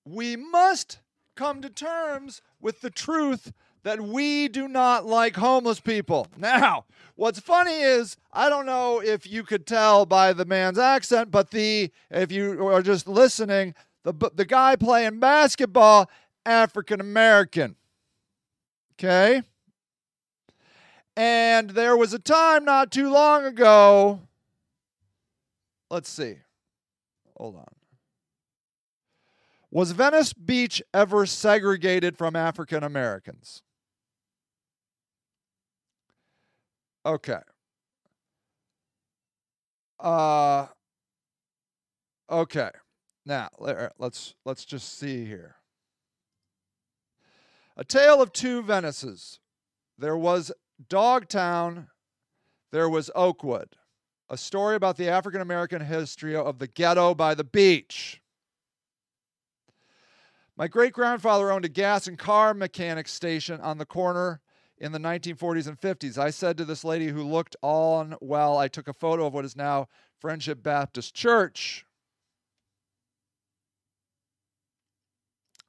We 0.04 0.36
must 0.36 0.98
come 1.36 1.62
to 1.62 1.70
terms 1.70 2.42
with 2.60 2.80
the 2.80 2.90
truth 2.90 3.52
that 3.82 4.00
we 4.00 4.48
do 4.48 4.66
not 4.66 5.06
like 5.06 5.36
homeless 5.36 5.80
people. 5.80 6.26
Now, 6.36 6.84
what's 7.16 7.40
funny 7.40 7.80
is 7.80 8.16
I 8.32 8.48
don't 8.48 8.66
know 8.66 9.00
if 9.00 9.30
you 9.30 9.44
could 9.44 9.66
tell 9.66 10.06
by 10.06 10.32
the 10.32 10.44
man's 10.44 10.78
accent, 10.78 11.30
but 11.30 11.50
the 11.50 11.90
if 12.10 12.32
you 12.32 12.66
are 12.66 12.82
just 12.82 13.06
listening, 13.06 13.74
the 14.02 14.12
the 14.34 14.44
guy 14.44 14.76
playing 14.76 15.20
basketball 15.20 16.10
African 16.44 17.00
American. 17.00 17.76
Okay? 18.98 19.42
And 21.16 21.70
there 21.70 21.96
was 21.96 22.12
a 22.12 22.18
time 22.18 22.64
not 22.64 22.90
too 22.90 23.10
long 23.10 23.44
ago. 23.44 24.20
Let's 25.90 26.10
see. 26.10 26.36
Hold 27.36 27.56
on. 27.56 27.83
Was 29.74 29.90
Venice 29.90 30.32
Beach 30.32 30.80
ever 30.94 31.26
segregated 31.26 32.16
from 32.16 32.36
African 32.36 32.84
Americans? 32.84 33.60
Okay. 37.04 37.40
Uh 39.98 40.68
okay. 42.30 42.70
Now, 43.26 43.48
let's 43.98 44.34
let's 44.44 44.64
just 44.64 44.96
see 44.96 45.24
here. 45.24 45.56
A 47.76 47.82
tale 47.82 48.22
of 48.22 48.32
two 48.32 48.62
Venices. 48.62 49.40
There 49.98 50.16
was 50.16 50.52
Dogtown, 50.88 51.88
there 52.70 52.88
was 52.88 53.10
Oakwood. 53.16 53.74
A 54.30 54.36
story 54.36 54.76
about 54.76 54.96
the 54.96 55.08
African 55.08 55.40
American 55.40 55.80
history 55.84 56.36
of 56.36 56.60
the 56.60 56.68
ghetto 56.68 57.12
by 57.12 57.34
the 57.34 57.42
beach. 57.42 58.20
My 60.56 60.68
great 60.68 60.92
grandfather 60.92 61.50
owned 61.50 61.64
a 61.64 61.68
gas 61.68 62.06
and 62.06 62.16
car 62.16 62.54
mechanic 62.54 63.08
station 63.08 63.60
on 63.60 63.78
the 63.78 63.86
corner 63.86 64.40
in 64.78 64.92
the 64.92 65.00
1940s 65.00 65.66
and 65.66 65.80
50s. 65.80 66.16
I 66.16 66.30
said 66.30 66.56
to 66.58 66.64
this 66.64 66.84
lady 66.84 67.08
who 67.08 67.24
looked 67.24 67.56
on 67.60 68.14
well, 68.20 68.56
I 68.56 68.68
took 68.68 68.86
a 68.86 68.92
photo 68.92 69.26
of 69.26 69.34
what 69.34 69.44
is 69.44 69.56
now 69.56 69.88
Friendship 70.20 70.62
Baptist 70.62 71.12
Church 71.12 71.84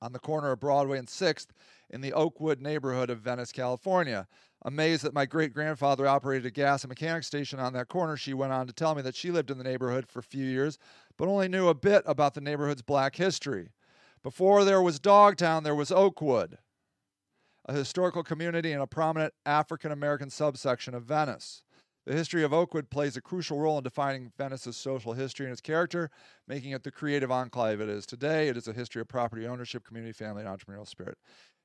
on 0.03 0.13
the 0.13 0.19
corner 0.19 0.51
of 0.51 0.59
Broadway 0.59 0.99
and 0.99 1.07
6th 1.07 1.47
in 1.89 2.01
the 2.01 2.13
Oakwood 2.13 2.61
neighborhood 2.61 3.09
of 3.09 3.21
Venice, 3.21 3.51
California. 3.51 4.27
Amazed 4.63 5.03
that 5.03 5.15
my 5.15 5.25
great 5.25 5.51
grandfather 5.51 6.07
operated 6.07 6.45
a 6.45 6.51
gas 6.51 6.83
and 6.83 6.89
mechanic 6.89 7.23
station 7.23 7.59
on 7.59 7.73
that 7.73 7.87
corner, 7.87 8.17
she 8.17 8.35
went 8.35 8.53
on 8.53 8.67
to 8.67 8.73
tell 8.73 8.93
me 8.93 9.01
that 9.01 9.15
she 9.15 9.31
lived 9.31 9.49
in 9.49 9.57
the 9.57 9.63
neighborhood 9.63 10.07
for 10.07 10.19
a 10.19 10.23
few 10.23 10.45
years, 10.45 10.77
but 11.17 11.27
only 11.27 11.47
knew 11.47 11.69
a 11.69 11.73
bit 11.73 12.03
about 12.05 12.35
the 12.35 12.41
neighborhood's 12.41 12.83
black 12.83 13.15
history. 13.15 13.71
Before 14.25 14.65
there 14.65 14.81
was 14.81 14.99
Dogtown, 14.99 15.61
there 15.61 15.75
was 15.75 15.91
Oakwood, 15.91 16.57
a 17.65 17.73
historical 17.73 18.23
community 18.23 18.71
and 18.71 18.81
a 18.81 18.87
prominent 18.87 19.35
African 19.45 19.91
American 19.91 20.31
subsection 20.31 20.95
of 20.95 21.03
Venice. 21.03 21.61
The 22.07 22.13
history 22.13 22.43
of 22.43 22.51
Oakwood 22.51 22.89
plays 22.89 23.15
a 23.15 23.21
crucial 23.21 23.59
role 23.59 23.77
in 23.77 23.83
defining 23.83 24.31
Venice's 24.35 24.77
social 24.77 25.13
history 25.13 25.45
and 25.45 25.51
its 25.51 25.61
character, 25.61 26.09
making 26.47 26.71
it 26.71 26.81
the 26.81 26.89
creative 26.89 27.31
enclave 27.31 27.79
it 27.79 27.87
is 27.87 28.07
today. 28.07 28.47
It 28.47 28.57
is 28.57 28.67
a 28.67 28.73
history 28.73 28.99
of 28.99 29.07
property 29.07 29.45
ownership, 29.45 29.85
community, 29.85 30.13
family, 30.13 30.43
and 30.43 30.49
entrepreneurial 30.49 30.87
spirit. 30.87 31.19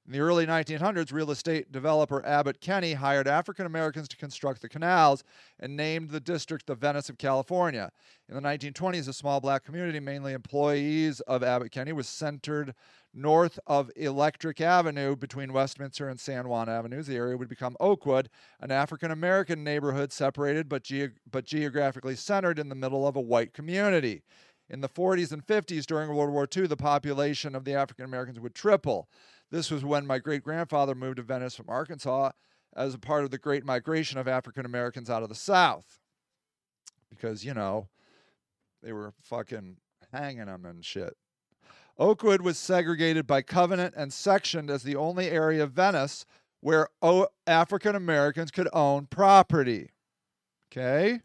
In 0.07 0.13
the 0.13 0.21
early 0.21 0.47
1900s, 0.47 1.13
real 1.13 1.31
estate 1.31 1.71
developer 1.71 2.25
Abbott 2.25 2.61
Kinney 2.61 2.95
hired 2.95 3.29
African 3.29 3.67
Americans 3.67 4.09
to 4.09 4.17
construct 4.17 4.63
the 4.63 4.69
canals 4.69 5.23
and 5.59 5.77
named 5.77 6.11
the 6.11 6.21
district 6.21 6.67
the 6.67 6.75
Venice 6.75 7.09
of 7.09 7.19
California. 7.19 7.93
In 8.29 8.35
the 8.35 8.41
1920s, 8.41 9.09
a 9.09 9.13
small 9.13 9.41
black 9.41 9.63
community, 9.63 10.01
mainly 10.01 10.33
employees 10.33 11.21
of 11.21 11.43
Abbott 11.43 11.71
Kinney, 11.71 11.93
was 11.93 12.09
centered 12.09 12.75
north 13.13 13.59
of 13.67 13.91
Electric 13.95 14.61
Avenue 14.61 15.17
between 15.17 15.53
Westminster 15.53 16.09
and 16.09 16.19
San 16.19 16.49
Juan 16.49 16.69
Avenues. 16.69 17.07
The 17.07 17.17
area 17.17 17.37
would 17.37 17.49
become 17.49 17.77
Oakwood, 17.79 18.31
an 18.61 18.71
African 18.71 19.11
American 19.11 19.63
neighborhood 19.63 20.13
separated 20.13 20.69
but, 20.69 20.83
ge- 20.83 21.11
but 21.31 21.45
geographically 21.45 22.17
centered 22.17 22.59
in 22.59 22.69
the 22.69 22.75
middle 22.75 23.07
of 23.07 23.17
a 23.17 23.21
white 23.21 23.53
community. 23.53 24.23
In 24.69 24.81
the 24.81 24.89
40s 24.89 25.33
and 25.33 25.45
50s, 25.45 25.85
during 25.85 26.15
World 26.15 26.33
War 26.33 26.49
II, 26.57 26.69
the 26.69 26.77
population 26.77 27.57
of 27.57 27.65
the 27.65 27.75
African 27.75 28.05
Americans 28.05 28.39
would 28.39 28.55
triple. 28.55 29.09
This 29.51 29.71
was 29.71 29.85
when 29.85 30.07
my 30.07 30.19
great 30.19 30.43
grandfather 30.43 30.95
moved 30.95 31.17
to 31.17 31.23
Venice 31.23 31.57
from 31.57 31.69
Arkansas 31.69 32.31
as 32.75 32.95
a 32.95 32.99
part 32.99 33.25
of 33.25 33.31
the 33.31 33.39
great 33.39 33.65
migration 33.65 34.19
of 34.19 34.29
African 34.29 34.65
Americans 34.65 35.11
out 35.11 35.23
of 35.23 35.29
the 35.29 35.35
South. 35.35 35.99
Because, 37.09 37.45
you 37.45 37.53
know, 37.53 37.89
they 38.83 38.93
were 38.93 39.13
fucking 39.23 39.79
hanging 40.13 40.47
them 40.47 40.65
and 40.65 40.85
shit. 40.85 41.17
Oakwood 41.99 42.41
was 42.41 42.57
segregated 42.57 43.27
by 43.27 43.43
covenant 43.43 43.95
and 43.97 44.13
sectioned 44.13 44.71
as 44.71 44.85
the 44.85 44.97
only 44.97 45.29
area 45.29 45.63
of 45.63 45.73
Venice 45.73 46.25
where 46.61 46.89
o- 47.03 47.29
African 47.47 47.95
Americans 47.97 48.51
could 48.51 48.69
own 48.73 49.07
property. 49.07 49.91
Okay? 50.73 51.21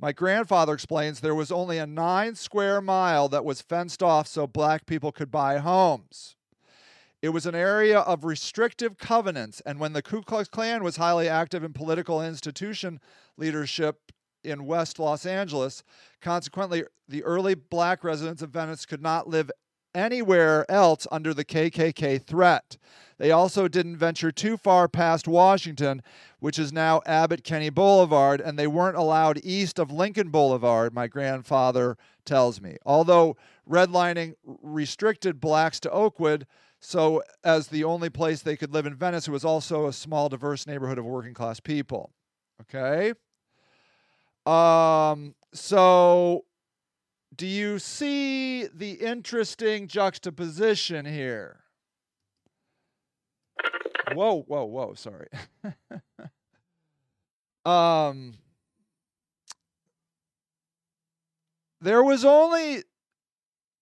My 0.00 0.12
grandfather 0.12 0.72
explains 0.72 1.20
there 1.20 1.34
was 1.34 1.52
only 1.52 1.76
a 1.76 1.86
nine 1.86 2.34
square 2.34 2.80
mile 2.80 3.28
that 3.28 3.44
was 3.44 3.60
fenced 3.60 4.02
off 4.02 4.26
so 4.26 4.46
black 4.46 4.86
people 4.86 5.12
could 5.12 5.30
buy 5.30 5.58
homes. 5.58 6.36
It 7.20 7.28
was 7.30 7.44
an 7.44 7.54
area 7.54 7.98
of 7.98 8.24
restrictive 8.24 8.96
covenants, 8.96 9.60
and 9.66 9.78
when 9.78 9.92
the 9.92 10.00
Ku 10.00 10.22
Klux 10.22 10.48
Klan 10.48 10.82
was 10.82 10.96
highly 10.96 11.28
active 11.28 11.62
in 11.62 11.74
political 11.74 12.22
institution 12.22 12.98
leadership 13.36 14.10
in 14.42 14.64
West 14.64 14.98
Los 14.98 15.26
Angeles, 15.26 15.84
consequently, 16.22 16.84
the 17.06 17.22
early 17.24 17.54
black 17.54 18.02
residents 18.02 18.40
of 18.40 18.48
Venice 18.48 18.86
could 18.86 19.02
not 19.02 19.28
live 19.28 19.50
anywhere 19.94 20.70
else 20.70 21.06
under 21.10 21.34
the 21.34 21.44
KKK 21.44 22.22
threat. 22.22 22.76
They 23.18 23.30
also 23.30 23.68
didn't 23.68 23.98
venture 23.98 24.32
too 24.32 24.56
far 24.56 24.88
past 24.88 25.28
Washington, 25.28 26.02
which 26.38 26.58
is 26.58 26.72
now 26.72 27.02
Abbott 27.04 27.44
Kinney 27.44 27.68
Boulevard, 27.68 28.40
and 28.40 28.58
they 28.58 28.66
weren't 28.66 28.96
allowed 28.96 29.40
east 29.44 29.78
of 29.78 29.90
Lincoln 29.90 30.30
Boulevard, 30.30 30.94
my 30.94 31.06
grandfather 31.06 31.98
tells 32.24 32.62
me. 32.62 32.78
Although 32.86 33.36
redlining 33.68 34.34
restricted 34.44 35.38
blacks 35.38 35.78
to 35.80 35.90
Oakwood, 35.90 36.46
so 36.80 37.22
as 37.44 37.68
the 37.68 37.84
only 37.84 38.08
place 38.08 38.40
they 38.40 38.56
could 38.56 38.72
live 38.72 38.86
in 38.86 38.94
Venice, 38.94 39.28
it 39.28 39.32
was 39.32 39.44
also 39.44 39.86
a 39.86 39.92
small, 39.92 40.30
diverse 40.30 40.66
neighborhood 40.66 40.96
of 40.98 41.04
working 41.04 41.34
class 41.34 41.60
people. 41.60 42.10
Okay? 42.62 43.12
Um, 44.46 45.34
so 45.52 46.44
do 47.40 47.46
you 47.46 47.78
see 47.78 48.66
the 48.66 48.92
interesting 48.92 49.88
juxtaposition 49.88 51.06
here? 51.06 51.60
Whoa, 54.12 54.42
whoa, 54.42 54.66
whoa, 54.66 54.92
sorry. 54.92 55.28
um 57.64 58.34
there 61.80 62.04
was 62.04 62.26
only 62.26 62.82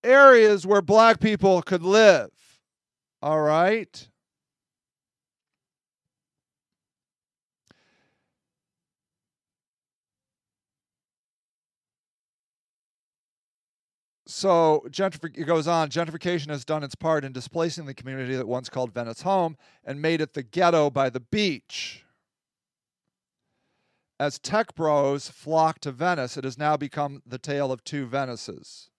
areas 0.04 0.64
where 0.64 0.80
black 0.80 1.18
people 1.18 1.60
could 1.60 1.82
live. 1.82 2.30
All 3.20 3.40
right? 3.40 4.08
So 14.38 14.84
gentrific- 14.88 15.36
it 15.36 15.46
goes 15.46 15.66
on. 15.66 15.88
Gentrification 15.88 16.50
has 16.50 16.64
done 16.64 16.84
its 16.84 16.94
part 16.94 17.24
in 17.24 17.32
displacing 17.32 17.86
the 17.86 17.92
community 17.92 18.36
that 18.36 18.46
once 18.46 18.68
called 18.68 18.94
Venice 18.94 19.22
home 19.22 19.56
and 19.82 20.00
made 20.00 20.20
it 20.20 20.34
the 20.34 20.44
ghetto 20.44 20.90
by 20.90 21.10
the 21.10 21.18
beach. 21.18 22.04
As 24.20 24.38
tech 24.38 24.76
bros 24.76 25.28
flock 25.28 25.80
to 25.80 25.90
Venice, 25.90 26.36
it 26.36 26.44
has 26.44 26.56
now 26.56 26.76
become 26.76 27.20
the 27.26 27.38
tale 27.38 27.72
of 27.72 27.82
two 27.82 28.06
Venices. 28.06 28.90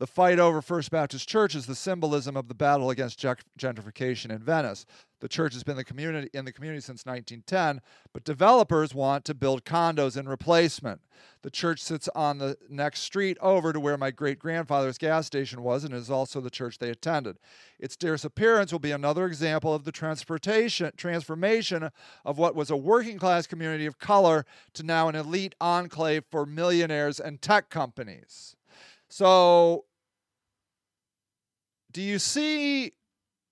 The 0.00 0.06
fight 0.06 0.38
over 0.38 0.62
First 0.62 0.90
Baptist 0.90 1.28
Church 1.28 1.54
is 1.54 1.66
the 1.66 1.74
symbolism 1.74 2.34
of 2.34 2.48
the 2.48 2.54
battle 2.54 2.88
against 2.88 3.20
gentrification 3.20 4.30
in 4.30 4.38
Venice. 4.38 4.86
The 5.20 5.28
church 5.28 5.52
has 5.52 5.62
been 5.62 5.76
the 5.76 5.84
community 5.84 6.30
in 6.32 6.46
the 6.46 6.54
community 6.54 6.80
since 6.80 7.04
1910, 7.04 7.82
but 8.14 8.24
developers 8.24 8.94
want 8.94 9.26
to 9.26 9.34
build 9.34 9.66
condos 9.66 10.16
in 10.16 10.26
replacement. 10.26 11.02
The 11.42 11.50
church 11.50 11.82
sits 11.82 12.08
on 12.14 12.38
the 12.38 12.56
next 12.70 13.00
street 13.00 13.36
over 13.42 13.74
to 13.74 13.78
where 13.78 13.98
my 13.98 14.10
great 14.10 14.38
grandfather's 14.38 14.96
gas 14.96 15.26
station 15.26 15.62
was 15.62 15.84
and 15.84 15.92
is 15.92 16.10
also 16.10 16.40
the 16.40 16.48
church 16.48 16.78
they 16.78 16.88
attended. 16.88 17.36
Its 17.78 17.94
disappearance 17.94 18.72
will 18.72 18.78
be 18.78 18.92
another 18.92 19.26
example 19.26 19.74
of 19.74 19.84
the 19.84 19.92
transportation 19.92 20.92
transformation 20.96 21.90
of 22.24 22.38
what 22.38 22.54
was 22.54 22.70
a 22.70 22.76
working 22.76 23.18
class 23.18 23.46
community 23.46 23.84
of 23.84 23.98
color 23.98 24.46
to 24.72 24.82
now 24.82 25.08
an 25.08 25.14
elite 25.14 25.54
enclave 25.60 26.24
for 26.30 26.46
millionaires 26.46 27.20
and 27.20 27.42
tech 27.42 27.68
companies. 27.68 28.56
So 29.10 29.84
do 31.92 32.02
you 32.02 32.18
see 32.18 32.92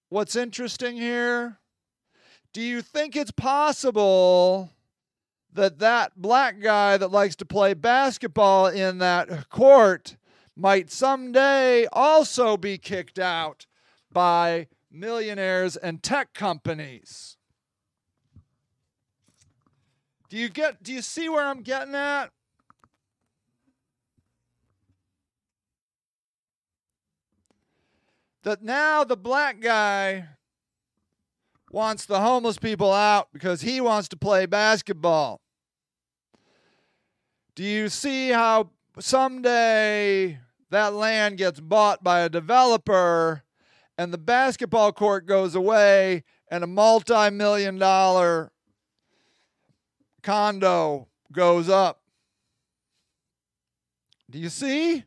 what's 0.08 0.36
interesting 0.36 0.96
here? 0.96 1.58
Do 2.52 2.60
you 2.60 2.82
think 2.82 3.16
it's 3.16 3.30
possible 3.30 4.70
that 5.52 5.78
that 5.78 6.12
black 6.16 6.60
guy 6.60 6.96
that 6.96 7.10
likes 7.10 7.36
to 7.36 7.44
play 7.44 7.74
basketball 7.74 8.66
in 8.66 8.98
that 8.98 9.48
court 9.50 10.16
might 10.56 10.90
someday 10.90 11.86
also 11.92 12.56
be 12.56 12.78
kicked 12.78 13.18
out 13.18 13.66
by 14.12 14.68
millionaires 14.90 15.76
and 15.76 16.02
tech 16.02 16.32
companies? 16.32 17.36
Do 20.28 20.36
you 20.36 20.48
get 20.48 20.82
do 20.82 20.92
you 20.92 21.02
see 21.02 21.28
where 21.28 21.44
I'm 21.44 21.62
getting 21.62 21.94
at? 21.94 22.30
That 28.42 28.62
now 28.62 29.04
the 29.04 29.16
black 29.16 29.60
guy 29.60 30.26
wants 31.70 32.06
the 32.06 32.20
homeless 32.20 32.58
people 32.58 32.92
out 32.92 33.28
because 33.32 33.60
he 33.60 33.80
wants 33.80 34.08
to 34.08 34.16
play 34.16 34.46
basketball. 34.46 35.40
Do 37.54 37.64
you 37.64 37.88
see 37.88 38.28
how 38.30 38.70
someday 38.98 40.38
that 40.70 40.94
land 40.94 41.38
gets 41.38 41.60
bought 41.60 42.02
by 42.04 42.20
a 42.20 42.28
developer 42.28 43.42
and 43.96 44.12
the 44.12 44.18
basketball 44.18 44.92
court 44.92 45.26
goes 45.26 45.54
away 45.54 46.24
and 46.50 46.62
a 46.62 46.68
multi 46.68 47.30
million 47.30 47.78
dollar 47.78 48.52
condo 50.22 51.08
goes 51.32 51.68
up? 51.68 52.00
Do 54.30 54.38
you 54.38 54.48
see? 54.50 55.04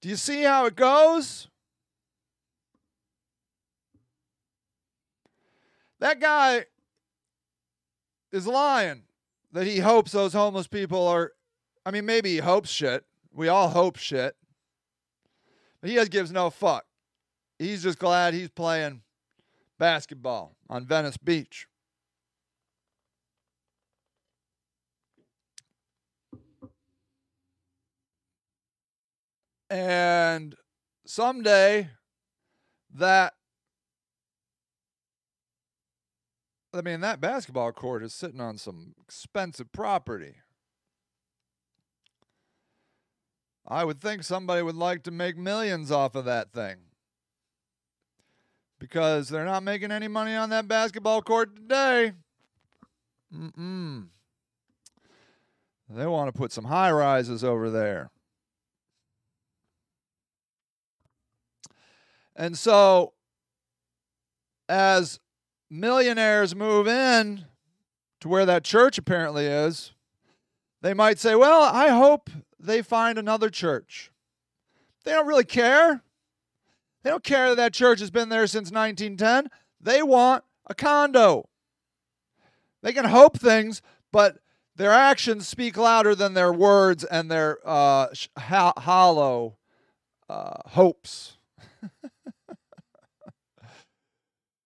Do 0.00 0.08
you 0.08 0.16
see 0.16 0.42
how 0.42 0.66
it 0.66 0.76
goes? 0.76 1.48
That 5.98 6.20
guy 6.20 6.64
is 8.32 8.46
lying 8.46 9.02
that 9.52 9.66
he 9.66 9.78
hopes 9.78 10.12
those 10.12 10.32
homeless 10.32 10.66
people 10.66 11.06
are. 11.06 11.32
I 11.84 11.90
mean, 11.90 12.06
maybe 12.06 12.30
he 12.30 12.38
hopes 12.38 12.70
shit. 12.70 13.04
We 13.32 13.48
all 13.48 13.68
hope 13.68 13.96
shit. 13.96 14.34
But 15.80 15.90
he 15.90 15.96
just 15.96 16.10
gives 16.10 16.32
no 16.32 16.50
fuck. 16.50 16.84
He's 17.58 17.82
just 17.82 17.98
glad 17.98 18.32
he's 18.32 18.48
playing 18.48 19.02
basketball 19.78 20.56
on 20.68 20.86
Venice 20.86 21.16
Beach. 21.18 21.66
And 29.70 30.56
someday 31.06 31.90
that 32.92 33.34
I 36.74 36.82
mean 36.82 37.00
that 37.00 37.20
basketball 37.20 37.72
court 37.72 38.02
is 38.02 38.12
sitting 38.12 38.40
on 38.40 38.58
some 38.58 38.94
expensive 39.00 39.72
property. 39.72 40.34
I 43.66 43.84
would 43.84 44.00
think 44.00 44.24
somebody 44.24 44.62
would 44.62 44.74
like 44.74 45.04
to 45.04 45.12
make 45.12 45.36
millions 45.36 45.92
off 45.92 46.16
of 46.16 46.24
that 46.24 46.52
thing. 46.52 46.76
Because 48.80 49.28
they're 49.28 49.44
not 49.44 49.62
making 49.62 49.92
any 49.92 50.08
money 50.08 50.34
on 50.34 50.50
that 50.50 50.66
basketball 50.66 51.22
court 51.22 51.54
today. 51.54 52.12
Mm-mm. 53.32 54.08
They 55.88 56.06
want 56.06 56.32
to 56.32 56.38
put 56.38 56.52
some 56.52 56.64
high 56.64 56.90
rises 56.90 57.44
over 57.44 57.70
there. 57.70 58.10
And 62.40 62.56
so, 62.56 63.12
as 64.66 65.20
millionaires 65.68 66.56
move 66.56 66.88
in 66.88 67.44
to 68.20 68.28
where 68.30 68.46
that 68.46 68.64
church 68.64 68.96
apparently 68.96 69.44
is, 69.44 69.92
they 70.80 70.94
might 70.94 71.18
say, 71.18 71.34
Well, 71.34 71.60
I 71.60 71.88
hope 71.88 72.30
they 72.58 72.80
find 72.80 73.18
another 73.18 73.50
church. 73.50 74.10
They 75.04 75.12
don't 75.12 75.26
really 75.26 75.44
care. 75.44 76.02
They 77.02 77.10
don't 77.10 77.22
care 77.22 77.50
that 77.50 77.56
that 77.56 77.74
church 77.74 78.00
has 78.00 78.10
been 78.10 78.30
there 78.30 78.46
since 78.46 78.70
1910. 78.70 79.50
They 79.78 80.02
want 80.02 80.42
a 80.66 80.74
condo. 80.74 81.46
They 82.82 82.94
can 82.94 83.04
hope 83.04 83.38
things, 83.38 83.82
but 84.12 84.38
their 84.76 84.92
actions 84.92 85.46
speak 85.46 85.76
louder 85.76 86.14
than 86.14 86.32
their 86.32 86.54
words 86.54 87.04
and 87.04 87.30
their 87.30 87.58
uh, 87.66 88.06
hollow 88.38 89.58
uh, 90.30 90.62
hopes. 90.70 91.36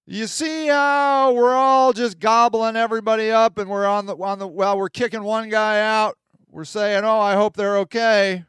You 0.07 0.27
see 0.27 0.67
how 0.67 1.33
we're 1.33 1.55
all 1.55 1.95
just 1.95 2.19
gobbling 2.19 2.77
everybody 2.77 3.31
up 3.31 3.57
and 3.57 3.71
we're 3.71 3.87
on 3.87 4.05
the 4.05 4.15
on 4.17 4.39
the 4.39 4.47
well, 4.47 4.77
we're 4.77 4.91
kicking 4.91 5.23
one 5.23 5.49
guy 5.49 5.81
out. 5.81 6.19
We're 6.51 6.67
saying, 6.67 7.05
"Oh, 7.05 7.19
I 7.21 7.35
hope 7.35 7.57
they're 7.57 7.79
okay." 7.79 8.45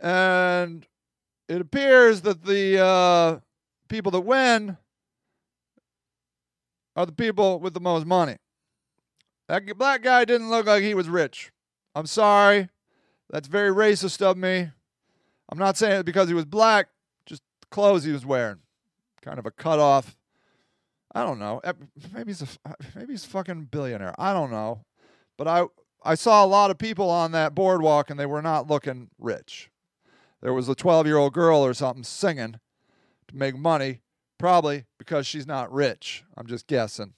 And 0.00 0.86
it 1.48 1.60
appears 1.60 2.20
that 2.20 2.44
the 2.44 2.78
uh, 2.78 3.40
people 3.88 4.12
that 4.12 4.20
win 4.20 4.76
are 6.94 7.04
the 7.04 7.12
people 7.12 7.58
with 7.58 7.74
the 7.74 7.80
most 7.80 8.06
money. 8.06 8.36
That 9.48 9.66
black 9.76 10.02
guy 10.02 10.24
didn't 10.24 10.50
look 10.50 10.66
like 10.66 10.84
he 10.84 10.94
was 10.94 11.08
rich. 11.08 11.50
I'm 11.96 12.06
sorry. 12.06 12.68
That's 13.28 13.48
very 13.48 13.70
racist 13.70 14.22
of 14.22 14.36
me. 14.36 14.70
I'm 15.48 15.58
not 15.58 15.76
saying 15.76 16.00
it 16.00 16.06
because 16.06 16.28
he 16.28 16.34
was 16.34 16.44
black 16.44 16.86
clothes 17.70 18.04
he 18.04 18.12
was 18.12 18.26
wearing. 18.26 18.58
Kind 19.22 19.38
of 19.38 19.46
a 19.46 19.50
cutoff. 19.50 20.16
I 21.14 21.24
don't 21.24 21.38
know. 21.38 21.60
Maybe 22.12 22.30
he's 22.30 22.42
a 22.42 22.74
maybe 22.94 23.12
he's 23.12 23.24
a 23.24 23.28
fucking 23.28 23.64
billionaire. 23.64 24.14
I 24.18 24.32
don't 24.32 24.50
know. 24.50 24.84
But 25.36 25.48
I 25.48 25.64
I 26.02 26.14
saw 26.14 26.44
a 26.44 26.46
lot 26.46 26.70
of 26.70 26.78
people 26.78 27.10
on 27.10 27.32
that 27.32 27.54
boardwalk 27.54 28.10
and 28.10 28.18
they 28.18 28.26
were 28.26 28.42
not 28.42 28.68
looking 28.68 29.10
rich. 29.18 29.70
There 30.40 30.54
was 30.54 30.68
a 30.68 30.74
12 30.74 31.06
year 31.06 31.16
old 31.16 31.34
girl 31.34 31.64
or 31.64 31.74
something 31.74 32.04
singing 32.04 32.58
to 33.28 33.36
make 33.36 33.56
money, 33.56 34.00
probably 34.38 34.86
because 34.98 35.26
she's 35.26 35.46
not 35.46 35.72
rich. 35.72 36.24
I'm 36.36 36.46
just 36.46 36.66
guessing. 36.66 37.14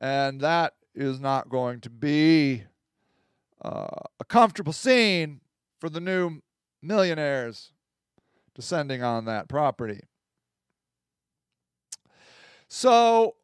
And 0.00 0.40
that 0.40 0.74
is 0.94 1.20
not 1.20 1.50
going 1.50 1.80
to 1.80 1.90
be 1.90 2.64
uh, 3.62 3.88
a 4.18 4.24
comfortable 4.26 4.72
scene 4.72 5.40
for 5.78 5.90
the 5.90 6.00
new 6.00 6.40
millionaires 6.82 7.72
descending 8.60 9.02
on 9.02 9.24
that 9.24 9.48
property. 9.48 10.02
So, 12.68 13.36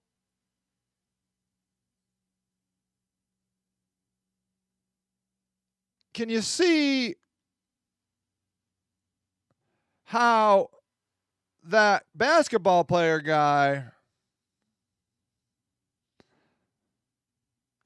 can 6.12 6.28
you 6.28 6.42
see 6.42 7.16
how 10.04 10.68
that 11.64 12.04
basketball 12.14 12.84
player 12.84 13.20
guy 13.20 13.84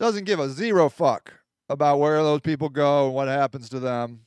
doesn't 0.01 0.25
give 0.25 0.41
a 0.41 0.49
zero 0.51 0.89
fuck 0.89 1.33
about 1.69 2.01
where 2.01 2.21
those 2.25 2.41
people 2.41 2.69
go 2.69 3.07
and 3.07 3.15
what 3.15 3.29
happens 3.29 3.69
to 3.69 3.79
them. 3.79 4.23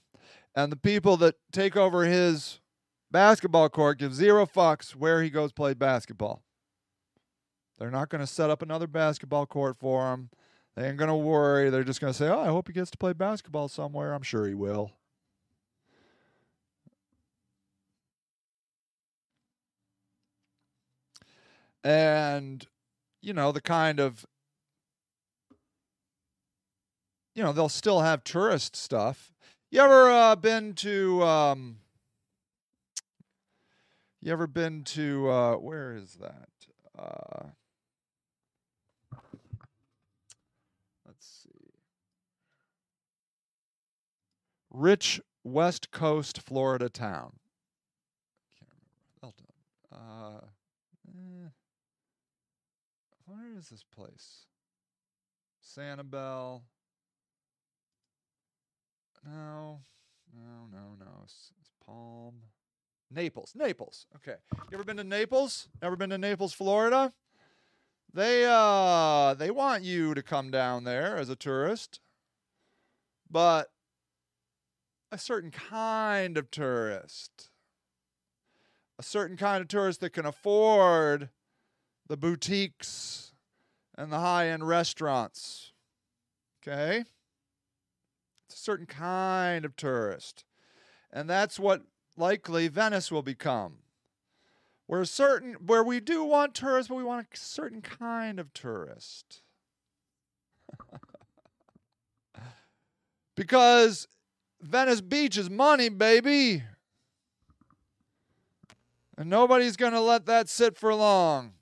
And 0.55 0.71
the 0.71 0.77
people 0.77 1.17
that 1.17 1.35
take 1.51 1.75
over 1.75 2.05
his 2.05 2.59
basketball 3.13 3.69
court 3.69 3.99
give 3.99 4.13
zero 4.13 4.45
fucks 4.45 4.91
where 4.95 5.23
he 5.23 5.29
goes 5.29 5.53
play 5.53 5.73
basketball. 5.73 6.43
They're 7.77 7.91
not 7.91 8.09
going 8.09 8.21
to 8.21 8.27
set 8.27 8.49
up 8.49 8.61
another 8.61 8.87
basketball 8.87 9.45
court 9.45 9.77
for 9.77 10.11
him. 10.11 10.29
They 10.75 10.87
ain't 10.87 10.97
going 10.97 11.09
to 11.09 11.15
worry. 11.15 11.69
They're 11.69 11.83
just 11.83 12.01
going 12.01 12.11
to 12.11 12.17
say, 12.17 12.27
oh, 12.27 12.41
I 12.41 12.47
hope 12.47 12.67
he 12.67 12.73
gets 12.73 12.89
to 12.91 12.97
play 12.97 13.13
basketball 13.13 13.67
somewhere. 13.67 14.13
I'm 14.13 14.23
sure 14.23 14.47
he 14.47 14.55
will. 14.55 14.91
And, 21.83 22.65
you 23.21 23.33
know, 23.33 23.51
the 23.51 23.61
kind 23.61 23.99
of 23.99 24.25
you 27.35 27.43
know 27.43 27.51
they'll 27.51 27.69
still 27.69 28.01
have 28.01 28.23
tourist 28.23 28.75
stuff. 28.75 29.33
You 29.71 29.81
ever 29.81 30.09
uh, 30.11 30.35
been 30.35 30.73
to? 30.75 31.23
Um, 31.23 31.77
you 34.23 34.31
ever 34.31 34.47
been 34.47 34.83
to? 34.85 35.29
Uh, 35.29 35.55
where 35.55 35.93
is 35.93 36.17
that? 36.21 36.47
Uh, 36.97 37.47
let's 41.05 41.43
see. 41.43 41.73
Rich 44.71 45.19
West 45.43 45.91
Coast, 45.91 46.41
Florida 46.41 46.87
town. 46.87 47.33
Can't 48.57 49.33
remember. 49.91 50.41
Uh, 50.41 50.45
eh. 51.09 51.49
Where 53.25 53.57
is 53.57 53.69
this 53.69 53.83
place? 53.83 54.45
Sanibel. 55.61 56.61
No, 59.25 59.81
no, 60.33 60.67
no, 60.71 60.95
no. 60.97 61.11
It's, 61.23 61.51
it's 61.59 61.71
Palm. 61.85 62.35
Naples. 63.13 63.53
Naples. 63.55 64.07
Okay. 64.17 64.37
You 64.53 64.75
ever 64.75 64.83
been 64.83 64.97
to 64.97 65.03
Naples? 65.03 65.67
Ever 65.81 65.95
been 65.95 66.09
to 66.09 66.17
Naples, 66.17 66.53
Florida? 66.53 67.13
They 68.13 68.45
uh 68.47 69.33
they 69.33 69.49
want 69.51 69.83
you 69.83 70.13
to 70.13 70.21
come 70.21 70.51
down 70.51 70.83
there 70.83 71.17
as 71.17 71.29
a 71.29 71.35
tourist. 71.35 71.99
But 73.29 73.71
a 75.11 75.17
certain 75.17 75.51
kind 75.51 76.37
of 76.37 76.51
tourist. 76.51 77.49
A 78.99 79.03
certain 79.03 79.37
kind 79.37 79.61
of 79.61 79.67
tourist 79.67 80.01
that 80.01 80.11
can 80.11 80.25
afford 80.25 81.29
the 82.07 82.17
boutiques 82.17 83.33
and 83.97 84.11
the 84.11 84.19
high-end 84.19 84.67
restaurants. 84.67 85.71
Okay? 86.61 87.05
It's 88.47 88.55
a 88.55 88.63
certain 88.63 88.85
kind 88.85 89.65
of 89.65 89.75
tourist. 89.75 90.45
And 91.11 91.29
that's 91.29 91.59
what 91.59 91.83
likely 92.17 92.67
Venice 92.67 93.11
will 93.11 93.21
become. 93.21 93.77
We're 94.87 95.05
certain 95.05 95.53
where 95.65 95.83
we 95.83 95.99
do 95.99 96.23
want 96.23 96.53
tourists, 96.53 96.89
but 96.89 96.95
we 96.95 97.03
want 97.03 97.27
a 97.33 97.37
certain 97.37 97.81
kind 97.81 98.39
of 98.39 98.53
tourist. 98.53 99.41
because 103.35 104.07
Venice 104.61 105.01
Beach 105.01 105.37
is 105.37 105.49
money, 105.49 105.89
baby. 105.89 106.63
And 109.17 109.29
nobody's 109.29 109.77
going 109.77 109.93
to 109.93 110.01
let 110.01 110.25
that 110.25 110.49
sit 110.49 110.77
for 110.77 110.93
long. 110.93 111.53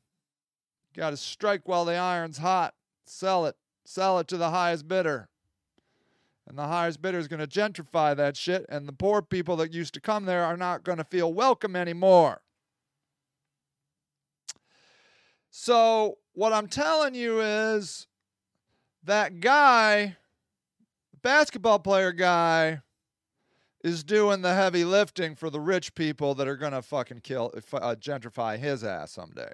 Got 0.95 1.11
to 1.11 1.17
strike 1.17 1.67
while 1.67 1.85
the 1.85 1.95
iron's 1.95 2.37
hot. 2.37 2.73
Sell 3.05 3.45
it. 3.45 3.55
Sell 3.85 4.19
it 4.19 4.27
to 4.29 4.37
the 4.37 4.51
highest 4.51 4.87
bidder. 4.87 5.29
And 6.47 6.57
the 6.57 6.67
highest 6.67 7.01
bidder 7.01 7.19
is 7.19 7.27
going 7.27 7.39
to 7.39 7.47
gentrify 7.47 8.15
that 8.15 8.35
shit, 8.35 8.65
and 8.67 8.87
the 8.87 8.93
poor 8.93 9.21
people 9.21 9.55
that 9.57 9.73
used 9.73 9.93
to 9.93 10.01
come 10.01 10.25
there 10.25 10.43
are 10.43 10.57
not 10.57 10.83
going 10.83 10.97
to 10.97 11.03
feel 11.03 11.33
welcome 11.33 11.75
anymore. 11.75 12.41
So, 15.51 16.17
what 16.33 16.53
I'm 16.53 16.67
telling 16.67 17.13
you 17.13 17.41
is 17.41 18.07
that 19.03 19.39
guy, 19.39 20.17
basketball 21.21 21.79
player 21.79 22.11
guy, 22.11 22.81
is 23.83 24.03
doing 24.03 24.41
the 24.41 24.53
heavy 24.53 24.85
lifting 24.85 25.35
for 25.35 25.49
the 25.49 25.59
rich 25.59 25.93
people 25.95 26.35
that 26.35 26.47
are 26.47 26.55
going 26.55 26.71
to 26.71 26.81
fucking 26.81 27.19
kill, 27.19 27.51
uh, 27.73 27.95
gentrify 27.99 28.57
his 28.57 28.83
ass 28.83 29.11
someday. 29.11 29.51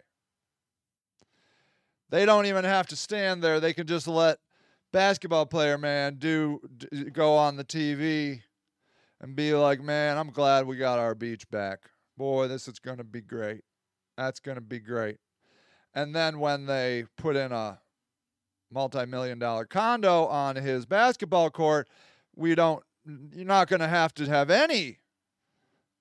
They 2.09 2.25
don't 2.25 2.45
even 2.45 2.63
have 2.65 2.88
to 2.88 2.95
stand 2.95 3.43
there. 3.43 3.59
They 3.59 3.73
can 3.73 3.88
just 3.88 4.07
let 4.07 4.39
basketball 4.91 5.45
player, 5.45 5.77
man, 5.77 6.15
do, 6.15 6.61
do 6.77 7.05
go 7.05 7.35
on 7.35 7.55
the 7.55 7.63
TV 7.63 8.41
and 9.21 9.35
be 9.35 9.53
like, 9.53 9.81
man, 9.81 10.17
I'm 10.17 10.31
glad 10.31 10.67
we 10.67 10.77
got 10.77 10.99
our 10.99 11.15
beach 11.15 11.49
back. 11.49 11.79
Boy, 12.17 12.47
this 12.47 12.67
is 12.67 12.79
going 12.79 12.97
to 12.97 13.03
be 13.03 13.21
great. 13.21 13.61
That's 14.17 14.39
going 14.39 14.55
to 14.55 14.61
be 14.61 14.79
great. 14.79 15.17
And 15.93 16.15
then 16.15 16.39
when 16.39 16.65
they 16.65 17.05
put 17.17 17.35
in 17.35 17.51
a 17.51 17.79
multi 18.71 19.05
million 19.05 19.39
dollar 19.39 19.65
condo 19.65 20.25
on 20.25 20.55
his 20.55 20.85
basketball 20.85 21.49
court, 21.49 21.88
we 22.35 22.55
don't, 22.55 22.83
you're 23.05 23.45
not 23.45 23.67
going 23.67 23.79
to 23.79 23.88
have 23.88 24.13
to 24.15 24.25
have 24.25 24.49
any 24.49 24.99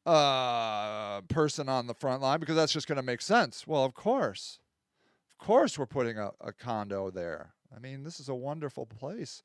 uh, 0.04 1.20
person 1.22 1.68
on 1.68 1.86
the 1.86 1.94
front 1.94 2.22
line 2.22 2.40
because 2.40 2.56
that's 2.56 2.72
just 2.72 2.86
going 2.86 2.96
to 2.96 3.02
make 3.02 3.20
sense. 3.20 3.66
Well, 3.66 3.84
of 3.84 3.94
course. 3.94 4.58
Of 5.38 5.46
course, 5.46 5.78
we're 5.78 5.86
putting 5.86 6.18
a, 6.18 6.30
a 6.40 6.52
condo 6.52 7.10
there. 7.10 7.55
I 7.74 7.78
mean, 7.78 8.04
this 8.04 8.20
is 8.20 8.28
a 8.28 8.34
wonderful 8.34 8.84
place. 8.86 9.42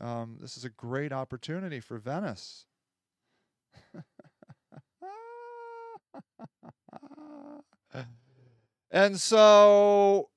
Um, 0.00 0.38
this 0.40 0.56
is 0.56 0.64
a 0.64 0.70
great 0.70 1.12
opportunity 1.12 1.80
for 1.80 1.98
Venice. 1.98 2.66
and 8.90 9.20
so, 9.20 10.30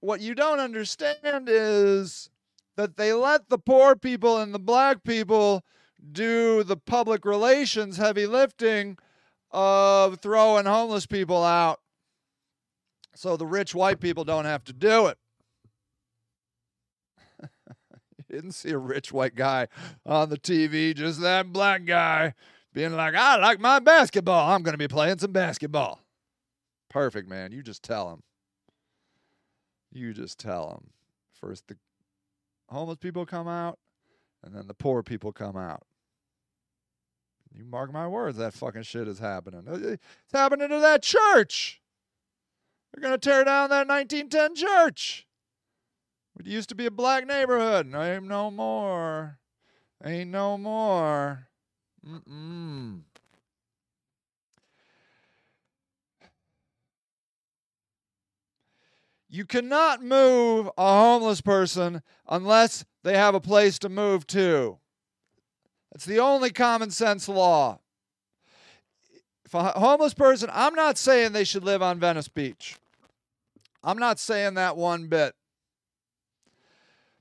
what 0.00 0.20
you 0.20 0.34
don't 0.34 0.60
understand 0.60 1.48
is 1.48 2.30
that 2.76 2.96
they 2.96 3.12
let 3.12 3.48
the 3.48 3.58
poor 3.58 3.96
people 3.96 4.38
and 4.38 4.54
the 4.54 4.60
black 4.60 5.02
people 5.02 5.64
do 6.12 6.62
the 6.62 6.76
public 6.76 7.24
relations 7.24 7.96
heavy 7.96 8.26
lifting 8.26 8.96
of 9.50 10.20
throwing 10.20 10.66
homeless 10.66 11.06
people 11.06 11.42
out 11.42 11.80
so 13.14 13.36
the 13.36 13.46
rich 13.46 13.74
white 13.74 13.98
people 13.98 14.24
don't 14.24 14.44
have 14.44 14.62
to 14.62 14.72
do 14.72 15.08
it. 15.08 15.18
Didn't 18.30 18.52
see 18.52 18.70
a 18.70 18.78
rich 18.78 19.12
white 19.12 19.34
guy 19.34 19.68
on 20.04 20.28
the 20.28 20.38
TV, 20.38 20.94
just 20.94 21.20
that 21.20 21.52
black 21.52 21.84
guy 21.84 22.34
being 22.72 22.92
like, 22.92 23.14
I 23.14 23.36
like 23.36 23.60
my 23.60 23.78
basketball. 23.78 24.50
I'm 24.50 24.62
going 24.62 24.74
to 24.74 24.78
be 24.78 24.88
playing 24.88 25.18
some 25.18 25.32
basketball. 25.32 26.00
Perfect, 26.88 27.28
man. 27.28 27.52
You 27.52 27.62
just 27.62 27.82
tell 27.82 28.10
him. 28.10 28.22
You 29.92 30.12
just 30.12 30.38
tell 30.38 30.70
him. 30.70 30.90
First, 31.40 31.68
the 31.68 31.76
homeless 32.68 32.98
people 32.98 33.24
come 33.24 33.48
out, 33.48 33.78
and 34.44 34.54
then 34.54 34.66
the 34.66 34.74
poor 34.74 35.02
people 35.02 35.32
come 35.32 35.56
out. 35.56 35.82
You 37.54 37.64
mark 37.64 37.92
my 37.92 38.06
words, 38.06 38.38
that 38.38 38.54
fucking 38.54 38.82
shit 38.82 39.08
is 39.08 39.18
happening. 39.18 39.64
Uh, 39.68 39.74
it's 39.94 40.32
happening 40.32 40.68
to 40.68 40.80
that 40.80 41.02
church. 41.02 41.80
They're 42.92 43.02
going 43.02 43.18
to 43.18 43.18
tear 43.18 43.44
down 43.44 43.70
that 43.70 43.88
1910 43.88 44.54
church. 44.54 45.26
It 46.38 46.46
used 46.46 46.68
to 46.68 46.74
be 46.74 46.86
a 46.86 46.90
black 46.90 47.26
neighborhood. 47.26 47.92
Ain't 47.94 48.24
no 48.24 48.50
more. 48.50 49.38
Ain't 50.04 50.30
no 50.30 50.56
more. 50.56 51.48
Mm-mm. 52.06 53.00
You 59.30 59.44
cannot 59.44 60.02
move 60.02 60.70
a 60.78 60.98
homeless 60.98 61.40
person 61.40 62.02
unless 62.28 62.84
they 63.02 63.16
have 63.16 63.34
a 63.34 63.40
place 63.40 63.78
to 63.80 63.88
move 63.88 64.26
to. 64.28 64.78
That's 65.92 66.06
the 66.06 66.20
only 66.20 66.50
common 66.50 66.90
sense 66.90 67.28
law. 67.28 67.80
If 69.44 69.54
a 69.54 69.78
homeless 69.78 70.14
person, 70.14 70.50
I'm 70.52 70.74
not 70.74 70.96
saying 70.96 71.32
they 71.32 71.44
should 71.44 71.64
live 71.64 71.82
on 71.82 71.98
Venice 71.98 72.28
Beach. 72.28 72.76
I'm 73.82 73.98
not 73.98 74.18
saying 74.18 74.54
that 74.54 74.76
one 74.76 75.08
bit. 75.08 75.34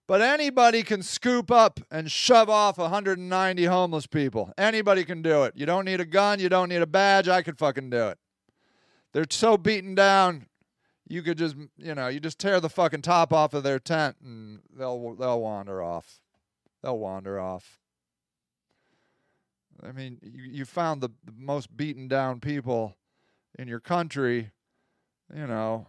But 0.07 0.21
anybody 0.21 0.83
can 0.83 1.03
scoop 1.03 1.51
up 1.51 1.81
and 1.91 2.09
shove 2.09 2.49
off 2.49 2.77
190 2.77 3.65
homeless 3.65 4.07
people. 4.07 4.53
Anybody 4.57 5.03
can 5.03 5.21
do 5.21 5.43
it. 5.43 5.53
You 5.55 5.65
don't 5.65 5.83
need 5.83 5.99
a 5.99 6.05
gun, 6.05 6.39
you 6.39 6.47
don't 6.47 6.69
need 6.69 6.81
a 6.81 6.87
badge. 6.87 7.27
I 7.27 7.41
could 7.41 7.57
fucking 7.57 7.89
do 7.89 8.07
it. 8.07 8.17
They're 9.11 9.25
so 9.29 9.57
beaten 9.57 9.95
down, 9.95 10.47
you 11.09 11.21
could 11.21 11.37
just, 11.37 11.55
you 11.77 11.93
know, 11.93 12.07
you 12.07 12.21
just 12.21 12.39
tear 12.39 12.59
the 12.61 12.69
fucking 12.69 13.01
top 13.01 13.33
off 13.33 13.53
of 13.53 13.63
their 13.63 13.79
tent 13.79 14.15
and 14.23 14.59
they'll 14.77 15.15
they'll 15.15 15.41
wander 15.41 15.81
off. 15.81 16.21
They'll 16.81 16.99
wander 16.99 17.39
off. 17.39 17.79
I 19.83 19.91
mean, 19.91 20.19
you, 20.21 20.43
you 20.43 20.65
found 20.65 21.01
the, 21.01 21.09
the 21.23 21.33
most 21.37 21.75
beaten 21.75 22.07
down 22.07 22.39
people 22.39 22.95
in 23.59 23.67
your 23.67 23.79
country, 23.79 24.51
you 25.35 25.47
know, 25.47 25.87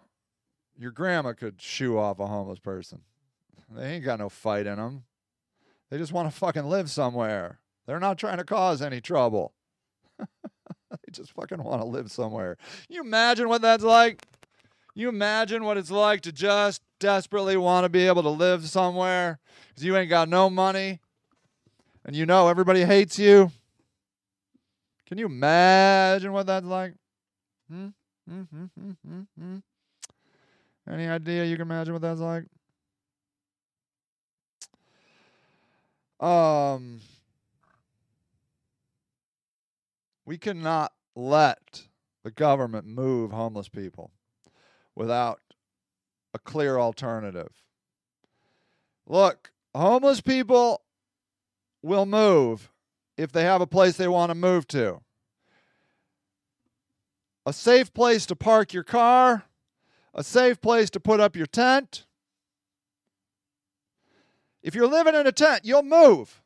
your 0.76 0.90
grandma 0.90 1.32
could 1.32 1.60
shoo 1.60 1.98
off 1.98 2.18
a 2.18 2.26
homeless 2.26 2.58
person. 2.58 3.02
They 3.70 3.94
ain't 3.94 4.04
got 4.04 4.18
no 4.18 4.28
fight 4.28 4.66
in 4.66 4.76
them. 4.76 5.04
They 5.90 5.98
just 5.98 6.12
want 6.12 6.30
to 6.30 6.36
fucking 6.36 6.64
live 6.64 6.90
somewhere. 6.90 7.60
They're 7.86 8.00
not 8.00 8.18
trying 8.18 8.38
to 8.38 8.44
cause 8.44 8.82
any 8.82 9.00
trouble. 9.00 9.54
they 10.18 11.12
just 11.12 11.32
fucking 11.32 11.62
want 11.62 11.80
to 11.80 11.86
live 11.86 12.10
somewhere. 12.10 12.56
You 12.88 13.00
imagine 13.00 13.48
what 13.48 13.62
that's 13.62 13.84
like? 13.84 14.22
You 14.94 15.08
imagine 15.08 15.64
what 15.64 15.76
it's 15.76 15.90
like 15.90 16.22
to 16.22 16.32
just 16.32 16.82
desperately 16.98 17.56
want 17.56 17.84
to 17.84 17.88
be 17.88 18.06
able 18.06 18.22
to 18.22 18.30
live 18.30 18.68
somewhere 18.68 19.38
because 19.68 19.84
you 19.84 19.96
ain't 19.96 20.10
got 20.10 20.28
no 20.28 20.50
money 20.50 21.00
and 22.04 22.16
you 22.16 22.26
know 22.26 22.48
everybody 22.48 22.84
hates 22.84 23.18
you? 23.18 23.50
Can 25.06 25.18
you 25.18 25.26
imagine 25.26 26.32
what 26.32 26.46
that's 26.46 26.66
like? 26.66 26.94
Hmm? 27.70 27.88
Hmm, 28.28 28.42
hmm, 28.42 28.64
hmm, 28.78 28.90
hmm, 29.06 29.20
hmm. 29.38 29.56
Any 30.90 31.06
idea 31.06 31.44
you 31.44 31.56
can 31.56 31.62
imagine 31.62 31.94
what 31.94 32.02
that's 32.02 32.20
like? 32.20 32.44
Um, 36.20 37.00
we 40.24 40.36
cannot 40.36 40.92
let 41.14 41.86
the 42.24 42.30
government 42.30 42.86
move 42.86 43.30
homeless 43.30 43.68
people 43.68 44.10
without 44.94 45.40
a 46.34 46.38
clear 46.38 46.78
alternative. 46.78 47.62
Look, 49.06 49.52
homeless 49.74 50.20
people 50.20 50.82
will 51.82 52.04
move 52.04 52.70
if 53.16 53.32
they 53.32 53.44
have 53.44 53.60
a 53.60 53.66
place 53.66 53.96
they 53.96 54.08
want 54.08 54.30
to 54.30 54.34
move 54.34 54.66
to. 54.68 55.00
A 57.46 57.52
safe 57.52 57.94
place 57.94 58.26
to 58.26 58.36
park 58.36 58.74
your 58.74 58.84
car, 58.84 59.44
a 60.12 60.22
safe 60.22 60.60
place 60.60 60.90
to 60.90 61.00
put 61.00 61.20
up 61.20 61.34
your 61.34 61.46
tent. 61.46 62.04
If 64.68 64.74
you're 64.74 64.86
living 64.86 65.14
in 65.14 65.26
a 65.26 65.32
tent, 65.32 65.62
you'll 65.64 65.82
move. 65.82 66.42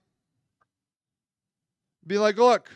Be 2.06 2.18
like, 2.18 2.36
look, 2.36 2.70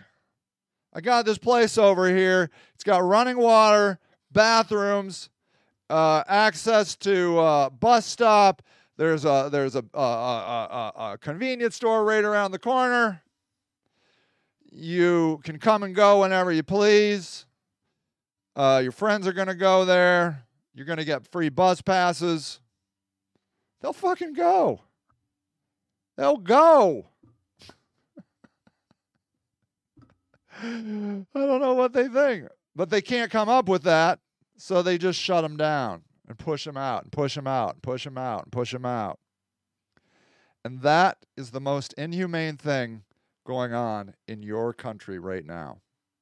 I 0.92 1.00
got 1.00 1.24
this 1.24 1.38
place 1.38 1.78
over 1.78 2.08
here. 2.08 2.50
It's 2.74 2.82
got 2.82 3.04
running 3.04 3.38
water, 3.38 4.00
bathrooms, 4.32 5.30
uh, 5.88 6.24
access 6.26 6.96
to 6.96 7.38
uh, 7.38 7.70
bus 7.70 8.06
stop. 8.06 8.60
There's 8.96 9.24
a 9.24 9.48
there's 9.52 9.76
a, 9.76 9.84
a, 9.94 10.00
a, 10.00 10.92
a, 11.12 11.18
convenience 11.18 11.76
store 11.76 12.04
right 12.04 12.24
around 12.24 12.50
the 12.50 12.58
corner. 12.58 13.22
You 14.72 15.40
can 15.44 15.60
come 15.60 15.84
and 15.84 15.94
go 15.94 16.22
whenever 16.22 16.50
you 16.50 16.64
please. 16.64 17.46
Uh, 18.56 18.80
your 18.82 18.90
friends 18.90 19.28
are 19.28 19.32
to 19.46 19.54
go 19.54 19.84
there. 19.84 20.44
You're 20.74 20.86
to 20.98 21.04
get 21.04 21.30
free 21.30 21.50
bus 21.50 21.82
passes. 21.82 22.58
They'll 23.80 23.92
fucking 23.92 24.32
go. 24.32 24.80
They'll 26.16 26.38
go. 26.38 27.06
I 30.62 31.26
don't 31.34 31.60
know 31.60 31.74
what 31.74 31.92
they 31.92 32.08
think, 32.08 32.48
but 32.74 32.88
they 32.88 33.02
can't 33.02 33.30
come 33.30 33.48
up 33.48 33.68
with 33.68 33.82
that, 33.82 34.20
so 34.56 34.82
they 34.82 34.96
just 34.96 35.20
shut 35.20 35.42
them 35.42 35.56
down 35.56 36.02
and 36.26 36.38
push 36.38 36.64
them 36.64 36.76
out 36.76 37.02
and 37.02 37.12
push 37.12 37.34
them 37.34 37.46
out 37.46 37.74
and 37.74 37.82
push 37.82 38.04
them 38.04 38.16
out 38.16 38.44
and 38.44 38.52
push 38.52 38.72
them 38.72 38.86
out. 38.86 39.18
And 40.64 40.80
that 40.80 41.18
is 41.36 41.50
the 41.50 41.60
most 41.60 41.92
inhumane 41.94 42.56
thing 42.56 43.02
going 43.46 43.72
on 43.72 44.14
in 44.26 44.42
your 44.42 44.72
country 44.72 45.18
right 45.18 45.44
now. 45.44 45.78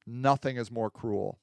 Nothing 0.07 0.57
is 0.57 0.70
more 0.70 0.90
cruel. 0.90 1.38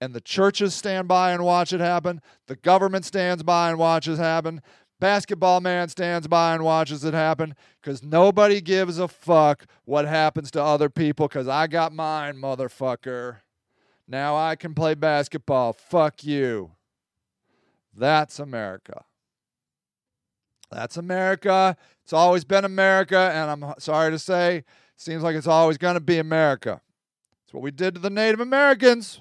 And 0.00 0.12
the 0.12 0.20
churches 0.20 0.74
stand 0.74 1.06
by 1.06 1.32
and 1.32 1.44
watch 1.44 1.72
it 1.72 1.80
happen. 1.80 2.20
The 2.48 2.56
government 2.56 3.04
stands 3.04 3.42
by 3.44 3.70
and 3.70 3.78
watches 3.78 4.18
happen. 4.18 4.60
Basketball 5.00 5.60
man 5.60 5.88
stands 5.88 6.28
by 6.28 6.54
and 6.54 6.62
watches 6.62 7.04
it 7.04 7.14
happen 7.14 7.54
because 7.80 8.02
nobody 8.02 8.60
gives 8.60 8.98
a 8.98 9.08
fuck 9.08 9.66
what 9.84 10.06
happens 10.06 10.50
to 10.52 10.62
other 10.62 10.88
people 10.88 11.28
because 11.28 11.48
I 11.48 11.66
got 11.66 11.92
mine, 11.92 12.36
motherfucker. 12.36 13.38
Now 14.06 14.36
I 14.36 14.56
can 14.56 14.74
play 14.74 14.94
basketball. 14.94 15.72
Fuck 15.72 16.24
you. 16.24 16.72
That's 17.96 18.38
America. 18.38 19.04
That's 20.70 20.96
America. 20.96 21.76
It's 22.02 22.12
always 22.12 22.44
been 22.44 22.64
America, 22.64 23.30
and 23.32 23.50
I'm 23.50 23.74
sorry 23.78 24.10
to 24.10 24.18
say, 24.18 24.64
seems 24.96 25.22
like 25.22 25.36
it's 25.36 25.46
always 25.46 25.78
going 25.78 25.94
to 25.94 26.00
be 26.00 26.18
America. 26.18 26.80
It's 27.44 27.54
what 27.54 27.62
we 27.62 27.70
did 27.70 27.94
to 27.94 28.00
the 28.00 28.10
Native 28.10 28.40
Americans 28.40 29.20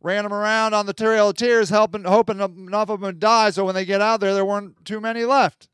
ran 0.00 0.24
them 0.24 0.32
around 0.32 0.74
on 0.74 0.86
the 0.86 0.92
Trail 0.92 1.30
of 1.30 1.36
Tears, 1.36 1.70
helping, 1.70 2.04
hoping 2.04 2.40
enough 2.40 2.88
of 2.88 3.00
them 3.00 3.06
would 3.06 3.20
die 3.20 3.50
so 3.50 3.64
when 3.64 3.74
they 3.74 3.84
get 3.84 4.00
out 4.00 4.20
there, 4.20 4.34
there 4.34 4.44
weren't 4.44 4.84
too 4.84 5.00
many 5.00 5.24
left. 5.24 5.68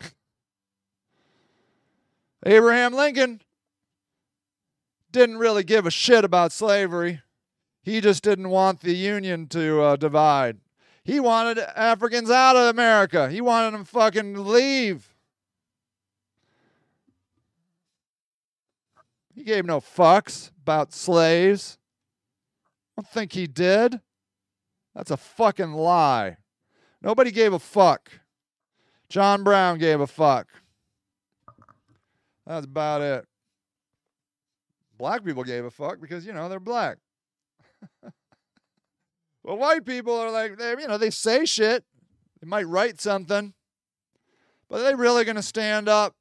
Abraham 2.46 2.94
Lincoln 2.94 3.42
didn't 5.12 5.38
really 5.38 5.64
give 5.64 5.86
a 5.86 5.90
shit 5.90 6.24
about 6.24 6.52
slavery. 6.52 7.20
He 7.82 8.00
just 8.00 8.22
didn't 8.22 8.50
want 8.50 8.80
the 8.80 8.94
Union 8.94 9.46
to 9.48 9.80
uh, 9.82 9.96
divide. 9.96 10.58
He 11.04 11.20
wanted 11.20 11.58
Africans 11.58 12.30
out 12.30 12.56
of 12.56 12.68
America. 12.68 13.30
He 13.30 13.40
wanted 13.40 13.72
them 13.72 13.84
fucking 13.84 14.46
leave. 14.46 15.14
He 19.34 19.42
gave 19.42 19.64
no 19.64 19.80
fucks 19.80 20.50
about 20.60 20.92
slaves 20.92 21.78
don't 22.98 23.06
think 23.06 23.32
he 23.32 23.46
did. 23.46 24.00
That's 24.92 25.12
a 25.12 25.16
fucking 25.16 25.72
lie. 25.72 26.38
Nobody 27.00 27.30
gave 27.30 27.52
a 27.52 27.60
fuck. 27.60 28.10
John 29.08 29.44
Brown 29.44 29.78
gave 29.78 30.00
a 30.00 30.06
fuck. 30.08 30.48
That's 32.44 32.66
about 32.66 33.02
it. 33.02 33.24
Black 34.98 35.24
people 35.24 35.44
gave 35.44 35.64
a 35.64 35.70
fuck 35.70 36.00
because, 36.00 36.26
you 36.26 36.32
know, 36.32 36.48
they're 36.48 36.58
black. 36.58 36.98
but 38.02 38.12
white 39.44 39.86
people 39.86 40.18
are 40.18 40.32
like, 40.32 40.58
they, 40.58 40.70
you 40.70 40.88
know, 40.88 40.98
they 40.98 41.10
say 41.10 41.44
shit. 41.44 41.84
They 42.40 42.48
might 42.48 42.66
write 42.66 43.00
something. 43.00 43.54
But 44.68 44.82
they 44.82 44.96
really 44.96 45.24
going 45.24 45.36
to 45.36 45.42
stand 45.42 45.88
up? 45.88 46.16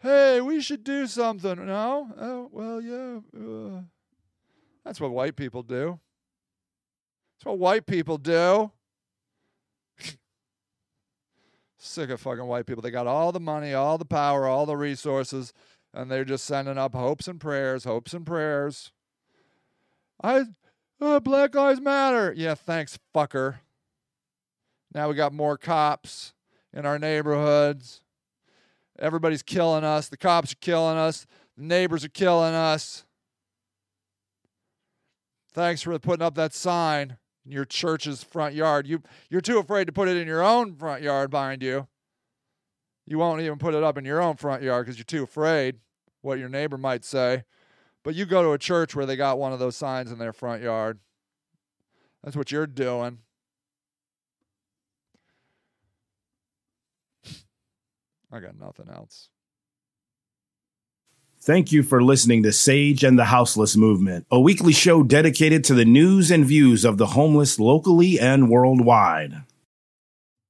Hey, 0.00 0.40
we 0.40 0.60
should 0.60 0.82
do 0.82 1.06
something. 1.06 1.66
No? 1.66 2.10
Oh, 2.18 2.48
well, 2.50 2.80
yeah. 2.80 3.20
Uh, 3.32 3.82
that's 4.84 5.00
what 5.00 5.10
white 5.12 5.36
people 5.36 5.62
do. 5.62 5.98
That's 7.34 7.46
what 7.46 7.58
white 7.58 7.86
people 7.86 8.18
do. 8.18 8.70
Sick 11.78 12.10
of 12.10 12.20
fucking 12.20 12.46
white 12.46 12.66
people. 12.66 12.82
They 12.82 12.90
got 12.90 13.06
all 13.06 13.32
the 13.32 13.40
money, 13.40 13.74
all 13.74 13.98
the 13.98 14.04
power, 14.04 14.46
all 14.46 14.66
the 14.66 14.76
resources, 14.76 15.52
and 15.94 16.10
they're 16.10 16.24
just 16.24 16.44
sending 16.44 16.78
up 16.78 16.94
hopes 16.94 17.28
and 17.28 17.40
prayers, 17.40 17.84
hopes 17.84 18.14
and 18.14 18.26
prayers. 18.26 18.92
I, 20.22 20.44
uh, 21.00 21.20
Black 21.20 21.54
Lives 21.54 21.80
Matter. 21.80 22.32
Yeah, 22.36 22.54
thanks, 22.54 22.98
fucker. 23.14 23.56
Now 24.94 25.08
we 25.08 25.14
got 25.14 25.32
more 25.32 25.56
cops 25.56 26.34
in 26.72 26.86
our 26.86 26.98
neighborhoods. 26.98 28.02
Everybody's 28.98 29.42
killing 29.42 29.84
us. 29.84 30.08
The 30.08 30.16
cops 30.16 30.52
are 30.52 30.56
killing 30.60 30.96
us. 30.96 31.26
The 31.56 31.64
neighbors 31.64 32.04
are 32.04 32.10
killing 32.10 32.54
us. 32.54 33.04
Thanks 35.54 35.82
for 35.82 35.98
putting 35.98 36.24
up 36.24 36.34
that 36.36 36.54
sign 36.54 37.18
in 37.44 37.52
your 37.52 37.64
church's 37.64 38.22
front 38.22 38.54
yard. 38.54 38.86
You, 38.86 39.02
you're 39.28 39.40
too 39.40 39.58
afraid 39.58 39.86
to 39.86 39.92
put 39.92 40.08
it 40.08 40.16
in 40.16 40.26
your 40.26 40.42
own 40.42 40.74
front 40.76 41.02
yard, 41.02 41.32
mind 41.32 41.62
you. 41.62 41.88
You 43.06 43.18
won't 43.18 43.42
even 43.42 43.58
put 43.58 43.74
it 43.74 43.82
up 43.82 43.98
in 43.98 44.04
your 44.04 44.22
own 44.22 44.36
front 44.36 44.62
yard 44.62 44.86
because 44.86 44.96
you're 44.96 45.04
too 45.04 45.24
afraid 45.24 45.80
what 46.22 46.38
your 46.38 46.48
neighbor 46.48 46.78
might 46.78 47.04
say. 47.04 47.42
But 48.04 48.14
you 48.14 48.24
go 48.26 48.42
to 48.42 48.52
a 48.52 48.58
church 48.58 48.96
where 48.96 49.06
they 49.06 49.16
got 49.16 49.38
one 49.38 49.52
of 49.52 49.58
those 49.58 49.76
signs 49.76 50.10
in 50.10 50.18
their 50.18 50.32
front 50.32 50.62
yard. 50.62 50.98
That's 52.24 52.36
what 52.36 52.50
you're 52.50 52.66
doing. 52.66 53.18
I 58.32 58.40
got 58.40 58.58
nothing 58.58 58.88
else. 58.88 59.28
Thank 61.44 61.72
you 61.72 61.82
for 61.82 62.04
listening 62.04 62.44
to 62.44 62.52
Sage 62.52 63.02
and 63.02 63.18
the 63.18 63.24
Houseless 63.24 63.76
Movement, 63.76 64.26
a 64.30 64.38
weekly 64.38 64.72
show 64.72 65.02
dedicated 65.02 65.64
to 65.64 65.74
the 65.74 65.84
news 65.84 66.30
and 66.30 66.44
views 66.44 66.84
of 66.84 66.98
the 66.98 67.06
homeless 67.06 67.58
locally 67.58 68.16
and 68.20 68.48
worldwide. 68.48 69.42